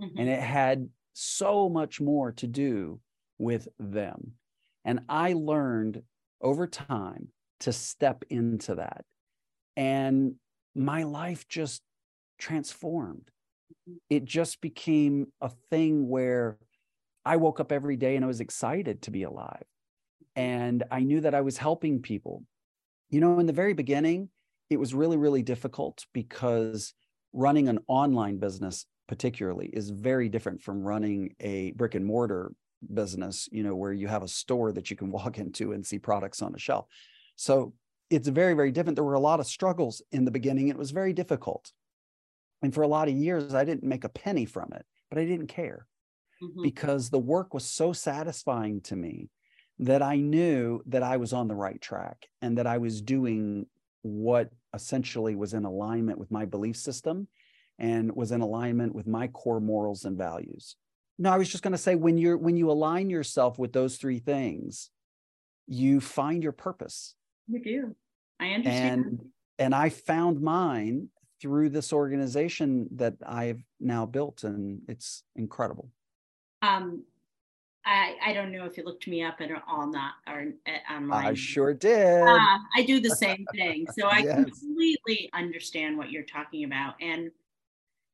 Mm-hmm. 0.00 0.18
And 0.18 0.28
it 0.28 0.40
had 0.40 0.88
so 1.12 1.68
much 1.68 2.00
more 2.00 2.32
to 2.32 2.46
do 2.46 3.00
with 3.38 3.68
them. 3.78 4.32
And 4.84 5.00
I 5.08 5.34
learned 5.34 6.02
over 6.40 6.66
time 6.66 7.28
to 7.60 7.72
step 7.72 8.24
into 8.28 8.76
that. 8.76 9.04
And 9.76 10.34
my 10.74 11.04
life 11.04 11.48
just 11.48 11.82
transformed. 12.38 13.30
Mm-hmm. 13.88 13.96
It 14.10 14.24
just 14.24 14.60
became 14.60 15.26
a 15.40 15.50
thing 15.70 16.08
where 16.08 16.58
I 17.24 17.36
woke 17.36 17.60
up 17.60 17.72
every 17.72 17.96
day 17.96 18.16
and 18.16 18.24
I 18.24 18.28
was 18.28 18.40
excited 18.40 19.02
to 19.02 19.10
be 19.10 19.22
alive. 19.22 19.64
And 20.36 20.82
I 20.90 21.00
knew 21.00 21.20
that 21.20 21.34
I 21.34 21.40
was 21.40 21.56
helping 21.56 22.02
people. 22.02 22.44
You 23.08 23.20
know, 23.20 23.38
in 23.38 23.46
the 23.46 23.52
very 23.52 23.72
beginning, 23.72 24.28
it 24.68 24.78
was 24.78 24.94
really, 24.94 25.16
really 25.16 25.42
difficult 25.42 26.04
because 26.12 26.92
running 27.32 27.68
an 27.68 27.78
online 27.86 28.38
business, 28.38 28.86
particularly, 29.08 29.68
is 29.72 29.90
very 29.90 30.28
different 30.28 30.62
from 30.62 30.82
running 30.82 31.34
a 31.40 31.72
brick 31.72 31.94
and 31.94 32.04
mortar 32.04 32.52
business, 32.92 33.48
you 33.52 33.62
know, 33.62 33.74
where 33.74 33.92
you 33.92 34.08
have 34.08 34.22
a 34.22 34.28
store 34.28 34.72
that 34.72 34.90
you 34.90 34.96
can 34.96 35.10
walk 35.12 35.38
into 35.38 35.72
and 35.72 35.86
see 35.86 35.98
products 35.98 36.42
on 36.42 36.54
a 36.54 36.58
shelf. 36.58 36.86
So 37.36 37.74
it's 38.10 38.28
very, 38.28 38.54
very 38.54 38.70
different. 38.70 38.96
There 38.96 39.04
were 39.04 39.14
a 39.14 39.20
lot 39.20 39.40
of 39.40 39.46
struggles 39.46 40.02
in 40.12 40.24
the 40.24 40.30
beginning. 40.30 40.68
It 40.68 40.78
was 40.78 40.90
very 40.90 41.12
difficult. 41.12 41.72
And 42.62 42.72
for 42.72 42.82
a 42.82 42.88
lot 42.88 43.08
of 43.08 43.14
years, 43.14 43.54
I 43.54 43.64
didn't 43.64 43.84
make 43.84 44.04
a 44.04 44.08
penny 44.08 44.46
from 44.46 44.70
it, 44.74 44.84
but 45.10 45.18
I 45.18 45.24
didn't 45.24 45.48
care 45.48 45.86
mm-hmm. 46.42 46.62
because 46.62 47.10
the 47.10 47.18
work 47.18 47.52
was 47.52 47.64
so 47.64 47.92
satisfying 47.92 48.80
to 48.82 48.96
me 48.96 49.30
that 49.80 50.02
I 50.02 50.16
knew 50.16 50.82
that 50.86 51.02
I 51.02 51.16
was 51.16 51.32
on 51.32 51.48
the 51.48 51.54
right 51.54 51.80
track 51.80 52.26
and 52.40 52.58
that 52.58 52.66
I 52.66 52.78
was 52.78 53.02
doing 53.02 53.66
what 54.02 54.50
essentially 54.72 55.34
was 55.34 55.54
in 55.54 55.64
alignment 55.64 56.18
with 56.18 56.30
my 56.30 56.44
belief 56.44 56.76
system 56.76 57.26
and 57.78 58.14
was 58.14 58.32
in 58.32 58.40
alignment 58.40 58.94
with 58.94 59.06
my 59.06 59.28
core 59.28 59.60
morals 59.60 60.04
and 60.04 60.16
values. 60.16 60.76
No, 61.18 61.30
I 61.30 61.38
was 61.38 61.48
just 61.48 61.62
going 61.62 61.72
to 61.72 61.78
say 61.78 61.94
when 61.94 62.18
you're 62.18 62.36
when 62.36 62.56
you 62.56 62.70
align 62.70 63.10
yourself 63.10 63.58
with 63.58 63.72
those 63.72 63.96
three 63.96 64.18
things, 64.18 64.90
you 65.66 66.00
find 66.00 66.42
your 66.42 66.52
purpose. 66.52 67.14
You 67.48 67.62
do. 67.62 67.96
I 68.40 68.48
understand. 68.48 69.04
And 69.04 69.20
and 69.58 69.74
I 69.74 69.88
found 69.90 70.40
mine 70.40 71.08
through 71.40 71.68
this 71.68 71.92
organization 71.92 72.88
that 72.96 73.14
I've 73.24 73.62
now 73.78 74.06
built 74.06 74.44
and 74.44 74.80
it's 74.88 75.22
incredible. 75.36 75.90
Um 76.62 77.04
I, 77.86 78.14
I 78.24 78.32
don't 78.32 78.50
know 78.50 78.64
if 78.64 78.78
you 78.78 78.84
looked 78.84 79.06
me 79.06 79.22
up 79.22 79.40
at 79.40 79.50
all 79.68 79.86
not 79.86 80.14
or 80.26 80.46
online. 80.90 81.26
I 81.26 81.34
sure 81.34 81.74
did. 81.74 82.22
Uh, 82.22 82.58
I 82.74 82.82
do 82.86 82.98
the 82.98 83.10
same 83.10 83.44
thing. 83.54 83.86
So 83.98 84.06
I 84.06 84.18
yes. 84.24 84.36
completely 84.36 85.28
understand 85.34 85.98
what 85.98 86.10
you're 86.10 86.22
talking 86.22 86.64
about. 86.64 86.94
And 87.02 87.30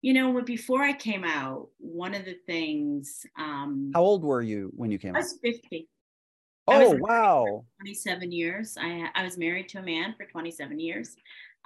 you 0.03 0.15
know, 0.15 0.41
before 0.43 0.83
I 0.83 0.93
came 0.93 1.25
out, 1.25 1.69
one 1.79 2.15
of 2.15 2.25
the 2.25 2.37
things. 2.47 3.27
Um, 3.39 3.91
How 3.95 4.03
old 4.03 4.25
were 4.25 4.43
you 4.43 4.73
when 4.75 4.91
you 4.91 4.99
came 4.99 5.15
out? 5.15 5.19
I 5.19 5.21
was 5.21 5.39
50. 5.43 5.89
Oh, 6.67 6.97
wow. 7.01 7.65
27 7.81 8.33
years. 8.33 8.77
I, 8.81 9.09
I 9.15 9.25
was 9.25 9.37
married 9.37 9.69
to 9.71 9.79
a 9.79 9.83
man 9.83 10.15
for 10.17 10.25
27 10.27 10.79
years. 10.79 11.17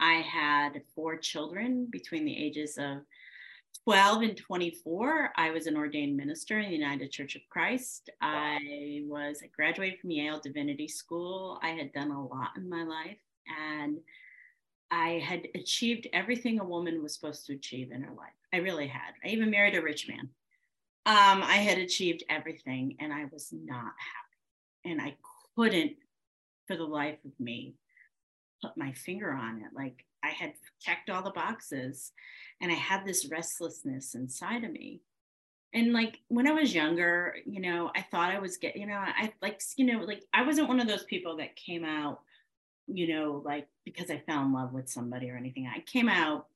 I 0.00 0.14
had 0.14 0.82
four 0.94 1.16
children 1.16 1.88
between 1.90 2.24
the 2.24 2.36
ages 2.36 2.78
of 2.78 2.98
12 3.84 4.22
and 4.22 4.36
24. 4.36 5.30
I 5.36 5.50
was 5.50 5.66
an 5.66 5.76
ordained 5.76 6.16
minister 6.16 6.58
in 6.58 6.70
the 6.70 6.76
United 6.76 7.10
Church 7.12 7.36
of 7.36 7.42
Christ. 7.50 8.10
I 8.20 9.02
was, 9.04 9.40
I 9.44 9.48
graduated 9.54 10.00
from 10.00 10.10
Yale 10.10 10.40
Divinity 10.40 10.88
School. 10.88 11.60
I 11.62 11.70
had 11.70 11.92
done 11.92 12.10
a 12.10 12.26
lot 12.26 12.50
in 12.56 12.68
my 12.68 12.82
life. 12.82 13.18
And 13.76 13.98
I 14.94 15.18
had 15.18 15.48
achieved 15.56 16.06
everything 16.12 16.60
a 16.60 16.64
woman 16.64 17.02
was 17.02 17.14
supposed 17.14 17.46
to 17.46 17.54
achieve 17.54 17.90
in 17.90 18.02
her 18.02 18.14
life. 18.14 18.32
I 18.52 18.58
really 18.58 18.86
had. 18.86 19.14
I 19.24 19.28
even 19.28 19.50
married 19.50 19.74
a 19.74 19.82
rich 19.82 20.08
man. 20.08 20.28
Um, 21.06 21.42
I 21.42 21.56
had 21.56 21.78
achieved 21.78 22.22
everything 22.30 22.96
and 23.00 23.12
I 23.12 23.24
was 23.32 23.52
not 23.52 23.92
happy. 23.98 24.84
And 24.84 25.02
I 25.02 25.16
couldn't, 25.56 25.96
for 26.68 26.76
the 26.76 26.84
life 26.84 27.18
of 27.24 27.32
me, 27.40 27.74
put 28.62 28.76
my 28.76 28.92
finger 28.92 29.32
on 29.32 29.62
it. 29.62 29.74
Like 29.74 30.04
I 30.22 30.28
had 30.28 30.52
checked 30.80 31.10
all 31.10 31.24
the 31.24 31.30
boxes 31.30 32.12
and 32.60 32.70
I 32.70 32.76
had 32.76 33.04
this 33.04 33.28
restlessness 33.28 34.14
inside 34.14 34.62
of 34.62 34.70
me. 34.70 35.00
And 35.72 35.92
like 35.92 36.20
when 36.28 36.46
I 36.46 36.52
was 36.52 36.72
younger, 36.72 37.34
you 37.44 37.60
know, 37.60 37.90
I 37.96 38.02
thought 38.02 38.30
I 38.30 38.38
was 38.38 38.58
getting, 38.58 38.82
you 38.82 38.86
know, 38.86 38.94
I 39.04 39.32
like, 39.42 39.60
you 39.76 39.86
know, 39.86 40.04
like 40.04 40.22
I 40.32 40.46
wasn't 40.46 40.68
one 40.68 40.78
of 40.78 40.86
those 40.86 41.02
people 41.02 41.38
that 41.38 41.56
came 41.56 41.84
out 41.84 42.20
you 42.86 43.14
know, 43.14 43.42
like 43.44 43.68
because 43.84 44.10
I 44.10 44.18
fell 44.18 44.42
in 44.42 44.52
love 44.52 44.72
with 44.72 44.88
somebody 44.88 45.30
or 45.30 45.36
anything. 45.36 45.66
I 45.66 45.80
came 45.80 46.08
out 46.08 46.46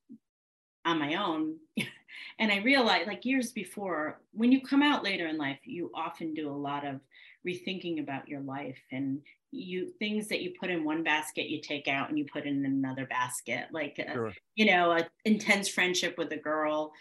on 0.84 0.98
my 0.98 1.16
own 1.16 1.56
and 2.38 2.52
I 2.52 2.58
realized 2.58 3.06
like 3.06 3.24
years 3.24 3.52
before, 3.52 4.20
when 4.32 4.52
you 4.52 4.62
come 4.62 4.82
out 4.82 5.04
later 5.04 5.26
in 5.26 5.36
life, 5.38 5.58
you 5.64 5.90
often 5.94 6.34
do 6.34 6.50
a 6.50 6.52
lot 6.52 6.86
of 6.86 7.00
rethinking 7.46 8.00
about 8.00 8.28
your 8.28 8.40
life 8.40 8.78
and 8.92 9.20
you 9.50 9.90
things 9.98 10.28
that 10.28 10.42
you 10.42 10.52
put 10.60 10.70
in 10.70 10.84
one 10.84 11.02
basket 11.02 11.48
you 11.48 11.60
take 11.60 11.88
out 11.88 12.08
and 12.08 12.18
you 12.18 12.26
put 12.30 12.44
in 12.44 12.66
another 12.66 13.06
basket 13.06 13.66
like 13.72 13.98
a, 13.98 14.12
sure. 14.12 14.32
you 14.56 14.66
know 14.66 14.90
an 14.92 15.06
intense 15.24 15.68
friendship 15.68 16.18
with 16.18 16.30
a 16.32 16.36
girl 16.36 16.92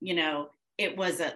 you 0.00 0.14
know 0.14 0.48
it 0.78 0.96
was 0.96 1.20
a 1.20 1.32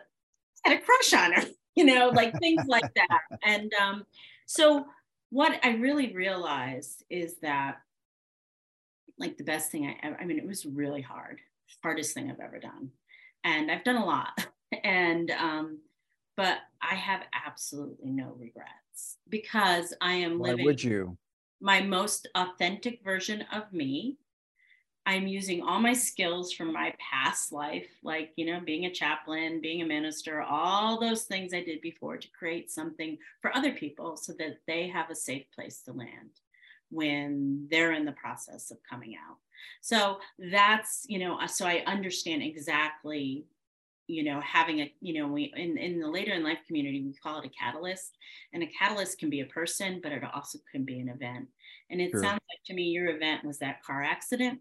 had 0.64 0.76
a 0.76 0.80
crush 0.80 1.12
on 1.12 1.32
her 1.32 1.42
you 1.76 1.84
know 1.84 2.08
like 2.08 2.36
things 2.40 2.62
like 2.66 2.92
that 2.94 3.20
and 3.44 3.72
um 3.74 4.04
so 4.46 4.86
what 5.30 5.58
I 5.64 5.74
really 5.74 6.14
realized 6.14 7.04
is 7.10 7.36
that 7.42 7.78
like 9.18 9.36
the 9.36 9.44
best 9.44 9.70
thing 9.70 9.86
I 9.86 9.96
ever, 10.06 10.16
I 10.20 10.24
mean, 10.24 10.38
it 10.38 10.46
was 10.46 10.66
really 10.66 11.02
hard, 11.02 11.40
hardest 11.82 12.14
thing 12.14 12.30
I've 12.30 12.40
ever 12.40 12.58
done. 12.58 12.90
And 13.44 13.70
I've 13.70 13.84
done 13.84 13.96
a 13.96 14.04
lot. 14.04 14.46
and, 14.84 15.30
um, 15.30 15.78
but 16.36 16.58
I 16.82 16.94
have 16.94 17.22
absolutely 17.46 18.10
no 18.10 18.34
regrets 18.38 19.16
because 19.28 19.94
I 20.00 20.12
am 20.14 20.38
Why 20.38 20.50
living 20.50 20.66
would 20.66 20.82
you? 20.82 21.16
my 21.60 21.80
most 21.80 22.28
authentic 22.34 23.02
version 23.02 23.44
of 23.52 23.72
me. 23.72 24.16
I'm 25.06 25.28
using 25.28 25.62
all 25.62 25.78
my 25.78 25.92
skills 25.92 26.52
from 26.52 26.72
my 26.72 26.92
past 26.98 27.52
life, 27.52 27.88
like, 28.02 28.32
you 28.34 28.44
know, 28.44 28.60
being 28.60 28.86
a 28.86 28.92
chaplain, 28.92 29.60
being 29.60 29.80
a 29.80 29.86
minister, 29.86 30.42
all 30.42 30.98
those 30.98 31.22
things 31.22 31.54
I 31.54 31.62
did 31.62 31.80
before 31.80 32.16
to 32.16 32.28
create 32.36 32.72
something 32.72 33.16
for 33.40 33.56
other 33.56 33.70
people 33.70 34.16
so 34.16 34.32
that 34.40 34.58
they 34.66 34.88
have 34.88 35.08
a 35.08 35.14
safe 35.14 35.44
place 35.54 35.80
to 35.82 35.92
land 35.92 36.40
when 36.90 37.68
they're 37.70 37.92
in 37.92 38.04
the 38.04 38.12
process 38.12 38.72
of 38.72 38.78
coming 38.88 39.14
out. 39.14 39.36
So 39.80 40.18
that's, 40.50 41.06
you 41.08 41.20
know, 41.20 41.38
uh, 41.38 41.46
so 41.46 41.66
I 41.66 41.84
understand 41.86 42.42
exactly 42.42 43.46
you 44.08 44.22
know 44.22 44.40
having 44.40 44.80
a 44.80 44.92
you 45.00 45.18
know 45.20 45.26
we 45.26 45.52
in, 45.56 45.76
in 45.76 45.98
the 45.98 46.08
later 46.08 46.32
in 46.32 46.44
life 46.44 46.58
community 46.66 47.02
we 47.02 47.12
call 47.14 47.40
it 47.40 47.46
a 47.46 47.48
catalyst 47.48 48.16
and 48.52 48.62
a 48.62 48.66
catalyst 48.66 49.18
can 49.18 49.30
be 49.30 49.40
a 49.40 49.46
person 49.46 50.00
but 50.02 50.12
it 50.12 50.22
also 50.32 50.58
can 50.70 50.84
be 50.84 51.00
an 51.00 51.08
event 51.08 51.48
and 51.90 52.00
it 52.00 52.10
sure. 52.10 52.22
sounds 52.22 52.40
like 52.48 52.64
to 52.64 52.74
me 52.74 52.84
your 52.84 53.08
event 53.08 53.44
was 53.44 53.58
that 53.58 53.82
car 53.82 54.02
accident 54.02 54.60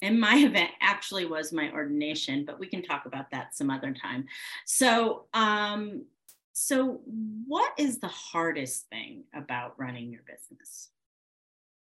and 0.00 0.20
my 0.20 0.34
event 0.38 0.70
actually 0.80 1.26
was 1.26 1.52
my 1.52 1.70
ordination 1.72 2.44
but 2.44 2.58
we 2.58 2.66
can 2.66 2.82
talk 2.82 3.06
about 3.06 3.30
that 3.30 3.54
some 3.54 3.70
other 3.70 3.92
time. 3.92 4.26
So 4.64 5.26
um 5.34 6.04
so 6.54 7.00
what 7.46 7.72
is 7.78 7.98
the 7.98 8.08
hardest 8.08 8.88
thing 8.90 9.24
about 9.34 9.78
running 9.78 10.10
your 10.10 10.22
business? 10.22 10.90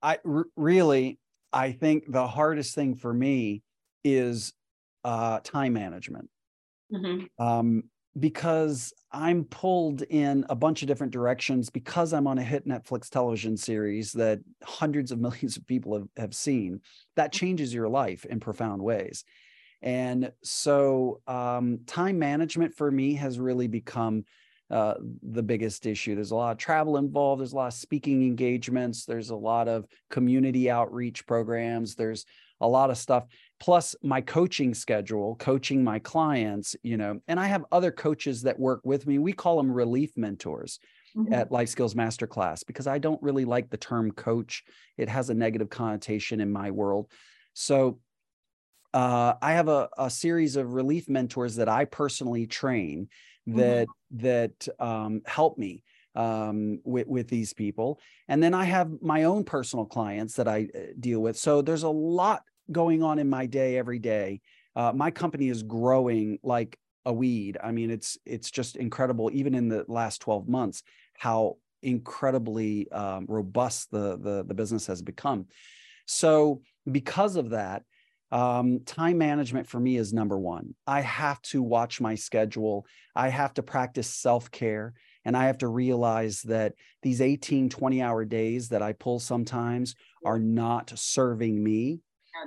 I 0.03 0.19
r- 0.25 0.47
really 0.57 1.19
i 1.53 1.73
think 1.73 2.11
the 2.11 2.27
hardest 2.27 2.75
thing 2.75 2.95
for 2.97 3.13
me 3.13 3.63
is 4.05 4.53
uh 5.05 5.41
time 5.45 5.73
management. 5.73 6.29
Mm-hmm. 6.93 7.45
um 7.45 7.85
because 8.19 8.93
I'm 9.11 9.45
pulled 9.45 10.03
in 10.03 10.45
a 10.49 10.55
bunch 10.55 10.83
of 10.83 10.89
different 10.89 11.13
directions 11.13 11.71
because 11.71 12.13
I'm 12.13 12.27
on 12.27 12.39
a 12.39 12.43
hit 12.43 12.67
Netflix 12.67 13.09
television 13.09 13.57
series 13.57 14.13
that 14.13 14.41
hundreds 14.63 15.13
of 15.13 15.19
millions 15.21 15.57
of 15.57 15.67
people 15.67 15.95
have, 15.95 16.09
have 16.17 16.35
seen. 16.35 16.81
That 17.17 17.33
changes 17.33 17.75
your 17.75 17.89
life 17.89 18.25
in 18.25 18.41
profound 18.41 18.83
ways. 18.83 19.25
And 19.83 20.33
so, 20.43 21.21
um, 21.27 21.81
time 21.87 22.19
management 22.19 22.75
for 22.75 22.91
me 22.91 23.15
has 23.15 23.39
really 23.39 23.67
become 23.69 24.25
uh, 24.71 24.95
the 25.23 25.43
biggest 25.43 25.85
issue. 25.85 26.15
There's 26.15 26.31
a 26.31 26.37
lot 26.37 26.53
of 26.53 26.59
travel 26.59 26.97
involved, 26.97 27.41
there's 27.41 27.53
a 27.53 27.57
lot 27.57 27.67
of 27.67 27.75
speaking 27.75 28.23
engagements, 28.23 29.05
there's 29.05 29.31
a 29.31 29.37
lot 29.37 29.69
of 29.69 29.85
community 30.11 30.71
outreach 30.71 31.27
programs, 31.27 31.95
there's 31.97 32.25
a 32.61 32.69
lot 32.69 32.91
of 32.91 32.99
stuff 32.99 33.25
plus 33.61 33.95
my 34.03 34.21
coaching 34.21 34.75
schedule 34.75 35.37
coaching 35.37 35.83
my 35.83 35.99
clients 35.99 36.77
you 36.83 36.97
know 36.97 37.19
and 37.29 37.39
i 37.39 37.47
have 37.47 37.65
other 37.73 37.91
coaches 37.91 38.43
that 38.43 38.59
work 38.59 38.81
with 38.85 39.07
me 39.07 39.19
we 39.19 39.33
call 39.33 39.57
them 39.57 39.71
relief 39.71 40.11
mentors 40.17 40.79
mm-hmm. 41.17 41.33
at 41.33 41.53
life 41.53 41.69
skills 41.69 41.95
masterclass 41.95 42.65
because 42.67 42.87
i 42.87 42.99
don't 42.99 43.23
really 43.23 43.45
like 43.45 43.71
the 43.71 43.77
term 43.77 44.11
coach 44.11 44.65
it 44.97 45.09
has 45.09 45.31
a 45.31 45.35
negative 45.35 45.71
connotation 45.71 46.41
in 46.41 46.53
my 46.53 46.71
world 46.71 47.11
so 47.53 47.99
uh, 48.93 49.35
i 49.43 49.53
have 49.53 49.69
a, 49.69 49.89
a, 49.99 50.09
series 50.09 50.57
of 50.57 50.75
relief 50.75 51.09
mentors 51.09 51.57
that 51.57 51.69
i 51.69 51.85
personally 51.85 52.47
train 52.47 53.09
that 53.47 53.87
mm-hmm. 53.87 54.27
that 54.27 54.69
um, 54.79 55.21
help 55.27 55.59
me 55.59 55.83
um, 56.15 56.81
with, 56.85 57.07
with 57.07 57.29
these 57.29 57.53
people. 57.53 58.01
And 58.29 58.43
then 58.43 58.55
I 58.55 58.65
have 58.65 58.91
my 59.01 59.25
own 59.25 59.45
personal 59.45 59.85
clients 59.85 60.35
that 60.37 60.49
I 60.49 60.69
uh, 60.75 60.79
deal 60.99 61.21
with. 61.21 61.37
So 61.37 61.63
there's 61.63 61.83
a 61.83 61.89
lot 61.89 62.43
going 62.71 63.03
on 63.03 63.19
in 63.19 63.29
my 63.29 63.47
day 63.47 63.77
every 63.77 63.99
day. 63.99 64.41
Uh, 64.77 64.93
my 64.95 65.11
company 65.11 65.49
is 65.49 65.63
growing 65.63 66.39
like 66.43 66.79
a 67.05 67.13
weed. 67.13 67.59
I 67.63 67.73
mean, 67.73 67.91
it's 67.91 68.19
it's 68.25 68.51
just 68.51 68.77
incredible. 68.77 69.31
Even 69.33 69.55
in 69.55 69.69
the 69.69 69.85
last 69.89 70.21
12 70.23 70.49
months, 70.49 70.83
how 71.19 71.57
incredibly 71.83 72.91
um, 72.91 73.27
robust 73.29 73.91
the, 73.91 74.17
the 74.17 74.45
the 74.47 74.55
business 74.55 74.87
has 74.87 75.03
become. 75.03 75.47
So 76.07 76.63
because 76.91 77.37
of 77.37 77.51
that, 77.51 77.83
um, 78.33 78.81
time 78.85 79.19
management 79.19 79.69
for 79.69 79.79
me 79.79 79.97
is 79.97 80.13
number 80.13 80.39
one. 80.39 80.75
I 80.87 81.03
have 81.03 81.41
to 81.43 81.63
watch 81.63 82.01
my 82.01 82.15
schedule. 82.15 82.87
I 83.15 83.29
have 83.29 83.55
to 83.55 83.63
practice 83.63 84.09
self 84.09 84.51
care. 84.51 84.95
And 85.25 85.37
I 85.37 85.47
have 85.47 85.59
to 85.59 85.69
realize 85.69 86.43
that 86.43 86.75
these 87.03 87.21
18, 87.21 87.71
20 87.71 88.03
hour 88.03 88.25
days 88.25 88.69
that 88.69 88.83
I 88.83 88.93
pull 88.93 89.19
sometimes 89.19 89.95
are 90.25 90.39
not 90.39 90.93
serving 90.95 91.63
me. 91.63 92.01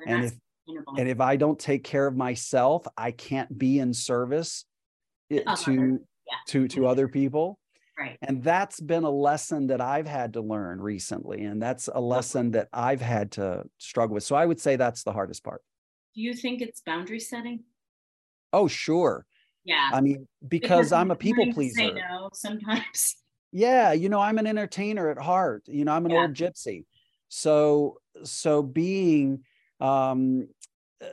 No, 0.05 0.13
and 0.13 0.25
if 0.25 0.33
and 0.97 1.07
if 1.07 1.21
I 1.21 1.37
don't 1.37 1.57
take 1.57 1.83
care 1.83 2.07
of 2.07 2.15
myself, 2.15 2.85
I 2.97 3.11
can't 3.11 3.57
be 3.57 3.79
in 3.79 3.93
service 3.93 4.65
eh, 5.31 5.41
to 5.63 5.99
yeah. 6.27 6.33
to 6.47 6.67
to 6.67 6.87
other 6.87 7.07
people. 7.07 7.57
Right. 7.97 8.17
And 8.21 8.43
that's 8.43 8.79
been 8.79 9.03
a 9.03 9.09
lesson 9.09 9.67
that 9.67 9.81
I've 9.81 10.07
had 10.07 10.33
to 10.33 10.41
learn 10.41 10.79
recently. 10.79 11.45
And 11.45 11.59
that's 11.59 11.89
a 11.91 11.99
lesson 11.99 12.51
that 12.51 12.67
I've 12.71 13.01
had 13.01 13.31
to 13.33 13.63
struggle 13.79 14.13
with. 14.13 14.23
So 14.23 14.35
I 14.35 14.45
would 14.45 14.59
say 14.61 14.75
that's 14.75 15.03
the 15.03 15.13
hardest 15.13 15.43
part. 15.43 15.63
Do 16.13 16.21
you 16.21 16.35
think 16.35 16.61
it's 16.61 16.81
boundary 16.81 17.19
setting? 17.19 17.63
Oh, 18.53 18.67
sure. 18.67 19.25
Yeah. 19.67 19.89
I 19.93 19.99
mean, 19.99 20.27
because, 20.47 20.69
because 20.69 20.91
I'm 20.93 21.11
a 21.11 21.15
people 21.15 21.45
pleaser. 21.53 21.75
Say 21.75 21.91
no 21.91 22.29
sometimes. 22.33 23.15
Yeah, 23.53 23.93
you 23.93 24.09
know, 24.09 24.19
I'm 24.19 24.37
an 24.39 24.45
entertainer 24.45 25.09
at 25.09 25.17
heart. 25.17 25.63
You 25.67 25.85
know, 25.85 25.93
I'm 25.93 26.05
an 26.05 26.11
Yeah. 26.11 26.23
old 26.23 26.33
gypsy. 26.33 26.83
So 27.29 27.99
so 28.23 28.61
being 28.61 29.43
um 29.79 30.49
uh, 31.01 31.07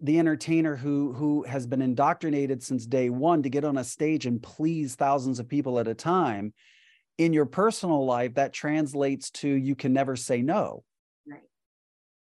the 0.00 0.18
entertainer 0.18 0.76
who 0.76 1.12
who 1.12 1.42
has 1.42 1.66
been 1.66 1.82
indoctrinated 1.82 2.62
since 2.62 2.86
day 2.86 3.10
one 3.10 3.42
to 3.42 3.50
get 3.50 3.64
on 3.64 3.76
a 3.76 3.84
stage 3.84 4.24
and 4.24 4.42
please 4.42 4.94
thousands 4.94 5.40
of 5.40 5.48
people 5.48 5.78
at 5.78 5.86
a 5.88 5.94
time 5.94 6.54
in 7.18 7.32
your 7.34 7.46
personal 7.46 8.06
life 8.06 8.34
that 8.34 8.52
translates 8.54 9.30
to 9.30 9.48
you 9.48 9.74
can 9.74 9.92
never 9.92 10.16
say 10.16 10.40
no. 10.40 10.84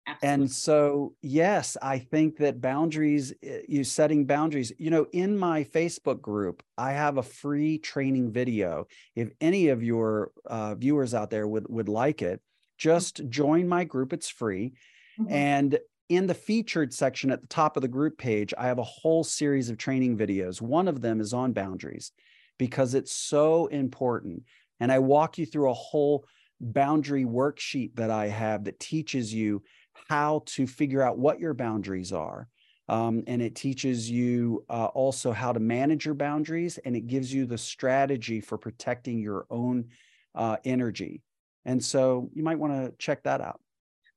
Absolutely. 0.07 0.23
and 0.23 0.51
so 0.51 1.15
yes 1.23 1.77
i 1.83 1.99
think 1.99 2.37
that 2.37 2.61
boundaries 2.61 3.33
uh, 3.47 3.59
you 3.69 3.85
setting 3.85 4.27
boundaries 4.27 4.73
you 4.79 4.91
know 4.91 5.07
in 5.13 5.37
my 5.37 5.65
facebook 5.65 6.21
group 6.21 6.63
i 6.79 6.93
have 6.93 7.19
a 7.19 7.23
free 7.23 7.79
training 7.79 8.31
video 8.31 8.87
if 9.17 9.31
any 9.41 9.69
of 9.69 9.83
your 9.83 10.33
uh, 10.47 10.75
viewers 10.75 11.15
out 11.15 11.31
there 11.31 11.47
would 11.49 11.67
would 11.69 11.89
like 11.89 12.23
it 12.23 12.41
just 12.79 13.29
join 13.29 13.69
my 13.69 13.85
group 13.85 14.13
it's 14.13 14.29
free 14.29 14.73
Mhm. 15.17 15.29
and 15.29 15.79
in 16.09 16.27
the 16.27 16.35
featured 16.35 16.93
section 16.93 17.31
at 17.31 17.41
the 17.41 17.47
top 17.47 17.77
of 17.77 17.81
the 17.83 17.89
group 17.89 18.19
page, 18.19 18.53
I 18.59 18.67
have 18.67 18.79
a 18.79 18.83
whole 18.85 19.25
series 19.25 19.71
of 19.71 19.79
training 19.79 20.19
videos. 20.19 20.61
One 20.61 20.87
of 20.89 21.01
them 21.01 21.21
is 21.21 21.33
on 21.33 21.53
boundaries 21.53 22.13
because 22.59 22.95
it's 22.95 23.13
so 23.13 23.67
important. 23.69 24.45
And 24.81 24.93
I 24.93 24.99
walk 24.99 25.39
you 25.39 25.47
through 25.47 25.71
a 25.71 25.75
whole 25.75 26.27
boundary 26.61 27.25
worksheet 27.25 27.95
that 27.97 28.11
I 28.11 28.27
have 28.29 28.65
that 28.65 28.79
teaches 28.79 29.33
you 29.33 29.63
how 30.09 30.43
to 30.47 30.67
figure 30.67 31.03
out 31.03 31.19
what 31.19 31.41
your 31.41 31.55
boundaries 31.55 32.13
are. 32.13 32.49
Um, 32.89 33.23
and 33.27 33.41
it 33.41 33.55
teaches 33.55 34.11
you 34.11 34.65
uh, 34.69 34.87
also 34.87 35.33
how 35.33 35.53
to 35.53 35.61
manage 35.61 36.05
your 36.05 36.15
boundaries 36.15 36.79
and 36.79 36.97
it 36.97 37.07
gives 37.07 37.33
you 37.33 37.47
the 37.47 37.57
strategy 37.57 38.41
for 38.41 38.59
protecting 38.59 39.21
your 39.21 39.47
own 39.51 39.87
uh, 40.35 40.57
energy. 40.65 41.23
And 41.65 41.83
so 41.83 42.29
you 42.35 42.43
might 42.43 42.59
want 42.59 42.73
to 42.73 42.93
check 42.99 43.23
that 43.23 43.41
out. 43.41 43.61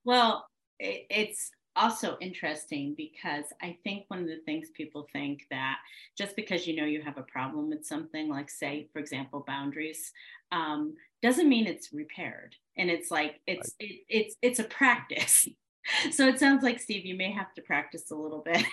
Well, 0.04 0.46
it's 0.80 1.52
also 1.76 2.18
interesting 2.22 2.96
because 2.96 3.46
I 3.62 3.78
think 3.84 4.06
one 4.08 4.22
of 4.22 4.28
the 4.28 4.42
things 4.46 4.70
people 4.74 5.08
think 5.12 5.46
that 5.52 5.78
just 6.18 6.36
because 6.36 6.66
you 6.66 6.76
know 6.76 6.86
you 6.86 7.02
have 7.02 7.18
a 7.18 7.24
problem 7.24 7.70
with 7.70 7.86
something, 7.86 8.30
like 8.30 8.50
say, 8.50 8.88
for 8.94 9.00
example, 9.00 9.44
boundaries, 9.46 10.12
um, 10.52 10.96
doesn't 11.22 11.50
mean 11.50 11.68
it's 11.68 11.94
repaired. 11.94 12.56
And 12.78 12.90
it's 12.90 13.12
like 13.12 13.42
it's 13.48 13.74
it, 13.80 14.02
it's 14.08 14.36
it's 14.42 14.60
a 14.60 14.64
practice. 14.64 15.48
so 16.12 16.28
it 16.28 16.40
sounds 16.40 16.64
like 16.64 16.80
Steve, 16.80 17.06
you 17.06 17.16
may 17.16 17.32
have 17.32 17.54
to 17.56 17.62
practice 17.62 18.12
a 18.12 18.16
little 18.16 18.40
bit 18.40 18.64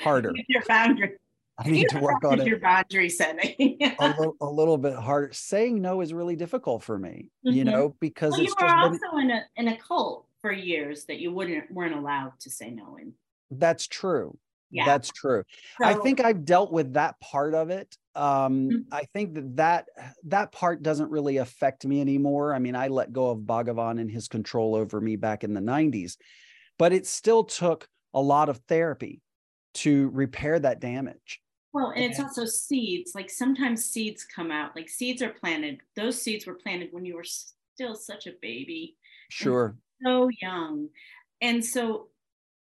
Harder. 0.00 0.32
with 0.32 0.44
your 0.48 0.62
boundary. 0.68 1.16
I 1.58 1.68
need 1.70 1.88
to 1.90 1.98
work 2.00 2.24
on 2.24 2.40
it 2.40 2.46
Your 2.46 2.58
boundary 2.58 3.10
setting. 3.10 3.78
a 3.98 4.08
little, 4.08 4.34
a 4.40 4.46
little 4.46 4.78
bit 4.78 4.94
harder. 4.94 5.32
Saying 5.32 5.80
no 5.82 6.00
is 6.00 6.12
really 6.14 6.34
difficult 6.34 6.82
for 6.82 6.98
me, 6.98 7.28
you 7.42 7.62
Mhm. 7.62 7.66
know, 7.66 7.96
because 8.00 8.32
well, 8.32 8.40
you 8.40 8.46
it's 8.46 8.54
were 8.60 8.68
just 8.68 9.00
been, 9.00 9.00
also 9.10 9.18
in 9.18 9.30
a 9.30 9.44
in 9.56 9.68
a 9.68 9.76
cult 9.76 10.26
for 10.40 10.50
years 10.50 11.04
that 11.04 11.18
you 11.18 11.32
wouldn't 11.32 11.70
weren't 11.70 11.94
allowed 11.94 12.32
to 12.40 12.50
say 12.50 12.70
no 12.70 12.96
in. 12.96 13.12
that's 13.50 13.86
true. 13.86 14.36
Yeah. 14.70 14.86
That's 14.86 15.10
true. 15.10 15.44
I 15.82 15.92
think 15.92 16.20
I've 16.20 16.46
dealt 16.46 16.72
with 16.72 16.94
that 16.94 17.20
part 17.20 17.52
of 17.54 17.68
it. 17.68 17.94
Um, 18.14 18.70
Mhm. 18.70 18.84
I 18.90 19.04
think 19.12 19.34
that, 19.34 19.56
that 19.56 19.88
that 20.24 20.52
part 20.52 20.82
doesn't 20.82 21.10
really 21.10 21.36
affect 21.36 21.84
me 21.84 22.00
anymore. 22.00 22.54
I 22.54 22.58
mean, 22.58 22.74
I 22.74 22.88
let 22.88 23.12
go 23.12 23.30
of 23.30 23.40
Bhagavan 23.40 24.00
and 24.00 24.10
his 24.10 24.28
control 24.28 24.74
over 24.74 24.98
me 24.98 25.16
back 25.16 25.44
in 25.44 25.52
the 25.52 25.60
90s, 25.60 26.16
but 26.82 26.92
it 26.92 27.06
still 27.06 27.44
took 27.44 27.86
a 28.12 28.20
lot 28.20 28.48
of 28.48 28.56
therapy 28.66 29.22
to 29.72 30.10
repair 30.12 30.58
that 30.58 30.80
damage. 30.80 31.40
Well, 31.72 31.92
and 31.94 32.02
it's 32.02 32.18
also 32.18 32.44
seeds. 32.44 33.14
Like 33.14 33.30
sometimes 33.30 33.84
seeds 33.84 34.24
come 34.24 34.50
out, 34.50 34.74
like 34.74 34.88
seeds 34.88 35.22
are 35.22 35.28
planted. 35.30 35.78
Those 35.94 36.20
seeds 36.20 36.44
were 36.44 36.56
planted 36.56 36.88
when 36.90 37.04
you 37.04 37.14
were 37.14 37.22
still 37.22 37.94
such 37.94 38.26
a 38.26 38.32
baby, 38.42 38.96
Sure. 39.30 39.76
so 40.04 40.28
young. 40.40 40.88
And 41.40 41.64
so 41.64 42.08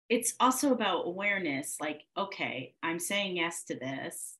it's 0.08 0.34
also 0.38 0.70
about 0.70 1.08
awareness 1.08 1.78
like, 1.80 2.02
okay, 2.16 2.76
I'm 2.84 3.00
saying 3.00 3.36
yes 3.36 3.64
to 3.64 3.74
this. 3.76 4.36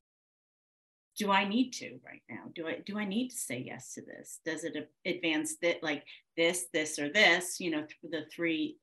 Do 1.19 1.33
I 1.33 1.49
need 1.49 1.73
to 1.73 1.99
right 2.07 2.23
now? 2.31 2.45
Do 2.55 2.69
I 2.69 2.79
do 2.87 2.97
I 2.97 3.07
need 3.07 3.31
to 3.31 3.37
say 3.37 3.59
yes 3.67 3.95
to 3.95 4.03
this? 4.03 4.39
Does 4.47 4.63
it 4.63 4.89
advance 5.05 5.57
that 5.63 5.83
like 5.83 6.05
this, 6.37 6.67
this, 6.73 6.97
or 7.01 7.09
this? 7.13 7.59
You 7.59 7.73
know, 7.73 7.81
th- 7.81 8.13
the 8.13 8.27
three 8.33 8.79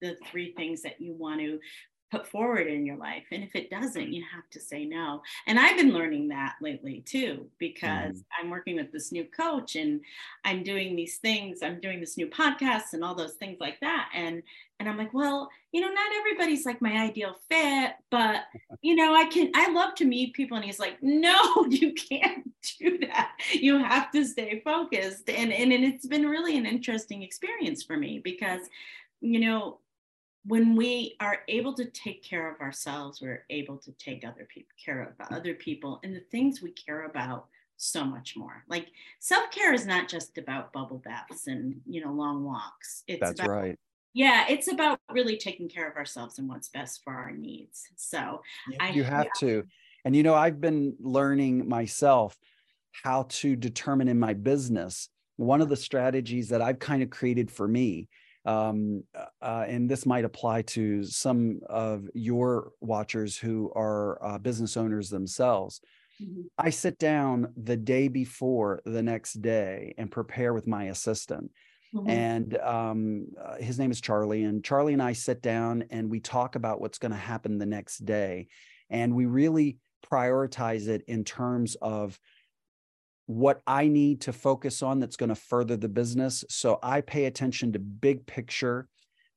the 0.00 0.16
three 0.30 0.52
things 0.52 0.82
that 0.82 1.00
you 1.00 1.14
want 1.14 1.40
to 1.40 1.58
put 2.10 2.26
forward 2.26 2.66
in 2.66 2.84
your 2.84 2.96
life. 2.96 3.24
And 3.30 3.44
if 3.44 3.54
it 3.54 3.70
doesn't, 3.70 4.12
you 4.12 4.24
have 4.34 4.48
to 4.50 4.60
say 4.60 4.84
no. 4.84 5.22
And 5.46 5.58
I've 5.58 5.76
been 5.76 5.92
learning 5.92 6.28
that 6.28 6.56
lately 6.60 7.02
too, 7.06 7.46
because 7.58 8.16
mm-hmm. 8.16 8.46
I'm 8.46 8.50
working 8.50 8.76
with 8.76 8.90
this 8.90 9.12
new 9.12 9.24
coach 9.24 9.76
and 9.76 10.00
I'm 10.44 10.64
doing 10.64 10.96
these 10.96 11.18
things, 11.18 11.60
I'm 11.62 11.80
doing 11.80 12.00
this 12.00 12.16
new 12.16 12.26
podcast 12.26 12.94
and 12.94 13.04
all 13.04 13.14
those 13.14 13.34
things 13.34 13.58
like 13.60 13.78
that. 13.80 14.10
And 14.14 14.42
and 14.80 14.88
I'm 14.88 14.96
like, 14.96 15.12
well, 15.12 15.50
you 15.72 15.82
know, 15.82 15.90
not 15.90 16.10
everybody's 16.18 16.64
like 16.64 16.80
my 16.80 16.92
ideal 16.92 17.36
fit, 17.50 17.92
but 18.10 18.44
you 18.82 18.96
know, 18.96 19.14
I 19.14 19.26
can 19.26 19.52
I 19.54 19.70
love 19.70 19.94
to 19.96 20.04
meet 20.04 20.34
people. 20.34 20.56
And 20.56 20.66
he's 20.66 20.80
like, 20.80 20.96
no, 21.02 21.66
you 21.68 21.94
can't 21.94 22.50
do 22.78 22.98
that. 22.98 23.32
You 23.52 23.78
have 23.78 24.10
to 24.12 24.24
stay 24.24 24.60
focused. 24.64 25.30
And 25.30 25.52
and, 25.52 25.72
and 25.72 25.84
it's 25.84 26.06
been 26.06 26.26
really 26.26 26.58
an 26.58 26.66
interesting 26.66 27.22
experience 27.22 27.84
for 27.84 27.96
me 27.96 28.20
because, 28.22 28.62
you 29.20 29.38
know, 29.38 29.78
when 30.46 30.74
we 30.74 31.16
are 31.20 31.38
able 31.48 31.74
to 31.74 31.84
take 31.84 32.22
care 32.24 32.50
of 32.52 32.60
ourselves, 32.60 33.20
we're 33.20 33.44
able 33.50 33.76
to 33.78 33.92
take 33.92 34.24
other 34.24 34.46
people 34.48 34.72
care 34.82 35.02
of 35.02 35.26
other 35.30 35.54
people 35.54 36.00
and 36.02 36.14
the 36.14 36.24
things 36.30 36.62
we 36.62 36.70
care 36.72 37.04
about 37.04 37.46
so 37.76 38.04
much 38.04 38.36
more. 38.36 38.64
Like 38.68 38.88
self-care 39.20 39.72
is 39.74 39.86
not 39.86 40.08
just 40.08 40.38
about 40.38 40.72
bubble 40.72 41.02
baths 41.04 41.46
and 41.46 41.80
you 41.86 42.04
know 42.04 42.12
long 42.12 42.44
walks. 42.44 43.04
It's 43.06 43.20
That's 43.20 43.40
about 43.40 43.50
right. 43.50 43.78
yeah, 44.14 44.46
it's 44.48 44.68
about 44.68 44.98
really 45.10 45.36
taking 45.36 45.68
care 45.68 45.88
of 45.88 45.96
ourselves 45.96 46.38
and 46.38 46.48
what's 46.48 46.68
best 46.68 47.02
for 47.04 47.12
our 47.12 47.32
needs. 47.32 47.88
So 47.96 48.42
You, 48.68 48.76
I- 48.80 48.90
you 48.90 49.04
have 49.04 49.32
to. 49.40 49.64
And 50.04 50.16
you 50.16 50.22
know, 50.22 50.34
I've 50.34 50.60
been 50.60 50.96
learning 50.98 51.68
myself 51.68 52.36
how 52.92 53.24
to 53.28 53.54
determine 53.56 54.08
in 54.08 54.18
my 54.18 54.32
business 54.32 55.08
one 55.36 55.60
of 55.60 55.68
the 55.68 55.76
strategies 55.76 56.48
that 56.48 56.62
I've 56.62 56.78
kind 56.78 57.02
of 57.02 57.10
created 57.10 57.50
for 57.50 57.68
me. 57.68 58.08
Um, 58.44 59.04
uh, 59.42 59.64
and 59.68 59.88
this 59.90 60.06
might 60.06 60.24
apply 60.24 60.62
to 60.62 61.04
some 61.04 61.60
of 61.68 62.08
your 62.14 62.72
watchers 62.80 63.36
who 63.36 63.70
are 63.74 64.22
uh, 64.24 64.38
business 64.38 64.76
owners 64.76 65.10
themselves. 65.10 65.80
mhm, 66.18 66.50
I 66.58 66.70
sit 66.70 66.98
down 66.98 67.52
the 67.56 67.76
day 67.76 68.08
before 68.08 68.80
the 68.84 69.02
next 69.02 69.40
day 69.40 69.94
and 69.98 70.10
prepare 70.10 70.52
with 70.54 70.66
my 70.66 70.84
assistant 70.84 71.50
mhm, 71.92 72.08
and 72.08 72.56
um, 72.58 73.26
uh, 73.42 73.56
his 73.56 73.78
name 73.78 73.90
is 73.90 74.00
Charlie. 74.00 74.44
And 74.44 74.64
Charlie 74.64 74.92
and 74.92 75.02
I 75.02 75.12
sit 75.12 75.42
down 75.42 75.84
and 75.90 76.10
we 76.10 76.20
talk 76.20 76.54
about 76.54 76.80
what's 76.80 76.98
going 76.98 77.12
to 77.12 77.18
happen 77.18 77.58
the 77.58 77.66
next 77.66 78.04
day, 78.04 78.48
and 78.90 79.14
we 79.14 79.26
really 79.26 79.78
prioritize 80.10 80.88
it 80.88 81.02
in 81.06 81.24
terms 81.24 81.76
of 81.76 82.18
what 83.30 83.62
I 83.64 83.86
need 83.86 84.22
to 84.22 84.32
focus 84.32 84.82
on 84.82 84.98
that's 84.98 85.16
going 85.16 85.28
to 85.28 85.36
further 85.36 85.76
the 85.76 85.88
business. 85.88 86.44
So 86.48 86.80
I 86.82 87.00
pay 87.00 87.26
attention 87.26 87.72
to 87.72 87.78
big 87.78 88.26
picture 88.26 88.88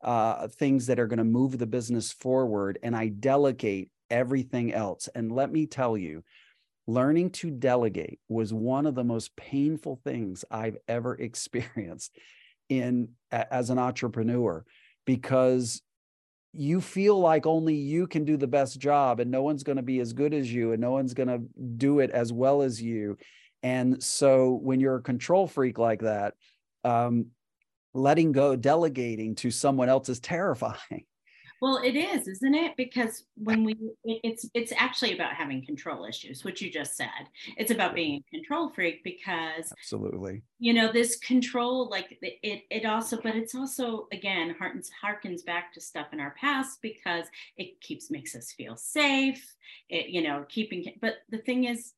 uh, 0.02 0.48
things 0.48 0.88
that 0.88 1.00
are 1.00 1.06
going 1.06 1.20
to 1.20 1.24
move 1.24 1.60
the 1.60 1.68
business 1.68 2.12
forward, 2.12 2.80
and 2.82 2.96
I 2.96 3.10
delegate 3.10 3.92
everything 4.10 4.74
else. 4.74 5.10
And 5.14 5.32
let 5.32 5.52
me 5.52 5.68
tell 5.68 5.96
you, 5.96 6.24
learning 6.88 7.30
to 7.34 7.52
delegate 7.52 8.20
was 8.28 8.52
one 8.52 8.88
of 8.88 8.96
the 8.96 9.04
most 9.04 9.36
painful 9.36 10.02
things 10.04 10.44
I've 10.50 10.78
ever 10.88 11.14
experienced 11.20 12.18
in 12.70 13.10
as 13.32 13.70
an 13.70 13.78
entrepreneur 13.78 14.66
because 15.06 15.84
you 16.52 16.82
feel 16.82 17.20
like 17.20 17.46
only 17.46 17.76
you 17.76 18.08
can 18.08 18.26
do 18.26 18.38
the 18.38 18.48
best 18.48 18.80
job 18.80 19.20
and 19.20 19.30
no 19.30 19.44
one's 19.44 19.64
going 19.64 19.76
to 19.76 19.84
be 19.84 20.00
as 20.00 20.14
good 20.14 20.34
as 20.34 20.52
you 20.52 20.72
and 20.72 20.82
no 20.82 20.92
one's 20.92 21.14
going 21.14 21.30
to 21.30 21.44
do 21.78 22.00
it 22.00 22.10
as 22.10 22.34
well 22.34 22.64
as 22.64 22.82
you 22.82 23.18
and 23.64 24.04
so 24.04 24.60
when 24.62 24.80
you're 24.80 24.98
a 24.98 25.02
control 25.02 25.48
freak 25.48 25.78
like 25.78 26.02
that 26.02 26.36
um, 26.84 27.28
letting 27.94 28.32
go 28.32 28.56
delegating 28.56 29.36
to 29.36 29.50
someone 29.50 29.90
else 29.90 30.10
is 30.10 30.20
terrifying 30.34 31.06
Well, 31.62 31.78
it 31.78 31.96
is, 31.96 32.28
isn't 32.28 32.56
it? 32.56 32.76
Because 32.76 33.24
when 33.36 33.64
we, 33.64 33.78
it's 34.04 34.46
it's 34.54 34.74
actually 34.76 35.14
about 35.14 35.34
having 35.34 35.66
control 35.66 36.04
issues, 36.04 36.44
which 36.44 36.62
you 36.62 36.70
just 36.70 36.98
said. 36.98 37.30
It's 37.56 37.72
about 37.72 37.96
being 37.96 38.22
a 38.22 38.36
control 38.36 38.70
freak 38.70 39.02
because 39.06 39.72
absolutely 39.72 40.44
you 40.60 40.74
know 40.74 40.92
this 40.92 41.18
control, 41.20 41.90
like 41.90 42.18
it, 42.22 42.40
it, 42.44 42.64
it 42.70 42.86
also, 42.86 43.20
but 43.22 43.36
it's 43.36 43.56
also 43.56 44.08
again 44.12 44.56
harkens 44.62 44.90
harkens 45.04 45.46
back 45.46 45.74
to 45.74 45.82
stuff 45.82 46.08
in 46.14 46.20
our 46.20 46.36
past 46.40 46.80
because 46.82 47.28
it 47.58 47.80
keeps 47.82 48.12
makes 48.12 48.36
us 48.36 48.52
feel 48.52 48.76
safe. 48.76 49.56
It 49.90 50.10
you 50.10 50.22
know 50.22 50.46
keeping, 50.50 50.86
but 51.02 51.16
the 51.30 51.38
thing 51.38 51.64
is, 51.64 51.94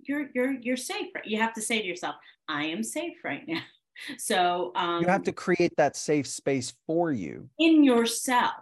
you're 0.00 0.28
you're 0.34 0.52
you're 0.52 0.76
safe. 0.76 1.08
You 1.24 1.38
have 1.38 1.54
to 1.54 1.62
say 1.62 1.80
to 1.80 1.86
yourself, 1.86 2.16
I 2.48 2.66
am 2.66 2.82
safe 2.82 3.16
right 3.24 3.46
now. 3.46 3.60
So 4.16 4.70
um, 4.76 5.02
you 5.02 5.08
have 5.08 5.24
to 5.24 5.32
create 5.32 5.74
that 5.76 5.96
safe 5.96 6.28
space 6.28 6.72
for 6.86 7.10
you 7.10 7.48
in 7.58 7.82
yourself 7.82 8.52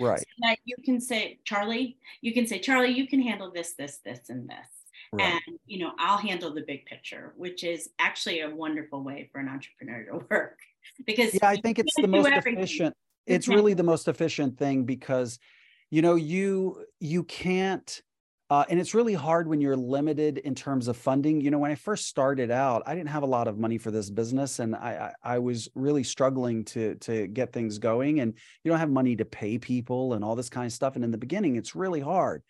right 0.00 0.22
that 0.40 0.58
you 0.64 0.76
can 0.84 1.00
say, 1.00 1.40
Charlie, 1.44 1.98
you 2.20 2.32
can 2.32 2.46
say, 2.46 2.58
Charlie, 2.58 2.92
you 2.92 3.06
can 3.06 3.20
handle 3.20 3.50
this, 3.52 3.74
this, 3.74 3.98
this, 4.04 4.28
and 4.28 4.48
this. 4.48 4.68
Right. 5.12 5.40
And 5.46 5.58
you 5.66 5.80
know, 5.80 5.92
I'll 5.98 6.18
handle 6.18 6.52
the 6.54 6.62
big 6.66 6.86
picture, 6.86 7.34
which 7.36 7.64
is 7.64 7.90
actually 7.98 8.40
a 8.40 8.50
wonderful 8.54 9.02
way 9.02 9.28
for 9.32 9.40
an 9.40 9.48
entrepreneur 9.48 10.04
to 10.04 10.26
work. 10.30 10.58
Because 11.06 11.34
yeah, 11.34 11.48
I 11.48 11.56
think 11.56 11.78
it's 11.78 11.94
the 11.96 12.08
most 12.08 12.28
efficient. 12.28 12.94
It's 13.26 13.48
really 13.48 13.74
the 13.74 13.82
most 13.82 14.06
efficient 14.08 14.58
thing 14.58 14.84
because 14.84 15.38
you 15.90 16.02
know 16.02 16.14
you 16.14 16.84
you 17.00 17.24
can't 17.24 18.02
uh, 18.54 18.64
and 18.68 18.78
it's 18.78 18.94
really 18.94 19.14
hard 19.14 19.48
when 19.48 19.60
you're 19.60 19.76
limited 19.76 20.38
in 20.38 20.54
terms 20.54 20.86
of 20.86 20.96
funding. 20.96 21.40
You 21.40 21.50
know, 21.50 21.58
when 21.58 21.72
I 21.72 21.74
first 21.74 22.06
started 22.06 22.52
out, 22.52 22.84
I 22.86 22.94
didn't 22.94 23.08
have 23.08 23.24
a 23.24 23.26
lot 23.26 23.48
of 23.48 23.58
money 23.58 23.78
for 23.78 23.90
this 23.90 24.10
business, 24.10 24.60
and 24.60 24.76
I, 24.76 25.10
I, 25.24 25.34
I 25.34 25.38
was 25.40 25.68
really 25.74 26.04
struggling 26.04 26.64
to 26.66 26.94
to 27.06 27.26
get 27.26 27.52
things 27.52 27.78
going. 27.78 28.20
And 28.20 28.32
you 28.62 28.70
don't 28.70 28.78
have 28.78 28.90
money 28.90 29.16
to 29.16 29.24
pay 29.24 29.58
people 29.58 30.12
and 30.12 30.24
all 30.24 30.36
this 30.36 30.50
kind 30.50 30.66
of 30.66 30.72
stuff. 30.72 30.94
And 30.94 31.04
in 31.04 31.10
the 31.10 31.18
beginning, 31.18 31.56
it's 31.56 31.74
really 31.74 31.98
hard. 31.98 32.44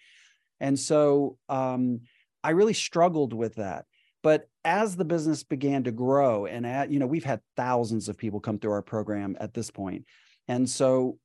And 0.61 0.79
so 0.79 1.39
um, 1.49 2.01
I 2.43 2.51
really 2.51 2.75
struggled 2.75 3.33
with 3.33 3.55
that. 3.55 3.87
But 4.23 4.47
as 4.63 4.97
the 4.97 5.07
business 5.07 5.43
began 5.43 5.85
to 5.85 5.91
grow, 5.91 6.45
and 6.45 6.67
at, 6.67 6.91
you 6.91 6.99
know, 6.99 7.07
we've 7.07 7.25
had 7.25 7.41
thousands 7.57 8.11
of 8.11 8.19
people 8.19 8.41
come 8.41 8.59
through 8.59 8.73
our 8.73 8.83
program 8.83 9.39
at 9.41 9.55
this 9.55 9.71
point. 9.71 10.05
point, 10.05 10.07
and 10.49 10.69
so 10.69 11.17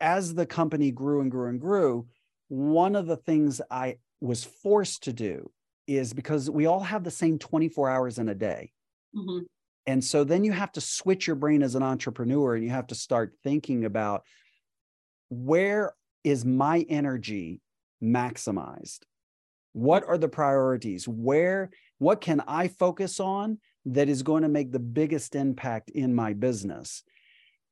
as 0.00 0.34
the 0.34 0.46
company 0.46 0.90
grew 0.90 1.20
and 1.20 1.30
grew 1.30 1.50
and 1.50 1.60
grew 1.60 2.08
one 2.48 2.96
of 2.96 3.06
the 3.06 3.16
things 3.16 3.60
I 3.70 3.98
was 4.20 4.44
forced 4.44 5.04
to 5.04 5.12
do 5.12 5.50
is 5.86 6.12
because 6.12 6.50
we 6.50 6.66
all 6.66 6.80
have 6.80 7.04
the 7.04 7.10
same 7.10 7.38
24 7.38 7.88
hours 7.88 8.18
in 8.18 8.28
a 8.28 8.34
day. 8.34 8.72
Mm-hmm. 9.16 9.44
And 9.86 10.04
so 10.04 10.22
then 10.22 10.44
you 10.44 10.52
have 10.52 10.72
to 10.72 10.82
switch 10.82 11.26
your 11.26 11.36
brain 11.36 11.62
as 11.62 11.74
an 11.74 11.82
entrepreneur 11.82 12.54
and 12.54 12.62
you 12.62 12.70
have 12.70 12.88
to 12.88 12.94
start 12.94 13.34
thinking 13.42 13.84
about 13.86 14.22
where 15.30 15.94
is 16.24 16.44
my 16.44 16.84
energy 16.88 17.62
maximized? 18.02 19.00
What 19.72 20.04
are 20.06 20.18
the 20.18 20.28
priorities? 20.28 21.08
Where, 21.08 21.70
what 21.98 22.20
can 22.20 22.42
I 22.46 22.68
focus 22.68 23.18
on 23.18 23.58
that 23.86 24.08
is 24.08 24.22
going 24.22 24.42
to 24.42 24.48
make 24.48 24.72
the 24.72 24.78
biggest 24.78 25.34
impact 25.34 25.90
in 25.90 26.14
my 26.14 26.34
business? 26.34 27.02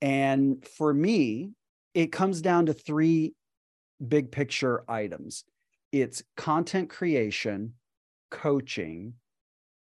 And 0.00 0.66
for 0.78 0.92
me, 0.92 1.50
it 1.92 2.12
comes 2.12 2.40
down 2.40 2.66
to 2.66 2.72
three 2.72 3.34
big 4.06 4.30
picture 4.30 4.84
items 4.88 5.44
it's 5.92 6.22
content 6.36 6.90
creation, 6.90 7.74
coaching, 8.30 9.14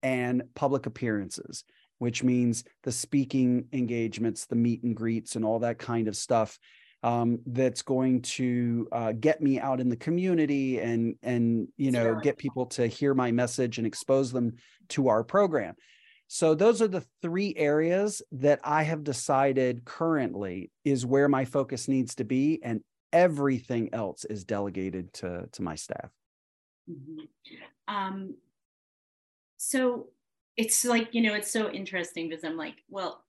and 0.02 0.44
public 0.56 0.86
appearances, 0.86 1.64
which 1.98 2.24
means 2.24 2.64
the 2.84 2.92
speaking 2.92 3.66
engagements, 3.74 4.46
the 4.46 4.56
meet 4.56 4.84
and 4.84 4.96
greets, 4.96 5.36
and 5.36 5.44
all 5.44 5.60
that 5.60 5.78
kind 5.78 6.08
of 6.08 6.16
stuff. 6.16 6.58
Um, 7.02 7.40
that's 7.46 7.82
going 7.82 8.24
to 8.24 8.86
uh, 8.92 9.14
get 9.14 9.42
me 9.42 9.58
out 9.58 9.80
in 9.80 9.88
the 9.88 9.96
community 9.96 10.80
and 10.80 11.16
and 11.24 11.70
you 11.78 11.92
know 11.92 12.16
get 12.16 12.38
people 12.38 12.66
to 12.66 12.88
hear 12.88 13.14
my 13.14 13.32
message 13.32 13.78
and 13.78 13.88
expose 13.88 14.34
them 14.34 14.58
to 14.90 15.08
our 15.08 15.24
program. 15.24 15.76
So 16.28 16.54
those 16.54 16.82
are 16.82 16.88
the 16.88 17.06
three 17.22 17.56
areas 17.58 18.22
that 18.34 18.60
I 18.64 18.84
have 18.84 19.04
decided 19.04 19.84
currently 19.84 20.72
is 20.84 21.06
where 21.06 21.28
my 21.28 21.46
focus 21.46 21.88
needs 21.88 22.16
to 22.16 22.24
be, 22.24 22.60
and 22.64 22.82
everything 23.14 23.90
else 23.94 24.26
is 24.26 24.44
delegated 24.44 25.14
to 25.14 25.48
to 25.52 25.62
my 25.62 25.76
staff. 25.76 26.12
Mm-hmm. 26.90 27.96
um, 27.96 28.36
so 29.58 30.08
it's 30.58 30.84
like 30.84 31.14
you 31.14 31.22
know 31.22 31.36
it's 31.36 31.52
so 31.52 31.70
interesting 31.70 32.28
because 32.28 32.44
i'm 32.44 32.58
like 32.58 32.78
well 32.90 33.24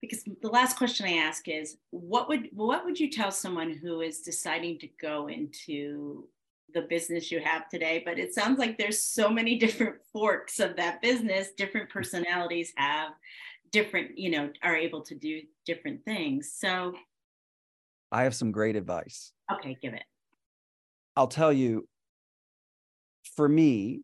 because 0.00 0.22
the 0.40 0.48
last 0.48 0.76
question 0.76 1.06
i 1.06 1.14
ask 1.14 1.48
is 1.48 1.78
what 1.90 2.28
would 2.28 2.48
what 2.52 2.84
would 2.84 3.00
you 3.00 3.10
tell 3.10 3.32
someone 3.32 3.72
who 3.72 4.00
is 4.00 4.20
deciding 4.20 4.78
to 4.78 4.88
go 5.00 5.28
into 5.28 6.28
the 6.72 6.82
business 6.82 7.30
you 7.30 7.40
have 7.40 7.68
today? 7.68 8.02
But 8.04 8.18
it 8.18 8.34
sounds 8.34 8.58
like 8.58 8.78
there's 8.78 9.02
so 9.02 9.28
many 9.28 9.56
different 9.58 9.96
forks 10.12 10.60
of 10.60 10.76
that 10.76 11.02
business. 11.02 11.52
Different 11.56 11.90
personalities 11.90 12.72
have 12.76 13.12
different 13.72 14.18
you 14.18 14.30
know 14.30 14.50
are 14.62 14.76
able 14.76 15.00
to 15.02 15.14
do 15.14 15.42
different 15.64 16.04
things. 16.04 16.52
So 16.52 16.94
I 18.12 18.24
have 18.24 18.34
some 18.34 18.52
great 18.52 18.76
advice. 18.76 19.32
Okay, 19.52 19.76
give 19.80 19.94
it. 19.94 20.02
I'll 21.16 21.28
tell 21.28 21.52
you, 21.52 21.88
for 23.36 23.48
me, 23.48 24.02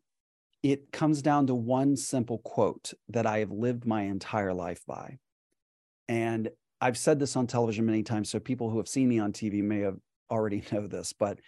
it 0.63 0.91
comes 0.91 1.21
down 1.21 1.47
to 1.47 1.55
one 1.55 1.95
simple 1.95 2.39
quote 2.39 2.93
that 3.09 3.25
I 3.25 3.39
have 3.39 3.51
lived 3.51 3.85
my 3.85 4.03
entire 4.03 4.53
life 4.53 4.81
by. 4.87 5.17
And 6.07 6.49
I've 6.79 6.97
said 6.97 7.19
this 7.19 7.35
on 7.35 7.47
television 7.47 7.85
many 7.85 8.03
times, 8.03 8.29
so 8.29 8.39
people 8.39 8.69
who 8.69 8.77
have 8.77 8.87
seen 8.87 9.09
me 9.09 9.19
on 9.19 9.33
TV 9.33 9.63
may 9.63 9.79
have 9.79 9.97
already 10.29 10.63
know 10.71 10.87
this, 10.87 11.13
but 11.13 11.39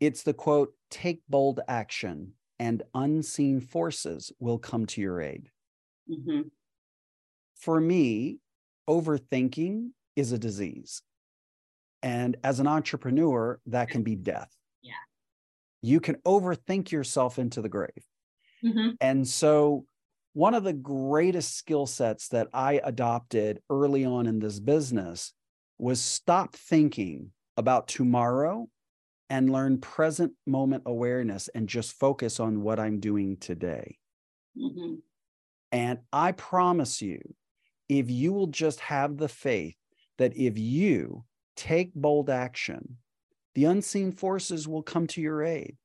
it's 0.00 0.22
the 0.22 0.34
quote 0.34 0.72
take 0.90 1.22
bold 1.28 1.60
action 1.68 2.32
and 2.58 2.82
unseen 2.94 3.60
forces 3.60 4.32
will 4.40 4.58
come 4.58 4.86
to 4.86 5.00
your 5.00 5.20
aid. 5.20 5.50
Mm-hmm. 6.10 6.48
For 7.56 7.80
me, 7.80 8.38
overthinking 8.88 9.90
is 10.16 10.32
a 10.32 10.38
disease. 10.38 11.02
And 12.02 12.36
as 12.44 12.60
an 12.60 12.66
entrepreneur, 12.66 13.60
that 13.66 13.88
can 13.88 14.02
be 14.02 14.14
death. 14.14 14.50
Yeah. 14.82 14.92
You 15.82 16.00
can 16.00 16.16
overthink 16.26 16.90
yourself 16.90 17.38
into 17.38 17.60
the 17.60 17.68
grave. 17.68 18.04
Mm-hmm. 18.64 18.90
And 19.00 19.26
so, 19.26 19.84
one 20.34 20.54
of 20.54 20.62
the 20.62 20.72
greatest 20.72 21.56
skill 21.56 21.86
sets 21.86 22.28
that 22.28 22.48
I 22.52 22.80
adopted 22.84 23.60
early 23.70 24.04
on 24.04 24.26
in 24.26 24.38
this 24.38 24.60
business 24.60 25.32
was 25.78 26.00
stop 26.00 26.54
thinking 26.54 27.32
about 27.56 27.88
tomorrow 27.88 28.68
and 29.30 29.50
learn 29.50 29.78
present 29.78 30.32
moment 30.46 30.84
awareness 30.86 31.48
and 31.48 31.68
just 31.68 31.98
focus 31.98 32.40
on 32.40 32.62
what 32.62 32.78
I'm 32.78 33.00
doing 33.00 33.36
today. 33.36 33.98
Mm-hmm. 34.56 34.94
And 35.72 35.98
I 36.12 36.32
promise 36.32 37.02
you, 37.02 37.20
if 37.88 38.10
you 38.10 38.32
will 38.32 38.46
just 38.46 38.80
have 38.80 39.16
the 39.16 39.28
faith 39.28 39.76
that 40.18 40.36
if 40.36 40.58
you 40.58 41.24
take 41.58 41.92
bold 41.92 42.30
action, 42.30 42.98
the 43.56 43.64
unseen 43.64 44.12
forces 44.12 44.68
will 44.68 44.84
come 44.84 45.08
to 45.08 45.20
your 45.20 45.42
aid. 45.42 45.76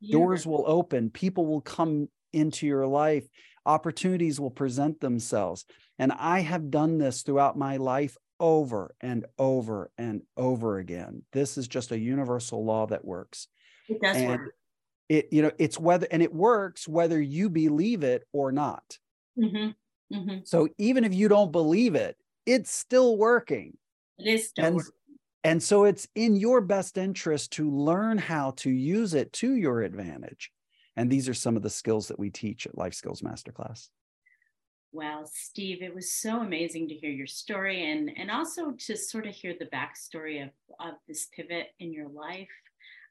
Yeah. 0.00 0.18
Doors 0.18 0.44
will 0.44 0.64
open, 0.66 1.10
people 1.10 1.46
will 1.46 1.60
come 1.60 2.08
into 2.32 2.66
your 2.66 2.86
life, 2.86 3.24
opportunities 3.64 4.40
will 4.40 4.50
present 4.50 5.00
themselves. 5.00 5.64
And 6.00 6.10
I 6.10 6.40
have 6.40 6.72
done 6.72 6.98
this 6.98 7.22
throughout 7.22 7.56
my 7.56 7.76
life 7.76 8.16
over 8.40 8.96
and 9.00 9.24
over 9.38 9.92
and 9.96 10.22
over 10.36 10.78
again. 10.78 11.22
This 11.32 11.56
is 11.56 11.68
just 11.68 11.92
a 11.92 11.98
universal 11.98 12.64
law 12.64 12.86
that 12.88 13.04
works. 13.04 13.46
It 13.88 14.00
does 14.02 14.16
and 14.16 14.28
work. 14.28 14.54
It, 15.08 15.28
you 15.30 15.42
know, 15.42 15.52
it's 15.58 15.78
whether, 15.78 16.08
and 16.10 16.22
it 16.22 16.34
works 16.34 16.88
whether 16.88 17.20
you 17.22 17.48
believe 17.48 18.02
it 18.02 18.24
or 18.32 18.50
not. 18.50 18.98
Mm-hmm. 19.38 20.16
Mm-hmm. 20.16 20.38
So 20.44 20.68
even 20.78 21.04
if 21.04 21.14
you 21.14 21.28
don't 21.28 21.52
believe 21.52 21.94
it, 21.94 22.16
it's 22.46 22.72
still 22.72 23.16
working. 23.16 23.76
It 24.18 24.28
is 24.34 24.48
still 24.48 24.64
and, 24.64 24.76
working. 24.76 24.92
And 25.44 25.62
so 25.62 25.84
it's 25.84 26.08
in 26.14 26.36
your 26.36 26.62
best 26.62 26.96
interest 26.96 27.52
to 27.52 27.70
learn 27.70 28.16
how 28.16 28.52
to 28.52 28.70
use 28.70 29.12
it 29.12 29.32
to 29.34 29.54
your 29.54 29.82
advantage. 29.82 30.50
And 30.96 31.10
these 31.10 31.28
are 31.28 31.34
some 31.34 31.56
of 31.56 31.62
the 31.62 31.70
skills 31.70 32.08
that 32.08 32.18
we 32.18 32.30
teach 32.30 32.66
at 32.66 32.78
Life 32.78 32.94
Skills 32.94 33.20
Masterclass. 33.20 33.90
Well, 34.92 35.28
Steve, 35.30 35.82
it 35.82 35.94
was 35.94 36.12
so 36.12 36.40
amazing 36.40 36.88
to 36.88 36.94
hear 36.94 37.10
your 37.10 37.26
story 37.26 37.90
and, 37.90 38.10
and 38.16 38.30
also 38.30 38.70
to 38.70 38.96
sort 38.96 39.26
of 39.26 39.34
hear 39.34 39.54
the 39.58 39.66
backstory 39.66 40.42
of, 40.42 40.50
of 40.80 40.94
this 41.08 41.28
pivot 41.36 41.74
in 41.80 41.92
your 41.92 42.08
life. 42.08 42.48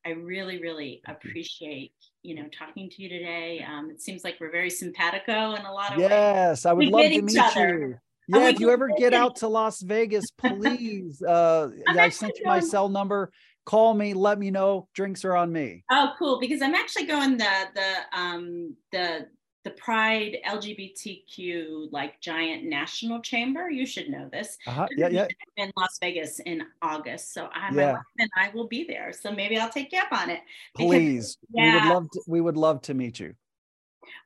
I 0.05 0.11
really, 0.11 0.59
really 0.59 1.01
appreciate 1.07 1.93
you. 2.23 2.35
know 2.35 2.47
talking 2.57 2.89
to 2.89 3.01
you 3.01 3.09
today. 3.09 3.65
Um, 3.69 3.89
it 3.89 4.01
seems 4.01 4.23
like 4.23 4.35
we're 4.39 4.51
very 4.51 4.69
simpatico 4.69 5.53
in 5.53 5.65
a 5.65 5.73
lot 5.73 5.93
of 5.93 5.99
yes, 5.99 6.11
ways. 6.11 6.11
Yes, 6.11 6.65
I 6.65 6.73
would 6.73 6.85
we 6.85 6.91
love 6.91 7.11
to 7.11 7.21
meet 7.21 7.37
other. 7.37 7.79
you. 7.79 7.95
Yeah, 8.33 8.49
if 8.49 8.59
you 8.59 8.69
ever 8.69 8.89
get 8.97 9.13
out 9.13 9.37
to 9.37 9.47
Las 9.47 9.81
Vegas, 9.81 10.25
please. 10.37 11.21
Uh, 11.21 11.69
I 11.87 12.09
sent 12.09 12.37
you 12.39 12.45
my 12.45 12.59
cell 12.59 12.89
number. 12.89 13.31
Call 13.65 13.93
me. 13.93 14.13
Let 14.13 14.39
me 14.39 14.51
know. 14.51 14.87
Drinks 14.93 15.23
are 15.23 15.35
on 15.35 15.51
me. 15.51 15.83
Oh, 15.91 16.11
cool! 16.19 16.39
Because 16.39 16.61
I'm 16.61 16.75
actually 16.75 17.05
going 17.05 17.37
the 17.37 17.69
the 17.73 18.19
um 18.19 18.75
the 18.91 19.27
the 19.63 19.71
Pride 19.71 20.37
LGBTQ 20.45 21.91
like 21.91 22.19
giant 22.19 22.65
national 22.65 23.21
chamber. 23.21 23.69
You 23.69 23.85
should 23.85 24.09
know 24.09 24.29
this. 24.31 24.57
Uh-huh. 24.67 24.87
Yeah, 24.97 25.07
yeah. 25.07 25.27
In 25.57 25.71
Las 25.77 25.97
Vegas 26.01 26.39
in 26.39 26.63
August, 26.81 27.33
so 27.33 27.49
I 27.53 27.73
yeah. 27.73 27.99
and 28.19 28.29
I 28.37 28.49
will 28.53 28.67
be 28.67 28.83
there. 28.83 29.13
So 29.13 29.31
maybe 29.31 29.57
I'll 29.57 29.69
take 29.69 29.91
you 29.91 29.99
up 29.99 30.11
on 30.11 30.29
it. 30.29 30.41
Because, 30.75 30.89
Please, 30.89 31.37
yeah. 31.53 31.63
we 31.63 31.73
would 31.73 31.93
love 31.93 32.09
to. 32.11 32.21
We 32.27 32.41
would 32.41 32.57
love 32.57 32.81
to 32.83 32.93
meet 32.93 33.19
you. 33.19 33.35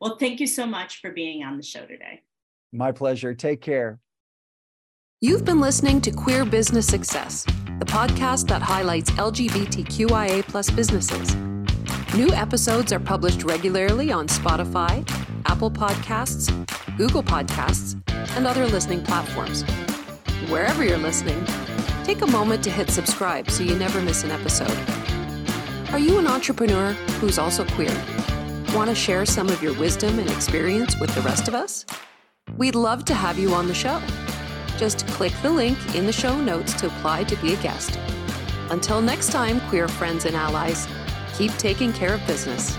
Well, 0.01 0.17
thank 0.17 0.39
you 0.39 0.47
so 0.47 0.65
much 0.65 1.01
for 1.01 1.11
being 1.11 1.43
on 1.43 1.57
the 1.57 1.63
show 1.63 1.85
today. 1.85 2.21
My 2.77 2.91
pleasure. 2.91 3.33
Take 3.33 3.59
care. 3.59 3.99
You've 5.19 5.43
been 5.43 5.59
listening 5.59 5.99
to 6.01 6.11
Queer 6.11 6.45
Business 6.45 6.85
Success, 6.85 7.43
the 7.79 7.85
podcast 7.85 8.47
that 8.49 8.61
highlights 8.61 9.09
LGBTQIA 9.11 10.43
plus 10.43 10.69
businesses. 10.69 11.35
New 12.15 12.29
episodes 12.33 12.93
are 12.93 12.99
published 12.99 13.43
regularly 13.43 14.11
on 14.11 14.27
Spotify, 14.27 15.03
Apple 15.47 15.71
Podcasts, 15.71 16.51
Google 16.97 17.23
Podcasts, 17.23 17.99
and 18.37 18.45
other 18.45 18.67
listening 18.67 19.01
platforms. 19.01 19.63
Wherever 20.47 20.85
you're 20.85 20.99
listening, 20.99 21.43
take 22.03 22.21
a 22.21 22.27
moment 22.27 22.63
to 22.65 22.69
hit 22.69 22.91
subscribe 22.91 23.49
so 23.49 23.63
you 23.63 23.75
never 23.75 24.01
miss 24.01 24.23
an 24.23 24.29
episode. 24.29 24.77
Are 25.91 25.99
you 25.99 26.19
an 26.19 26.27
entrepreneur 26.27 26.93
who's 27.19 27.39
also 27.39 27.65
queer? 27.65 27.95
Want 28.75 28.91
to 28.91 28.95
share 28.95 29.25
some 29.25 29.49
of 29.49 29.63
your 29.63 29.73
wisdom 29.79 30.19
and 30.19 30.29
experience 30.29 30.95
with 30.99 31.15
the 31.15 31.21
rest 31.21 31.47
of 31.47 31.55
us? 31.55 31.83
We'd 32.55 32.75
love 32.75 33.03
to 33.05 33.13
have 33.13 33.37
you 33.37 33.53
on 33.53 33.67
the 33.67 33.73
show. 33.73 34.01
Just 34.77 35.05
click 35.07 35.33
the 35.41 35.49
link 35.49 35.77
in 35.95 36.05
the 36.05 36.13
show 36.13 36.39
notes 36.39 36.73
to 36.75 36.87
apply 36.87 37.25
to 37.25 37.35
be 37.37 37.53
a 37.53 37.57
guest. 37.57 37.99
Until 38.69 39.01
next 39.01 39.31
time, 39.31 39.59
queer 39.69 39.87
friends 39.87 40.25
and 40.25 40.35
allies, 40.35 40.87
keep 41.33 41.51
taking 41.57 41.91
care 41.91 42.13
of 42.13 42.25
business. 42.25 42.77